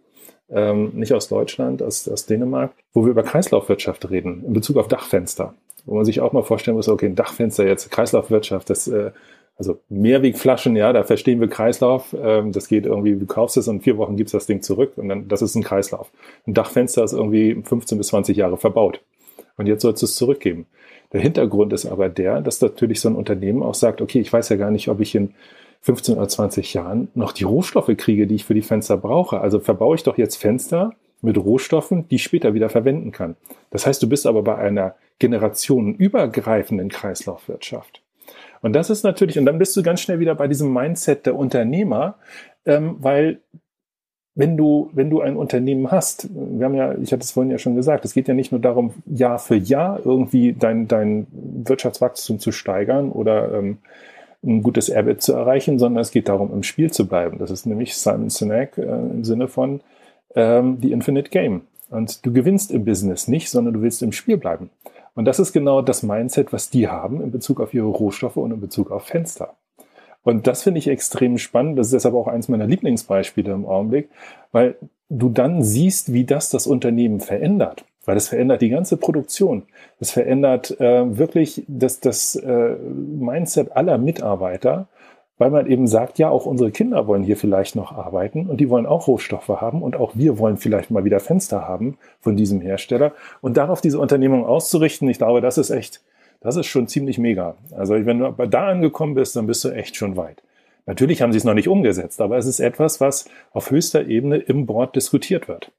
ähm, 0.49 0.91
nicht 0.95 1.13
aus 1.13 1.29
Deutschland, 1.29 1.81
aus, 1.81 2.07
aus 2.07 2.25
Dänemark, 2.25 2.73
wo 2.93 3.05
wir 3.05 3.11
über 3.11 3.23
Kreislaufwirtschaft 3.23 4.09
reden, 4.09 4.43
in 4.45 4.53
Bezug 4.53 4.77
auf 4.77 4.87
Dachfenster 4.87 5.53
wo 5.85 5.95
man 5.95 6.05
sich 6.05 6.21
auch 6.21 6.33
mal 6.33 6.43
vorstellen 6.43 6.77
muss, 6.77 6.89
okay, 6.89 7.07
ein 7.07 7.15
Dachfenster 7.15 7.65
jetzt, 7.67 7.89
Kreislaufwirtschaft, 7.91 8.69
das, 8.69 8.87
äh, 8.87 9.11
also 9.57 9.79
Mehrwegflaschen, 9.89 10.75
ja, 10.75 10.93
da 10.93 11.03
verstehen 11.03 11.41
wir 11.41 11.49
Kreislauf, 11.49 12.15
ähm, 12.19 12.51
das 12.51 12.67
geht 12.67 12.85
irgendwie, 12.85 13.15
du 13.15 13.25
kaufst 13.25 13.57
es 13.57 13.67
und 13.67 13.77
in 13.77 13.81
vier 13.81 13.97
Wochen 13.97 14.15
gibst 14.15 14.33
das 14.33 14.45
Ding 14.45 14.61
zurück 14.61 14.93
und 14.95 15.09
dann, 15.09 15.27
das 15.27 15.41
ist 15.41 15.55
ein 15.55 15.63
Kreislauf. 15.63 16.11
Ein 16.47 16.53
Dachfenster 16.53 17.03
ist 17.03 17.13
irgendwie 17.13 17.61
15 17.61 17.97
bis 17.97 18.07
20 18.07 18.37
Jahre 18.37 18.57
verbaut 18.57 19.01
und 19.57 19.67
jetzt 19.67 19.81
sollst 19.81 20.01
du 20.01 20.05
es 20.05 20.15
zurückgeben. 20.15 20.65
Der 21.11 21.21
Hintergrund 21.21 21.73
ist 21.73 21.85
aber 21.85 22.07
der, 22.07 22.41
dass 22.41 22.61
natürlich 22.61 23.01
so 23.01 23.09
ein 23.09 23.15
Unternehmen 23.15 23.63
auch 23.63 23.73
sagt, 23.73 24.01
okay, 24.01 24.19
ich 24.19 24.31
weiß 24.31 24.49
ja 24.49 24.55
gar 24.55 24.71
nicht, 24.71 24.89
ob 24.89 24.99
ich 24.99 25.15
in 25.15 25.33
15 25.81 26.15
oder 26.17 26.27
20 26.27 26.73
Jahren 26.73 27.07
noch 27.15 27.31
die 27.31 27.45
Rohstoffe 27.45 27.91
kriege, 27.97 28.27
die 28.27 28.35
ich 28.35 28.45
für 28.45 28.53
die 28.53 28.61
Fenster 28.61 28.97
brauche. 28.97 29.39
Also 29.41 29.59
verbaue 29.59 29.95
ich 29.95 30.03
doch 30.03 30.17
jetzt 30.17 30.35
Fenster 30.35 30.93
mit 31.21 31.37
Rohstoffen, 31.37 32.07
die 32.07 32.15
ich 32.15 32.23
später 32.23 32.53
wieder 32.53 32.69
verwenden 32.69 33.11
kann. 33.11 33.35
Das 33.71 33.85
heißt, 33.85 34.01
du 34.01 34.09
bist 34.09 34.25
aber 34.25 34.41
bei 34.43 34.55
einer 34.55 34.95
generationenübergreifenden 35.19 36.89
Kreislaufwirtschaft. 36.89 38.01
Und 38.61 38.73
das 38.73 38.89
ist 38.89 39.03
natürlich, 39.03 39.37
und 39.37 39.45
dann 39.45 39.59
bist 39.59 39.75
du 39.75 39.83
ganz 39.83 40.01
schnell 40.01 40.19
wieder 40.19 40.35
bei 40.35 40.47
diesem 40.47 40.73
Mindset 40.73 41.25
der 41.25 41.35
Unternehmer, 41.35 42.15
ähm, 42.65 42.97
weil 42.99 43.39
wenn 44.35 44.55
du, 44.55 44.89
wenn 44.93 45.09
du 45.09 45.21
ein 45.21 45.35
Unternehmen 45.35 45.91
hast, 45.91 46.29
wir 46.33 46.65
haben 46.65 46.75
ja, 46.75 46.93
ich 46.97 47.11
hatte 47.11 47.23
es 47.23 47.31
vorhin 47.31 47.51
ja 47.51 47.57
schon 47.57 47.75
gesagt, 47.75 48.05
es 48.05 48.13
geht 48.13 48.27
ja 48.27 48.33
nicht 48.33 48.51
nur 48.51 48.61
darum, 48.61 48.93
Jahr 49.05 49.39
für 49.39 49.55
Jahr 49.55 49.99
irgendwie 50.05 50.53
dein, 50.53 50.87
dein 50.87 51.27
Wirtschaftswachstum 51.31 52.39
zu 52.39 52.51
steigern 52.53 53.11
oder 53.11 53.53
ähm, 53.53 53.79
ein 54.41 54.63
gutes 54.63 54.87
EBIT 54.87 55.21
zu 55.21 55.33
erreichen, 55.33 55.79
sondern 55.79 56.01
es 56.01 56.11
geht 56.11 56.29
darum, 56.29 56.53
im 56.53 56.63
Spiel 56.63 56.91
zu 56.91 57.05
bleiben. 57.07 57.37
Das 57.39 57.51
ist 57.51 57.65
nämlich 57.65 57.97
Simon 57.97 58.29
Sinek 58.29 58.77
äh, 58.77 58.83
im 58.83 59.25
Sinne 59.25 59.49
von 59.49 59.81
ähm, 60.35 60.77
The 60.81 60.91
Infinite 60.91 61.29
Game. 61.29 61.61
Und 61.89 62.25
du 62.25 62.31
gewinnst 62.31 62.71
im 62.71 62.85
Business 62.85 63.27
nicht, 63.27 63.49
sondern 63.49 63.73
du 63.73 63.81
willst 63.81 64.03
im 64.03 64.11
Spiel 64.11 64.37
bleiben. 64.37 64.69
Und 65.15 65.25
das 65.25 65.39
ist 65.39 65.53
genau 65.53 65.81
das 65.81 66.03
Mindset, 66.03 66.53
was 66.53 66.69
die 66.69 66.87
haben 66.87 67.21
in 67.21 67.31
Bezug 67.31 67.59
auf 67.59 67.73
ihre 67.73 67.87
Rohstoffe 67.87 68.37
und 68.37 68.51
in 68.51 68.61
Bezug 68.61 68.91
auf 68.91 69.03
Fenster. 69.03 69.55
Und 70.23 70.47
das 70.47 70.63
finde 70.63 70.79
ich 70.79 70.87
extrem 70.87 71.37
spannend. 71.37 71.79
Das 71.79 71.87
ist 71.87 71.93
deshalb 71.93 72.15
auch 72.15 72.27
eines 72.27 72.49
meiner 72.49 72.67
Lieblingsbeispiele 72.67 73.51
im 73.51 73.65
Augenblick, 73.65 74.09
weil 74.51 74.75
du 75.09 75.29
dann 75.29 75.63
siehst, 75.63 76.13
wie 76.13 76.25
das 76.25 76.49
das 76.49 76.67
Unternehmen 76.67 77.19
verändert. 77.19 77.85
Weil 78.05 78.17
es 78.17 78.29
verändert 78.29 78.61
die 78.61 78.69
ganze 78.69 78.97
Produktion. 78.97 79.63
Es 79.99 80.11
verändert 80.11 80.79
äh, 80.79 81.17
wirklich 81.17 81.63
das, 81.67 81.99
das 81.99 82.35
äh, 82.35 82.75
Mindset 82.75 83.75
aller 83.75 83.97
Mitarbeiter 83.97 84.87
weil 85.39 85.49
man 85.49 85.65
eben 85.65 85.87
sagt, 85.87 86.19
ja, 86.19 86.29
auch 86.29 86.45
unsere 86.45 86.69
Kinder 86.69 87.07
wollen 87.07 87.23
hier 87.23 87.37
vielleicht 87.37 87.75
noch 87.75 87.91
arbeiten 87.91 88.45
und 88.45 88.57
die 88.59 88.69
wollen 88.69 88.85
auch 88.85 89.07
Rohstoffe 89.07 89.47
haben 89.47 89.81
und 89.81 89.95
auch 89.95 90.11
wir 90.13 90.37
wollen 90.37 90.57
vielleicht 90.57 90.91
mal 90.91 91.05
wieder 91.05 91.19
Fenster 91.19 91.67
haben 91.67 91.97
von 92.19 92.35
diesem 92.35 92.61
Hersteller 92.61 93.13
und 93.41 93.57
darauf 93.57 93.81
diese 93.81 93.97
Unternehmung 93.97 94.45
auszurichten, 94.45 95.09
ich 95.09 95.17
glaube, 95.17 95.41
das 95.41 95.57
ist 95.57 95.71
echt, 95.71 96.01
das 96.41 96.57
ist 96.57 96.67
schon 96.67 96.87
ziemlich 96.87 97.17
mega. 97.17 97.55
Also 97.75 98.05
wenn 98.05 98.19
du 98.19 98.31
da 98.47 98.67
angekommen 98.67 99.15
bist, 99.15 99.35
dann 99.35 99.47
bist 99.47 99.63
du 99.63 99.69
echt 99.69 99.95
schon 99.95 100.15
weit. 100.15 100.43
Natürlich 100.85 101.21
haben 101.21 101.31
sie 101.31 101.37
es 101.37 101.43
noch 101.43 101.53
nicht 101.53 101.67
umgesetzt, 101.67 102.21
aber 102.21 102.37
es 102.37 102.45
ist 102.45 102.59
etwas, 102.59 102.99
was 102.99 103.25
auf 103.51 103.71
höchster 103.71 104.07
Ebene 104.07 104.37
im 104.37 104.65
Board 104.65 104.95
diskutiert 104.95 105.47
wird. 105.47 105.71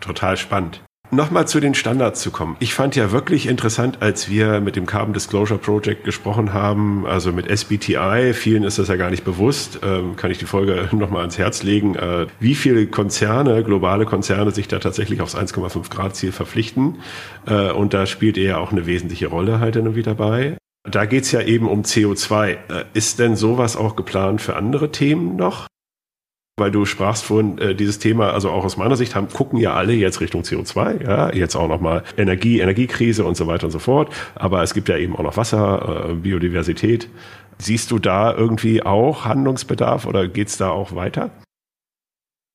Total 0.00 0.36
spannend. 0.36 0.82
Nochmal 1.12 1.48
zu 1.48 1.58
den 1.58 1.74
Standards 1.74 2.20
zu 2.20 2.30
kommen. 2.30 2.56
Ich 2.60 2.72
fand 2.72 2.94
ja 2.94 3.10
wirklich 3.10 3.48
interessant, 3.48 3.98
als 4.00 4.28
wir 4.28 4.60
mit 4.60 4.76
dem 4.76 4.86
Carbon 4.86 5.12
Disclosure 5.12 5.58
Project 5.58 6.04
gesprochen 6.04 6.52
haben, 6.52 7.04
also 7.04 7.32
mit 7.32 7.48
SBTI, 7.48 8.32
vielen 8.32 8.62
ist 8.62 8.78
das 8.78 8.86
ja 8.86 8.94
gar 8.94 9.10
nicht 9.10 9.24
bewusst, 9.24 9.80
ähm, 9.82 10.14
kann 10.14 10.30
ich 10.30 10.38
die 10.38 10.44
Folge 10.44 10.88
nochmal 10.92 11.22
ans 11.22 11.36
Herz 11.36 11.64
legen, 11.64 11.96
äh, 11.96 12.28
wie 12.38 12.54
viele 12.54 12.86
Konzerne, 12.86 13.64
globale 13.64 14.06
Konzerne 14.06 14.52
sich 14.52 14.68
da 14.68 14.78
tatsächlich 14.78 15.20
aufs 15.20 15.34
1,5 15.34 15.90
Grad 15.90 16.14
Ziel 16.14 16.30
verpflichten. 16.30 17.00
Äh, 17.44 17.72
und 17.72 17.92
da 17.92 18.06
spielt 18.06 18.38
er 18.38 18.44
ja 18.44 18.58
auch 18.58 18.70
eine 18.70 18.86
wesentliche 18.86 19.26
Rolle 19.26 19.58
halt 19.58 19.74
dann 19.74 19.96
wieder 19.96 20.14
bei. 20.14 20.58
Da 20.88 21.06
geht's 21.06 21.32
ja 21.32 21.42
eben 21.42 21.68
um 21.68 21.82
CO2. 21.82 22.50
Äh, 22.50 22.56
ist 22.94 23.18
denn 23.18 23.34
sowas 23.34 23.76
auch 23.76 23.96
geplant 23.96 24.40
für 24.40 24.54
andere 24.54 24.92
Themen 24.92 25.34
noch? 25.34 25.66
Weil 26.60 26.70
du 26.70 26.84
sprachst 26.84 27.24
vorhin 27.24 27.58
äh, 27.58 27.74
dieses 27.74 27.98
Thema, 27.98 28.32
also 28.32 28.50
auch 28.50 28.64
aus 28.64 28.76
meiner 28.76 28.94
Sicht 28.94 29.16
haben, 29.16 29.28
gucken 29.28 29.58
ja 29.58 29.74
alle 29.74 29.92
jetzt 29.92 30.20
Richtung 30.20 30.42
CO2, 30.42 31.02
ja, 31.04 31.32
jetzt 31.32 31.56
auch 31.56 31.66
nochmal 31.66 32.04
Energie, 32.16 32.60
Energiekrise 32.60 33.24
und 33.24 33.36
so 33.36 33.48
weiter 33.48 33.64
und 33.64 33.72
so 33.72 33.80
fort. 33.80 34.12
Aber 34.36 34.62
es 34.62 34.72
gibt 34.72 34.88
ja 34.88 34.96
eben 34.96 35.16
auch 35.16 35.22
noch 35.22 35.36
Wasser, 35.36 36.10
äh, 36.10 36.14
Biodiversität. 36.14 37.08
Siehst 37.58 37.90
du 37.90 37.98
da 37.98 38.32
irgendwie 38.32 38.82
auch 38.82 39.24
Handlungsbedarf 39.24 40.06
oder 40.06 40.28
geht's 40.28 40.56
da 40.56 40.70
auch 40.70 40.94
weiter? 40.94 41.30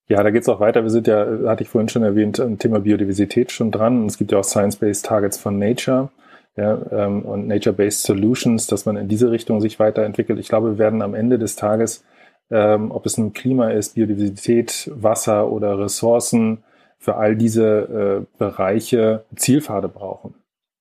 Ja, 0.08 0.22
da 0.24 0.30
geht's 0.30 0.48
auch 0.48 0.60
weiter. 0.60 0.84
Wir 0.84 0.90
sind 0.90 1.08
ja, 1.08 1.26
hatte 1.48 1.64
ich 1.64 1.70
vorhin 1.70 1.90
schon 1.90 2.04
erwähnt, 2.04 2.40
am 2.40 2.60
Thema 2.60 2.80
Biodiversität 2.80 3.52
schon 3.52 3.72
dran. 3.72 4.06
Es 4.06 4.18
gibt 4.18 4.32
ja 4.32 4.40
auch 4.40 4.44
Science-Based 4.44 5.06
Targets 5.06 5.38
von 5.38 5.60
Nature 5.60 6.10
ja, 6.56 6.80
ähm, 6.92 7.24
und 7.24 7.48
Nature-Based 7.48 8.04
Solutions, 8.04 8.68
dass 8.68 8.86
man 8.86 8.98
in 8.98 9.08
diese 9.08 9.32
Richtung 9.32 9.62
sich 9.62 9.80
weiterentwickelt. 9.80 10.40
Ich 10.40 10.48
glaube, 10.48 10.72
wir 10.72 10.78
werden 10.78 11.02
am 11.02 11.16
Ende 11.16 11.40
des 11.40 11.56
Tages 11.56 12.04
ähm, 12.52 12.92
ob 12.92 13.06
es 13.06 13.18
nun 13.18 13.34
Klima 13.34 13.70
ist, 13.70 13.96
Biodiversität, 13.96 14.92
Wasser 14.94 15.52
oder 15.52 15.80
Ressourcen, 15.80 16.64
für 17.00 17.16
all 17.18 17.36
diese 17.36 18.26
äh, 18.34 18.38
Bereiche 18.40 19.26
Zielpfade 19.36 19.88
brauchen, 19.90 20.34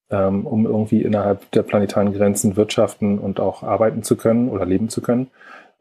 ähm, 0.09 0.47
um 0.47 0.65
irgendwie 0.65 1.03
innerhalb 1.03 1.51
der 1.51 1.61
planetaren 1.61 2.13
Grenzen 2.13 2.55
wirtschaften 2.55 3.19
und 3.19 3.39
auch 3.39 3.61
arbeiten 3.61 4.01
zu 4.01 4.17
können 4.17 4.49
oder 4.49 4.65
leben 4.65 4.89
zu 4.89 5.01
können. 5.01 5.29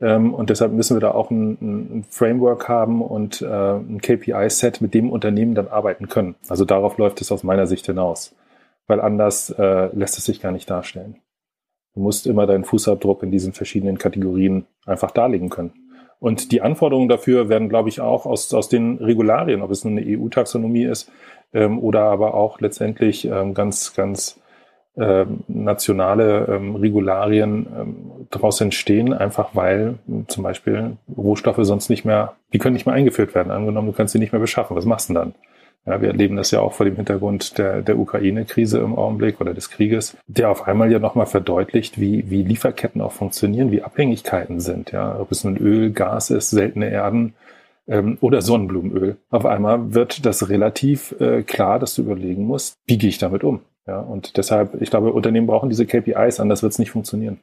Ähm, 0.01 0.35
und 0.35 0.51
deshalb 0.51 0.73
müssen 0.73 0.97
wir 0.97 1.01
da 1.01 1.13
auch 1.13 1.31
ein, 1.31 1.53
ein 1.61 2.05
Framework 2.11 2.69
haben 2.69 3.01
und 3.01 3.41
äh, 3.41 3.47
ein 3.47 4.01
KPI-Set, 4.03 4.81
mit 4.83 4.93
dem 4.93 5.11
Unternehmen 5.11 5.55
dann 5.55 5.69
arbeiten 5.69 6.09
können. 6.09 6.35
Also 6.49 6.65
darauf 6.65 6.99
läuft 6.99 7.21
es 7.23 7.33
aus 7.33 7.43
meiner 7.43 7.67
Sicht 7.67 7.87
hinaus, 7.87 8.35
weil 8.87 9.01
anders 9.01 9.51
äh, 9.51 9.87
lässt 9.97 10.19
es 10.19 10.25
sich 10.27 10.41
gar 10.41 10.53
nicht 10.53 10.69
darstellen. 10.69 11.17
Du 11.95 12.01
musst 12.01 12.27
immer 12.27 12.47
deinen 12.47 12.65
Fußabdruck 12.65 13.23
in 13.23 13.31
diesen 13.31 13.53
verschiedenen 13.53 13.99
Kategorien 13.99 14.67
einfach 14.85 15.11
darlegen 15.11 15.49
können. 15.49 15.73
Und 16.19 16.53
die 16.53 16.63
Anforderungen 16.63 17.09
dafür 17.09 17.49
werden, 17.49 17.69
glaube 17.69 17.89
ich, 17.89 18.01
auch 18.01 18.27
aus, 18.27 18.53
aus 18.55 18.69
den 18.69 18.99
Regularien, 18.99 19.63
ob 19.63 19.71
es 19.71 19.85
nun 19.85 19.99
eine 19.99 20.07
EU-Taxonomie 20.07 20.85
ist 20.85 21.11
ähm, 21.53 21.79
oder 21.79 22.03
aber 22.03 22.35
auch 22.35 22.61
letztendlich 22.61 23.27
ähm, 23.27 23.55
ganz, 23.55 23.95
ganz 23.95 24.41
ähm, 24.97 25.41
nationale 25.49 26.47
ähm, 26.49 26.77
Regularien 26.77 27.67
ähm, 27.79 28.27
daraus 28.31 28.61
entstehen, 28.61 29.13
einfach 29.13 29.51
weil 29.55 29.99
zum 30.29 30.45
Beispiel 30.45 30.97
Rohstoffe 31.17 31.59
sonst 31.61 31.91
nicht 31.91 32.05
mehr, 32.05 32.37
die 32.53 32.59
können 32.59 32.75
nicht 32.75 32.87
mehr 32.87 32.95
eingeführt 32.95 33.35
werden. 33.35 33.51
Angenommen, 33.51 33.89
du 33.89 33.93
kannst 33.93 34.13
sie 34.13 34.19
nicht 34.19 34.33
mehr 34.33 34.41
beschaffen. 34.41 34.77
Was 34.77 34.85
machst 34.85 35.09
du 35.09 35.15
denn 35.15 35.23
dann? 35.23 35.35
Ja, 35.87 36.01
wir 36.01 36.09
erleben 36.09 36.37
das 36.37 36.51
ja 36.51 36.61
auch 36.61 36.73
vor 36.73 36.87
dem 36.87 36.97
Hintergrund 36.97 37.59
der, 37.59 37.83
der 37.83 37.99
Ukraine-Krise 37.99 38.79
im 38.79 38.97
Augenblick 38.97 39.41
oder 39.41 39.53
des 39.53 39.69
Krieges, 39.69 40.17
der 40.27 40.51
auf 40.51 40.67
einmal 40.67 40.91
ja 40.91 40.99
nochmal 40.99 41.27
verdeutlicht, 41.27 42.01
wie, 42.01 42.31
wie 42.31 42.43
Lieferketten 42.43 43.03
auch 43.03 43.13
funktionieren, 43.13 43.71
wie 43.71 43.83
Abhängigkeiten 43.83 44.61
sind. 44.61 44.93
Ja, 44.93 45.19
ob 45.21 45.31
es 45.31 45.45
nun 45.45 45.59
Öl, 45.59 45.91
Gas 45.91 46.31
ist, 46.31 46.51
seltene 46.51 46.89
Erden 46.89 47.35
ähm, 47.87 48.17
oder 48.23 48.41
Sonnenblumenöl. 48.41 49.17
Auf 49.31 49.45
einmal 49.45 49.93
wird 49.93 50.25
das 50.25 50.49
relativ 50.49 51.15
äh, 51.21 51.43
klar, 51.43 51.79
dass 51.79 51.95
du 51.95 52.03
überlegen 52.03 52.45
musst, 52.47 52.79
wie 52.87 52.97
gehe 52.97 53.11
ich 53.11 53.19
damit 53.19 53.45
um? 53.45 53.61
Ja, 53.87 54.01
und 54.01 54.39
deshalb, 54.39 54.81
ich 54.81 54.89
glaube, 54.89 55.13
Unternehmen 55.13 55.47
brauchen 55.47 55.69
diese 55.69 55.85
KPIs, 55.85 56.41
anders 56.41 56.63
wird 56.63 56.73
es 56.73 56.79
nicht 56.79 56.93
funktionieren. 56.93 57.41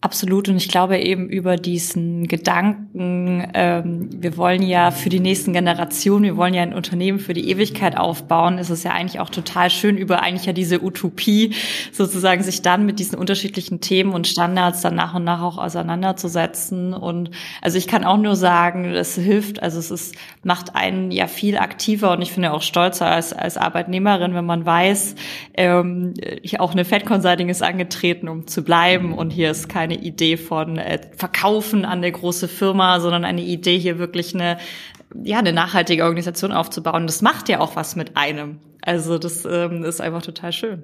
Absolut. 0.00 0.48
Und 0.48 0.56
ich 0.56 0.68
glaube 0.68 0.96
eben 0.96 1.28
über 1.28 1.56
diesen 1.56 2.28
Gedanken, 2.28 3.50
ähm, 3.52 4.08
wir 4.12 4.36
wollen 4.36 4.62
ja 4.62 4.92
für 4.92 5.08
die 5.08 5.18
nächsten 5.18 5.52
Generationen, 5.52 6.22
wir 6.22 6.36
wollen 6.36 6.54
ja 6.54 6.62
ein 6.62 6.72
Unternehmen 6.72 7.18
für 7.18 7.34
die 7.34 7.50
Ewigkeit 7.50 7.98
aufbauen, 7.98 8.58
ist 8.58 8.70
es 8.70 8.84
ja 8.84 8.92
eigentlich 8.92 9.18
auch 9.18 9.28
total 9.28 9.70
schön, 9.70 9.96
über 9.96 10.22
eigentlich 10.22 10.46
ja 10.46 10.52
diese 10.52 10.84
Utopie 10.84 11.52
sozusagen 11.90 12.44
sich 12.44 12.62
dann 12.62 12.86
mit 12.86 13.00
diesen 13.00 13.18
unterschiedlichen 13.18 13.80
Themen 13.80 14.12
und 14.12 14.28
Standards 14.28 14.82
dann 14.82 14.94
nach 14.94 15.14
und 15.14 15.24
nach 15.24 15.42
auch 15.42 15.58
auseinanderzusetzen. 15.58 16.94
Und 16.94 17.32
also 17.60 17.76
ich 17.76 17.88
kann 17.88 18.04
auch 18.04 18.18
nur 18.18 18.36
sagen, 18.36 18.84
es 18.84 19.16
hilft, 19.16 19.64
also 19.64 19.80
es 19.80 19.90
ist, 19.90 20.14
macht 20.44 20.76
einen 20.76 21.10
ja 21.10 21.26
viel 21.26 21.58
aktiver 21.58 22.12
und 22.12 22.22
ich 22.22 22.30
finde 22.30 22.52
auch 22.52 22.62
stolzer 22.62 23.06
als, 23.06 23.32
als 23.32 23.56
Arbeitnehmerin, 23.56 24.32
wenn 24.32 24.46
man 24.46 24.64
weiß, 24.64 25.16
ähm, 25.54 26.14
auch 26.58 26.70
eine 26.70 26.84
Fed 26.84 27.04
Consulting 27.04 27.48
ist 27.48 27.64
angetreten, 27.64 28.28
um 28.28 28.46
zu 28.46 28.62
bleiben 28.62 29.12
und 29.12 29.32
hier 29.32 29.50
ist 29.50 29.68
kein 29.68 29.87
keine 29.88 30.02
Idee 30.02 30.36
von 30.36 30.76
äh, 30.78 31.00
Verkaufen 31.16 31.84
an 31.84 31.98
eine 31.98 32.12
große 32.12 32.48
Firma, 32.48 33.00
sondern 33.00 33.24
eine 33.24 33.40
Idee, 33.40 33.78
hier 33.78 33.98
wirklich 33.98 34.34
eine, 34.34 34.58
ja, 35.22 35.38
eine 35.38 35.52
nachhaltige 35.52 36.04
Organisation 36.04 36.52
aufzubauen. 36.52 37.06
Das 37.06 37.22
macht 37.22 37.48
ja 37.48 37.60
auch 37.60 37.76
was 37.76 37.96
mit 37.96 38.16
einem. 38.16 38.58
Also 38.82 39.18
das 39.18 39.44
ähm, 39.44 39.84
ist 39.84 40.00
einfach 40.00 40.22
total 40.22 40.52
schön. 40.52 40.82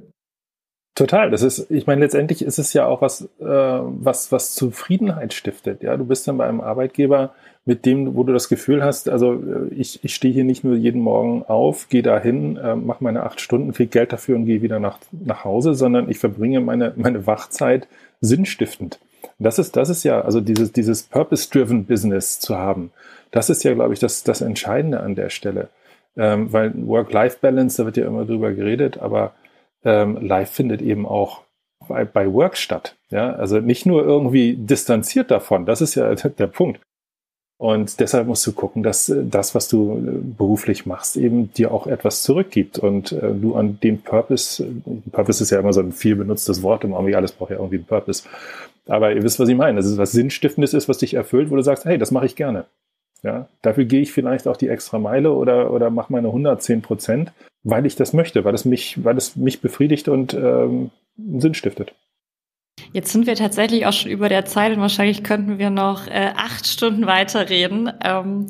Total. 0.95 1.31
Das 1.31 1.43
ist, 1.43 1.71
ich 1.71 1.87
meine, 1.87 2.03
letztendlich 2.03 2.43
ist 2.43 2.59
es 2.59 2.73
ja 2.73 2.87
auch 2.87 3.03
was, 3.03 3.23
äh, 3.41 3.45
was, 3.45 4.31
was 4.31 4.55
Zufriedenheit 4.55 5.35
stiftet. 5.35 5.83
Ja, 5.83 5.97
du 5.97 6.05
bist 6.05 6.29
dann 6.29 6.39
bei 6.39 6.47
einem 6.47 6.61
Arbeitgeber, 6.61 7.35
mit 7.67 7.87
dem, 7.87 8.15
wo 8.15 8.25
du 8.25 8.33
das 8.33 8.49
Gefühl 8.49 8.85
hast, 8.85 9.09
also 9.09 9.35
äh, 9.35 9.75
ich, 9.75 10.05
ich 10.05 10.15
stehe 10.15 10.35
hier 10.35 10.45
nicht 10.45 10.65
nur 10.65 10.77
jeden 10.77 11.01
Morgen 11.01 11.45
auf, 11.45 11.89
gehe 11.89 12.03
dahin, 12.03 12.57
äh, 12.57 12.77
mache 12.77 13.03
meine 13.03 13.23
acht 13.23 13.41
Stunden, 13.41 13.73
kriege 13.73 13.89
Geld 13.89 14.13
dafür 14.13 14.37
und 14.37 14.45
gehe 14.45 14.63
wieder 14.63 14.81
nach, 14.81 14.99
nach 15.13 15.45
Hause, 15.45 15.75
sondern 15.75 16.11
ich 16.11 16.19
verbringe 16.19 16.61
meine, 16.61 16.93
meine 16.97 17.27
Wachzeit 17.27 17.89
sinnstiftend. 18.21 19.01
Das 19.39 19.59
ist, 19.59 19.77
das 19.77 19.89
ist 19.89 20.05
ja, 20.05 20.21
also 20.21 20.41
dieses, 20.41 20.73
dieses 20.73 21.05
Purpose-Driven 21.05 21.87
Business 21.87 22.39
zu 22.39 22.57
haben, 22.57 22.93
das 23.31 23.51
ist 23.51 23.65
ja, 23.65 23.75
glaube 23.75 23.95
ich, 23.95 23.99
das, 23.99 24.23
das 24.23 24.43
Entscheidende 24.43 25.01
an 25.01 25.15
der 25.15 25.31
Stelle. 25.31 25.69
Ähm, 26.17 26.53
weil 26.53 26.73
Work-Life-Balance, 26.87 27.79
da 27.79 27.87
wird 27.87 27.97
ja 27.97 28.07
immer 28.07 28.25
drüber 28.25 28.53
geredet, 28.53 28.99
aber 28.99 29.33
ähm, 29.85 30.17
Life 30.21 30.53
findet 30.53 30.83
eben 30.83 31.07
auch 31.07 31.43
bei, 31.89 32.05
bei 32.05 32.33
Work 32.33 32.57
statt. 32.57 32.97
Ja, 33.11 33.33
also 33.33 33.61
nicht 33.61 33.87
nur 33.87 34.05
irgendwie 34.05 34.57
distanziert 34.57 35.31
davon, 35.31 35.67
das 35.67 35.81
ist 35.81 35.95
ja 35.95 36.15
der 36.15 36.47
Punkt. 36.47 36.81
Und 37.57 38.01
deshalb 38.01 38.27
musst 38.27 38.45
du 38.47 38.53
gucken, 38.53 38.83
dass 38.83 39.09
äh, 39.09 39.25
das, 39.25 39.55
was 39.55 39.69
du 39.69 39.97
äh, 39.97 40.37
beruflich 40.37 40.87
machst, 40.87 41.17
eben 41.17 41.53
dir 41.53 41.73
auch 41.73 41.87
etwas 41.87 42.23
zurückgibt 42.23 42.79
und 42.79 43.13
äh, 43.13 43.33
du 43.33 43.55
an 43.55 43.79
den 43.81 44.03
Purpose, 44.03 44.67
Purpose 45.13 45.43
ist 45.43 45.51
ja 45.51 45.61
immer 45.61 45.73
so 45.73 45.81
ein 45.81 45.93
viel 45.93 46.17
benutztes 46.17 46.63
Wort 46.63 46.85
im 46.85 46.95
Augenblick, 46.95 47.17
alles 47.17 47.33
braucht 47.33 47.51
ja 47.51 47.57
irgendwie 47.57 47.77
einen 47.77 47.87
Purpose. 47.87 48.25
Aber 48.87 49.15
ihr 49.15 49.23
wisst, 49.23 49.39
was 49.41 49.49
ich 49.49 49.57
meine. 49.57 49.77
Das 49.77 49.87
ist 49.87 49.97
was 49.97 50.13
Sinnstiftendes 50.13 50.75
ist, 50.75 50.89
was 50.89 50.99
dich 50.99 51.15
erfüllt, 51.15 51.51
wo 51.51 51.57
du 51.57 51.63
sagst, 51.63 51.85
hey, 51.85 51.97
das 51.97 52.11
mache 52.11 52.27
ich 52.27 52.37
gerne. 52.37 52.67
Ja, 53.25 53.49
dafür 53.63 53.87
gehe 53.87 54.03
ich 54.03 54.13
vielleicht 54.13 54.47
auch 54.47 54.59
die 54.59 54.69
extra 54.69 54.99
Meile 54.99 55.33
oder, 55.33 55.73
oder 55.73 55.89
mache 55.89 56.13
meine 56.13 56.29
110 56.29 56.83
Prozent, 56.83 57.33
weil 57.63 57.87
ich 57.87 57.97
das 57.97 58.13
möchte, 58.13 58.45
weil 58.45 58.55
es 58.55 58.67
mich, 58.67 59.03
weil 59.03 59.17
es 59.17 59.35
mich 59.35 59.63
befriedigt 59.63 60.09
und 60.09 60.35
ähm, 60.35 60.91
Sinn 61.17 61.55
stiftet. 61.55 61.95
Jetzt 62.93 63.13
sind 63.13 63.27
wir 63.27 63.35
tatsächlich 63.35 63.87
auch 63.87 63.95
schon 63.95 64.11
über 64.11 64.29
der 64.29 64.45
Zeit 64.45 64.73
und 64.73 64.81
wahrscheinlich 64.81 65.25
könnten 65.25 65.59
wir 65.59 65.71
noch 65.71 66.07
äh, 66.07 66.33
acht 66.37 66.67
Stunden 66.67 67.07
weiterreden. 67.07 67.91
Ähm, 68.05 68.49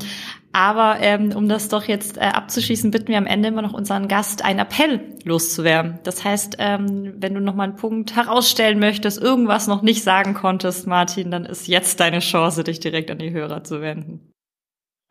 aber 0.53 0.97
ähm, 1.01 1.33
um 1.35 1.49
das 1.49 1.69
doch 1.69 1.85
jetzt 1.85 2.17
äh, 2.17 2.23
abzuschließen, 2.23 2.91
bitten 2.91 3.09
wir 3.09 3.19
am 3.19 3.27
Ende 3.27 3.49
immer 3.49 3.63
noch 3.63 3.75
unseren 3.75 4.09
Gast, 4.09 4.45
einen 4.45 4.59
Appell 4.59 5.01
loszuwerden. 5.25 6.01
Das 6.03 6.25
heißt, 6.25 6.57
ähm, 6.59 7.15
wenn 7.19 7.35
du 7.35 7.41
noch 7.41 7.55
mal 7.55 7.65
einen 7.65 7.77
Punkt 7.77 8.17
herausstellen 8.17 8.81
möchtest, 8.81 9.23
irgendwas 9.23 9.69
noch 9.69 9.83
nicht 9.83 10.03
sagen 10.03 10.35
konntest, 10.35 10.87
Martin, 10.89 11.31
dann 11.31 11.45
ist 11.45 11.69
jetzt 11.69 12.01
deine 12.01 12.19
Chance, 12.19 12.65
dich 12.65 12.81
direkt 12.81 13.11
an 13.11 13.19
die 13.19 13.33
Hörer 13.33 13.63
zu 13.63 13.81
wenden. 13.81 14.34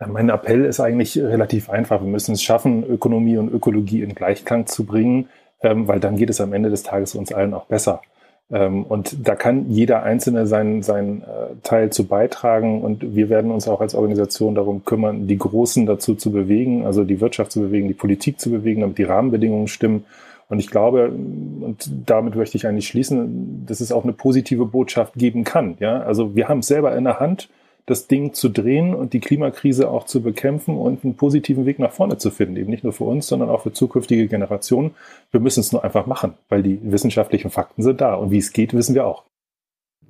Mein 0.06 0.30
Appell 0.30 0.66
ist 0.66 0.80
eigentlich 0.80 1.18
relativ 1.18 1.70
einfach. 1.70 2.02
Wir 2.02 2.08
müssen 2.08 2.34
es 2.34 2.44
schaffen, 2.44 2.84
Ökonomie 2.84 3.38
und 3.38 3.54
Ökologie 3.54 4.02
in 4.02 4.16
Gleichklang 4.16 4.66
zu 4.66 4.86
bringen, 4.86 5.30
ähm, 5.62 5.88
weil 5.88 6.00
dann 6.00 6.18
geht 6.18 6.30
es 6.30 6.42
am 6.42 6.54
Ende 6.54 6.70
des 6.70 6.84
Tages 6.84 7.16
uns 7.16 7.32
allen 7.32 7.54
auch 7.54 7.66
besser. 7.66 8.02
Ähm, 8.52 8.84
und 8.84 9.28
da 9.28 9.36
kann 9.36 9.70
jeder 9.70 10.04
Einzelne 10.04 10.46
seinen, 10.46 10.84
seinen 10.84 11.22
äh, 11.22 11.56
Teil 11.64 11.92
zu 11.92 12.06
beitragen. 12.06 12.82
Und 12.82 13.16
wir 13.16 13.30
werden 13.30 13.52
uns 13.52 13.68
auch 13.68 13.82
als 13.82 13.96
Organisation 13.96 14.56
darum 14.56 14.86
kümmern, 14.86 15.28
die 15.28 15.38
Großen 15.38 15.86
dazu 15.86 16.16
zu 16.16 16.32
bewegen, 16.32 16.86
also 16.86 17.04
die 17.04 17.22
Wirtschaft 17.22 17.52
zu 17.52 17.62
bewegen, 17.62 17.88
die 17.88 17.94
Politik 17.94 18.40
zu 18.40 18.52
bewegen, 18.52 18.82
damit 18.82 18.98
die 18.98 19.04
Rahmenbedingungen 19.04 19.68
stimmen. 19.68 20.06
Und 20.50 20.60
ich 20.60 20.70
glaube, 20.70 21.10
und 21.10 21.90
damit 22.06 22.36
möchte 22.36 22.58
ich 22.58 22.68
eigentlich 22.68 22.88
schließen, 22.88 23.66
dass 23.66 23.80
es 23.80 23.92
auch 23.92 24.04
eine 24.04 24.14
positive 24.14 24.66
Botschaft 24.66 25.14
geben 25.16 25.46
kann. 25.46 25.76
Ja, 25.80 26.02
also 26.02 26.36
wir 26.36 26.48
haben 26.50 26.60
es 26.60 26.68
selber 26.68 26.96
in 26.96 27.06
der 27.06 27.20
Hand 27.20 27.50
das 27.86 28.08
Ding 28.08 28.34
zu 28.34 28.50
drehen 28.50 28.96
und 28.96 29.14
die 29.14 29.20
Klimakrise 29.20 29.90
auch 29.90 30.06
zu 30.06 30.22
bekämpfen 30.22 30.78
und 30.78 31.04
einen 31.04 31.16
positiven 31.16 31.66
Weg 31.66 31.80
nach 31.80 31.92
vorne 31.92 32.18
zu 32.18 32.32
finden. 32.32 32.56
Eben 32.58 32.70
nicht 32.70 32.84
nur 32.84 32.94
für 32.94 33.04
uns, 33.04 33.28
sondern 33.28 33.50
auch 33.50 33.64
für 33.64 33.74
zukünftige 33.74 34.28
Generationen. 34.28 34.96
Wir 35.32 35.40
müssen 35.40 35.60
es 35.60 35.72
nur 35.72 35.84
einfach 35.84 36.06
machen, 36.06 36.36
weil 36.50 36.64
die 36.64 36.80
wissenschaftlichen 36.84 37.52
Fakten 37.52 37.84
sind 37.84 38.00
da. 38.00 38.16
Und 38.16 38.32
wie 38.32 38.38
es 38.38 38.54
geht, 38.54 38.74
wissen 38.74 38.96
wir 38.96 39.06
auch. 39.06 39.24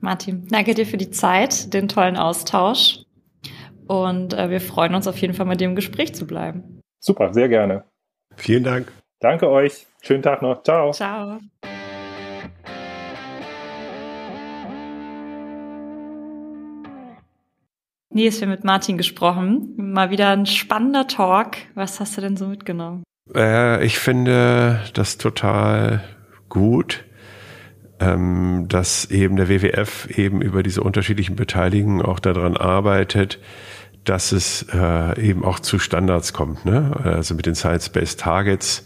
Martin, 0.02 0.48
danke 0.50 0.74
dir 0.74 0.86
für 0.86 0.98
die 0.98 1.12
Zeit, 1.12 1.74
den 1.74 1.88
tollen 1.88 2.18
Austausch. 2.18 3.00
Und 3.88 4.34
äh, 4.34 4.50
wir 4.50 4.62
freuen 4.62 4.96
uns 4.96 5.08
auf 5.08 5.18
jeden 5.18 5.34
Fall, 5.34 5.46
mit 5.46 5.62
dem 5.62 5.76
Gespräch 5.76 6.14
zu 6.14 6.28
bleiben. 6.28 6.82
Super, 7.00 7.34
sehr 7.34 7.50
gerne. 7.50 7.84
Vielen 8.36 8.64
Dank. 8.64 8.92
Danke 9.20 9.50
euch. 9.50 9.88
Schönen 10.02 10.24
Tag 10.24 10.42
noch. 10.42 10.64
Ciao. 10.64 10.92
Ciao. 10.92 11.40
Nils, 18.14 18.42
wir 18.42 18.48
mit 18.48 18.64
Martin 18.64 18.98
gesprochen. 18.98 19.74
Mal 19.76 20.12
wieder 20.12 20.30
ein 20.30 20.46
spannender 20.46 21.08
Talk. 21.08 21.58
Was 21.74 22.00
hast 22.00 22.16
du 22.16 22.22
denn 22.22 22.38
so 22.38 22.48
mitgenommen? 22.48 23.04
Äh, 23.34 23.84
ich 23.84 23.98
finde 23.98 24.82
das 24.94 25.18
total 25.18 26.04
gut, 26.48 27.06
ähm, 28.00 28.68
dass 28.70 29.06
eben 29.06 29.36
der 29.36 29.50
WWF 29.50 30.08
eben 30.16 30.42
über 30.42 30.62
diese 30.62 30.84
unterschiedlichen 30.84 31.36
Beteiligungen 31.36 32.04
auch 32.04 32.20
daran 32.20 32.56
arbeitet, 32.56 33.40
dass 34.04 34.32
es 34.32 34.68
äh, 34.72 35.20
eben 35.20 35.44
auch 35.44 35.60
zu 35.60 35.80
Standards 35.80 36.34
kommt. 36.34 36.66
Ne? 36.66 36.92
Also 37.04 37.34
mit 37.34 37.48
den 37.48 37.56
Science-Based 37.56 38.20
Targets 38.20 38.86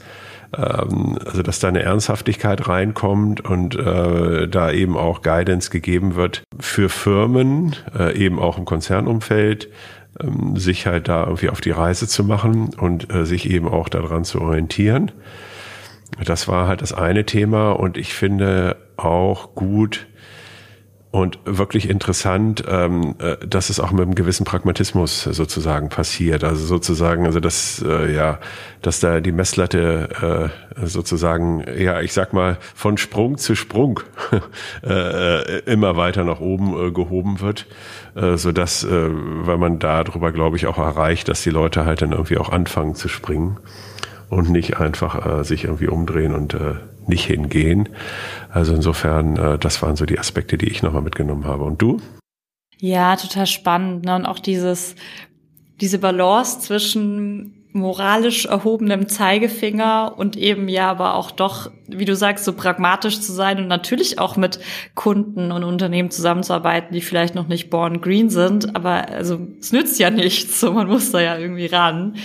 ähm, 0.55 1.17
also 1.25 1.41
dass 1.41 1.60
da 1.60 1.67
eine 1.67 1.83
Ernsthaftigkeit 1.83 2.67
reinkommt 2.67 3.41
und 3.41 3.75
äh, 3.75 4.47
da 4.47 4.71
eben 4.71 4.97
auch 4.97 5.21
Guidance 5.21 5.69
gegeben 5.69 6.15
wird 6.15 6.43
für 6.60 6.89
Firmen, 6.89 7.75
äh, 7.97 8.15
eben 8.17 8.39
auch 8.39 8.57
im 8.57 8.65
Konzernumfeld, 8.65 9.69
ähm, 10.21 10.57
sich 10.57 10.88
halt 10.88 11.07
da 11.07 11.25
irgendwie 11.25 11.49
auf 11.49 11.62
die 11.62 11.71
Reise 11.71 12.07
zu 12.07 12.23
machen 12.23 12.73
und 12.75 13.13
äh, 13.13 13.25
sich 13.25 13.49
eben 13.49 13.67
auch 13.67 13.89
daran 13.89 14.23
zu 14.23 14.41
orientieren. 14.41 15.12
Das 16.23 16.47
war 16.47 16.67
halt 16.67 16.81
das 16.81 16.93
eine 16.93 17.25
Thema 17.25 17.71
und 17.71 17.97
ich 17.97 18.13
finde 18.13 18.77
auch 18.95 19.53
gut, 19.55 20.07
und 21.09 21.39
wirklich 21.45 21.89
interessant, 21.89 22.63
ähm, 22.67 23.15
äh, 23.19 23.37
dass 23.45 23.69
es 23.69 23.79
auch 23.79 23.91
mit 23.91 24.01
einem 24.01 24.15
gewissen 24.15 24.43
Pragmatismus 24.43 25.23
sozusagen 25.23 25.87
passiert. 25.87 26.43
Also 26.43 26.65
sozusagen, 26.65 27.25
also 27.25 27.39
dass 27.39 27.81
äh, 27.85 28.13
ja, 28.13 28.39
dass 28.81 28.99
da 28.99 29.21
die 29.21 29.31
Messlatte 29.31 30.51
äh, 30.75 30.85
sozusagen, 30.85 31.63
ja, 31.77 32.01
ich 32.01 32.11
sag 32.11 32.33
mal, 32.33 32.57
von 32.75 32.97
Sprung 32.97 33.37
zu 33.37 33.55
Sprung 33.55 34.01
äh, 34.83 34.89
äh, 34.89 35.59
immer 35.65 35.95
weiter 35.95 36.25
nach 36.25 36.41
oben 36.41 36.87
äh, 36.87 36.91
gehoben 36.91 37.39
wird, 37.39 37.67
äh, 38.15 38.35
so 38.35 38.51
dass, 38.51 38.83
äh, 38.83 39.09
weil 39.09 39.57
man 39.57 39.79
darüber, 39.79 40.33
glaube 40.33 40.57
ich, 40.57 40.67
auch 40.67 40.77
erreicht, 40.77 41.29
dass 41.29 41.41
die 41.41 41.51
Leute 41.51 41.85
halt 41.85 42.01
dann 42.01 42.11
irgendwie 42.11 42.37
auch 42.37 42.49
anfangen 42.49 42.95
zu 42.95 43.07
springen 43.07 43.57
und 44.29 44.49
nicht 44.49 44.77
einfach 44.77 45.39
äh, 45.39 45.43
sich 45.45 45.63
irgendwie 45.63 45.87
umdrehen 45.87 46.35
und 46.35 46.53
äh, 46.53 46.75
nicht 47.07 47.25
hingehen. 47.25 47.89
Also 48.49 48.73
insofern, 48.73 49.37
äh, 49.37 49.59
das 49.59 49.81
waren 49.81 49.95
so 49.95 50.05
die 50.05 50.19
Aspekte, 50.19 50.57
die 50.57 50.69
ich 50.69 50.83
nochmal 50.83 51.01
mitgenommen 51.01 51.45
habe. 51.45 51.63
Und 51.63 51.81
du? 51.81 52.01
Ja, 52.79 53.15
total 53.15 53.47
spannend. 53.47 54.05
Ne? 54.05 54.15
Und 54.15 54.25
auch 54.25 54.39
dieses, 54.39 54.95
diese 55.79 55.99
Balance 55.99 56.59
zwischen 56.59 57.53
moralisch 57.77 58.45
erhobenem 58.45 59.07
Zeigefinger 59.07 60.13
und 60.17 60.35
eben 60.35 60.67
ja, 60.67 60.89
aber 60.89 61.15
auch 61.15 61.31
doch, 61.31 61.69
wie 61.87 62.05
du 62.05 62.15
sagst, 62.15 62.43
so 62.43 62.53
pragmatisch 62.53 63.21
zu 63.21 63.31
sein 63.31 63.59
und 63.59 63.67
natürlich 63.67 64.19
auch 64.19 64.35
mit 64.35 64.59
Kunden 64.95 65.51
und 65.51 65.63
Unternehmen 65.63 66.10
zusammenzuarbeiten, 66.10 66.93
die 66.93 67.01
vielleicht 67.01 67.35
noch 67.35 67.47
nicht 67.47 67.69
born 67.69 68.01
green 68.01 68.29
sind, 68.29 68.75
aber 68.75 69.10
also 69.10 69.39
es 69.60 69.71
nützt 69.71 69.99
ja 69.99 70.10
nichts, 70.10 70.60
so 70.60 70.73
man 70.73 70.87
muss 70.87 71.12
da 71.12 71.21
ja 71.21 71.37
irgendwie 71.37 71.67
ran. 71.67 72.15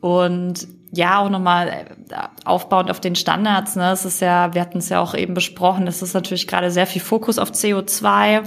Und 0.00 0.68
ja, 0.96 1.18
auch 1.18 1.30
nochmal 1.30 1.68
äh, 1.68 2.14
aufbauend 2.44 2.90
auf 2.90 3.00
den 3.00 3.14
Standards, 3.16 3.76
ne, 3.76 3.92
es 3.92 4.04
ist 4.04 4.20
ja, 4.20 4.54
wir 4.54 4.60
hatten 4.60 4.78
es 4.78 4.88
ja 4.88 5.00
auch 5.00 5.14
eben 5.14 5.34
besprochen, 5.34 5.86
es 5.86 6.02
ist 6.02 6.14
natürlich 6.14 6.46
gerade 6.46 6.70
sehr 6.70 6.86
viel 6.86 7.02
Fokus 7.02 7.38
auf 7.38 7.50
CO2 7.50 8.44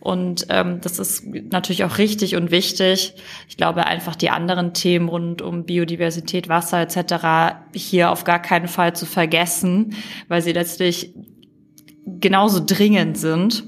und 0.00 0.46
ähm, 0.50 0.80
das 0.80 0.98
ist 0.98 1.26
natürlich 1.26 1.84
auch 1.84 1.98
richtig 1.98 2.36
und 2.36 2.50
wichtig. 2.50 3.14
Ich 3.48 3.56
glaube 3.56 3.86
einfach 3.86 4.16
die 4.16 4.30
anderen 4.30 4.74
Themen 4.74 5.08
rund 5.08 5.42
um 5.42 5.64
Biodiversität, 5.64 6.48
Wasser 6.48 6.80
etc. 6.80 7.56
hier 7.74 8.10
auf 8.10 8.24
gar 8.24 8.40
keinen 8.40 8.68
Fall 8.68 8.94
zu 8.94 9.06
vergessen, 9.06 9.96
weil 10.28 10.42
sie 10.42 10.52
letztlich 10.52 11.14
genauso 12.04 12.62
dringend 12.64 13.18
sind 13.18 13.64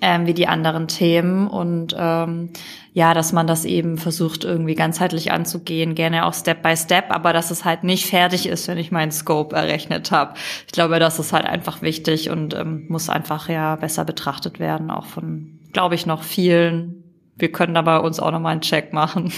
ähm, 0.00 0.26
wie 0.26 0.34
die 0.34 0.48
anderen 0.48 0.88
Themen 0.88 1.48
und 1.48 1.94
ähm, 1.98 2.50
ja, 2.92 3.12
dass 3.12 3.32
man 3.32 3.46
das 3.46 3.64
eben 3.64 3.98
versucht 3.98 4.44
irgendwie 4.44 4.74
ganzheitlich 4.74 5.30
anzugehen, 5.30 5.94
gerne 5.94 6.24
auch 6.24 6.32
Step 6.32 6.62
by 6.62 6.76
Step, 6.76 7.10
aber 7.10 7.32
dass 7.32 7.50
es 7.50 7.64
halt 7.64 7.84
nicht 7.84 8.06
fertig 8.06 8.46
ist, 8.46 8.68
wenn 8.68 8.78
ich 8.78 8.90
meinen 8.90 9.12
Scope 9.12 9.54
errechnet 9.54 10.12
habe. 10.12 10.34
Ich 10.66 10.72
glaube, 10.72 10.98
das 10.98 11.18
ist 11.18 11.32
halt 11.32 11.44
einfach 11.44 11.82
wichtig 11.82 12.30
und 12.30 12.54
ähm, 12.54 12.86
muss 12.88 13.10
einfach 13.10 13.48
ja 13.48 13.76
besser 13.76 14.04
betrachtet 14.04 14.58
werden, 14.58 14.90
auch 14.90 15.06
von, 15.06 15.60
glaube 15.72 15.94
ich, 15.94 16.06
noch 16.06 16.22
vielen. 16.22 17.04
Wir 17.36 17.52
können 17.52 17.74
dabei 17.74 17.98
uns 17.98 18.18
auch 18.18 18.30
nochmal 18.30 18.52
einen 18.52 18.62
Check 18.62 18.94
machen. 18.94 19.30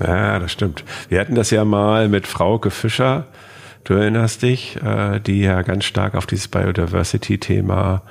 Ja, 0.00 0.40
das 0.40 0.50
stimmt. 0.50 0.82
Wir 1.08 1.20
hatten 1.20 1.36
das 1.36 1.50
ja 1.50 1.64
mal 1.64 2.08
mit 2.08 2.26
Frauke 2.26 2.70
Fischer, 2.70 3.28
du 3.84 3.94
erinnerst 3.94 4.42
dich, 4.42 4.76
äh, 4.82 5.20
die 5.20 5.42
ja 5.42 5.62
ganz 5.62 5.84
stark 5.84 6.16
auf 6.16 6.26
dieses 6.26 6.48
Biodiversity-Thema 6.48 8.02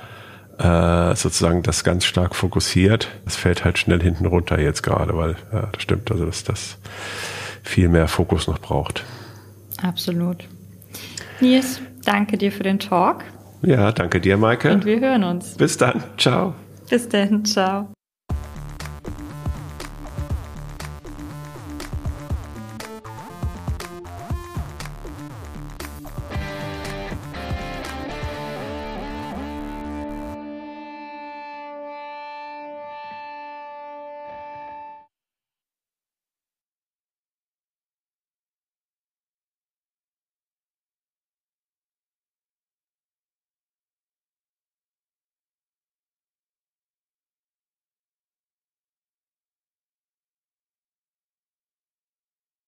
äh, 0.58 1.14
sozusagen 1.14 1.62
das 1.62 1.84
ganz 1.84 2.04
stark 2.04 2.34
fokussiert. 2.34 3.08
Das 3.24 3.36
fällt 3.36 3.64
halt 3.64 3.78
schnell 3.78 4.02
hinten 4.02 4.26
runter 4.26 4.60
jetzt 4.60 4.82
gerade, 4.82 5.16
weil 5.16 5.36
ja, 5.52 5.68
das 5.72 5.82
stimmt, 5.82 6.10
also 6.10 6.26
dass 6.26 6.44
das 6.44 6.78
viel 7.62 7.88
mehr 7.88 8.08
Fokus 8.08 8.46
noch 8.46 8.58
braucht. 8.58 9.04
Absolut. 9.82 10.48
Nils, 11.40 11.80
danke 12.04 12.38
dir 12.38 12.52
für 12.52 12.62
den 12.62 12.78
Talk. 12.78 13.24
Ja, 13.62 13.92
danke 13.92 14.20
dir, 14.20 14.36
Maike. 14.36 14.72
Und 14.72 14.84
wir 14.84 15.00
hören 15.00 15.24
uns. 15.24 15.54
Bis 15.56 15.76
dann. 15.76 16.02
Ciao. 16.18 16.54
Bis 16.88 17.08
dann. 17.08 17.44
Ciao. 17.44 17.88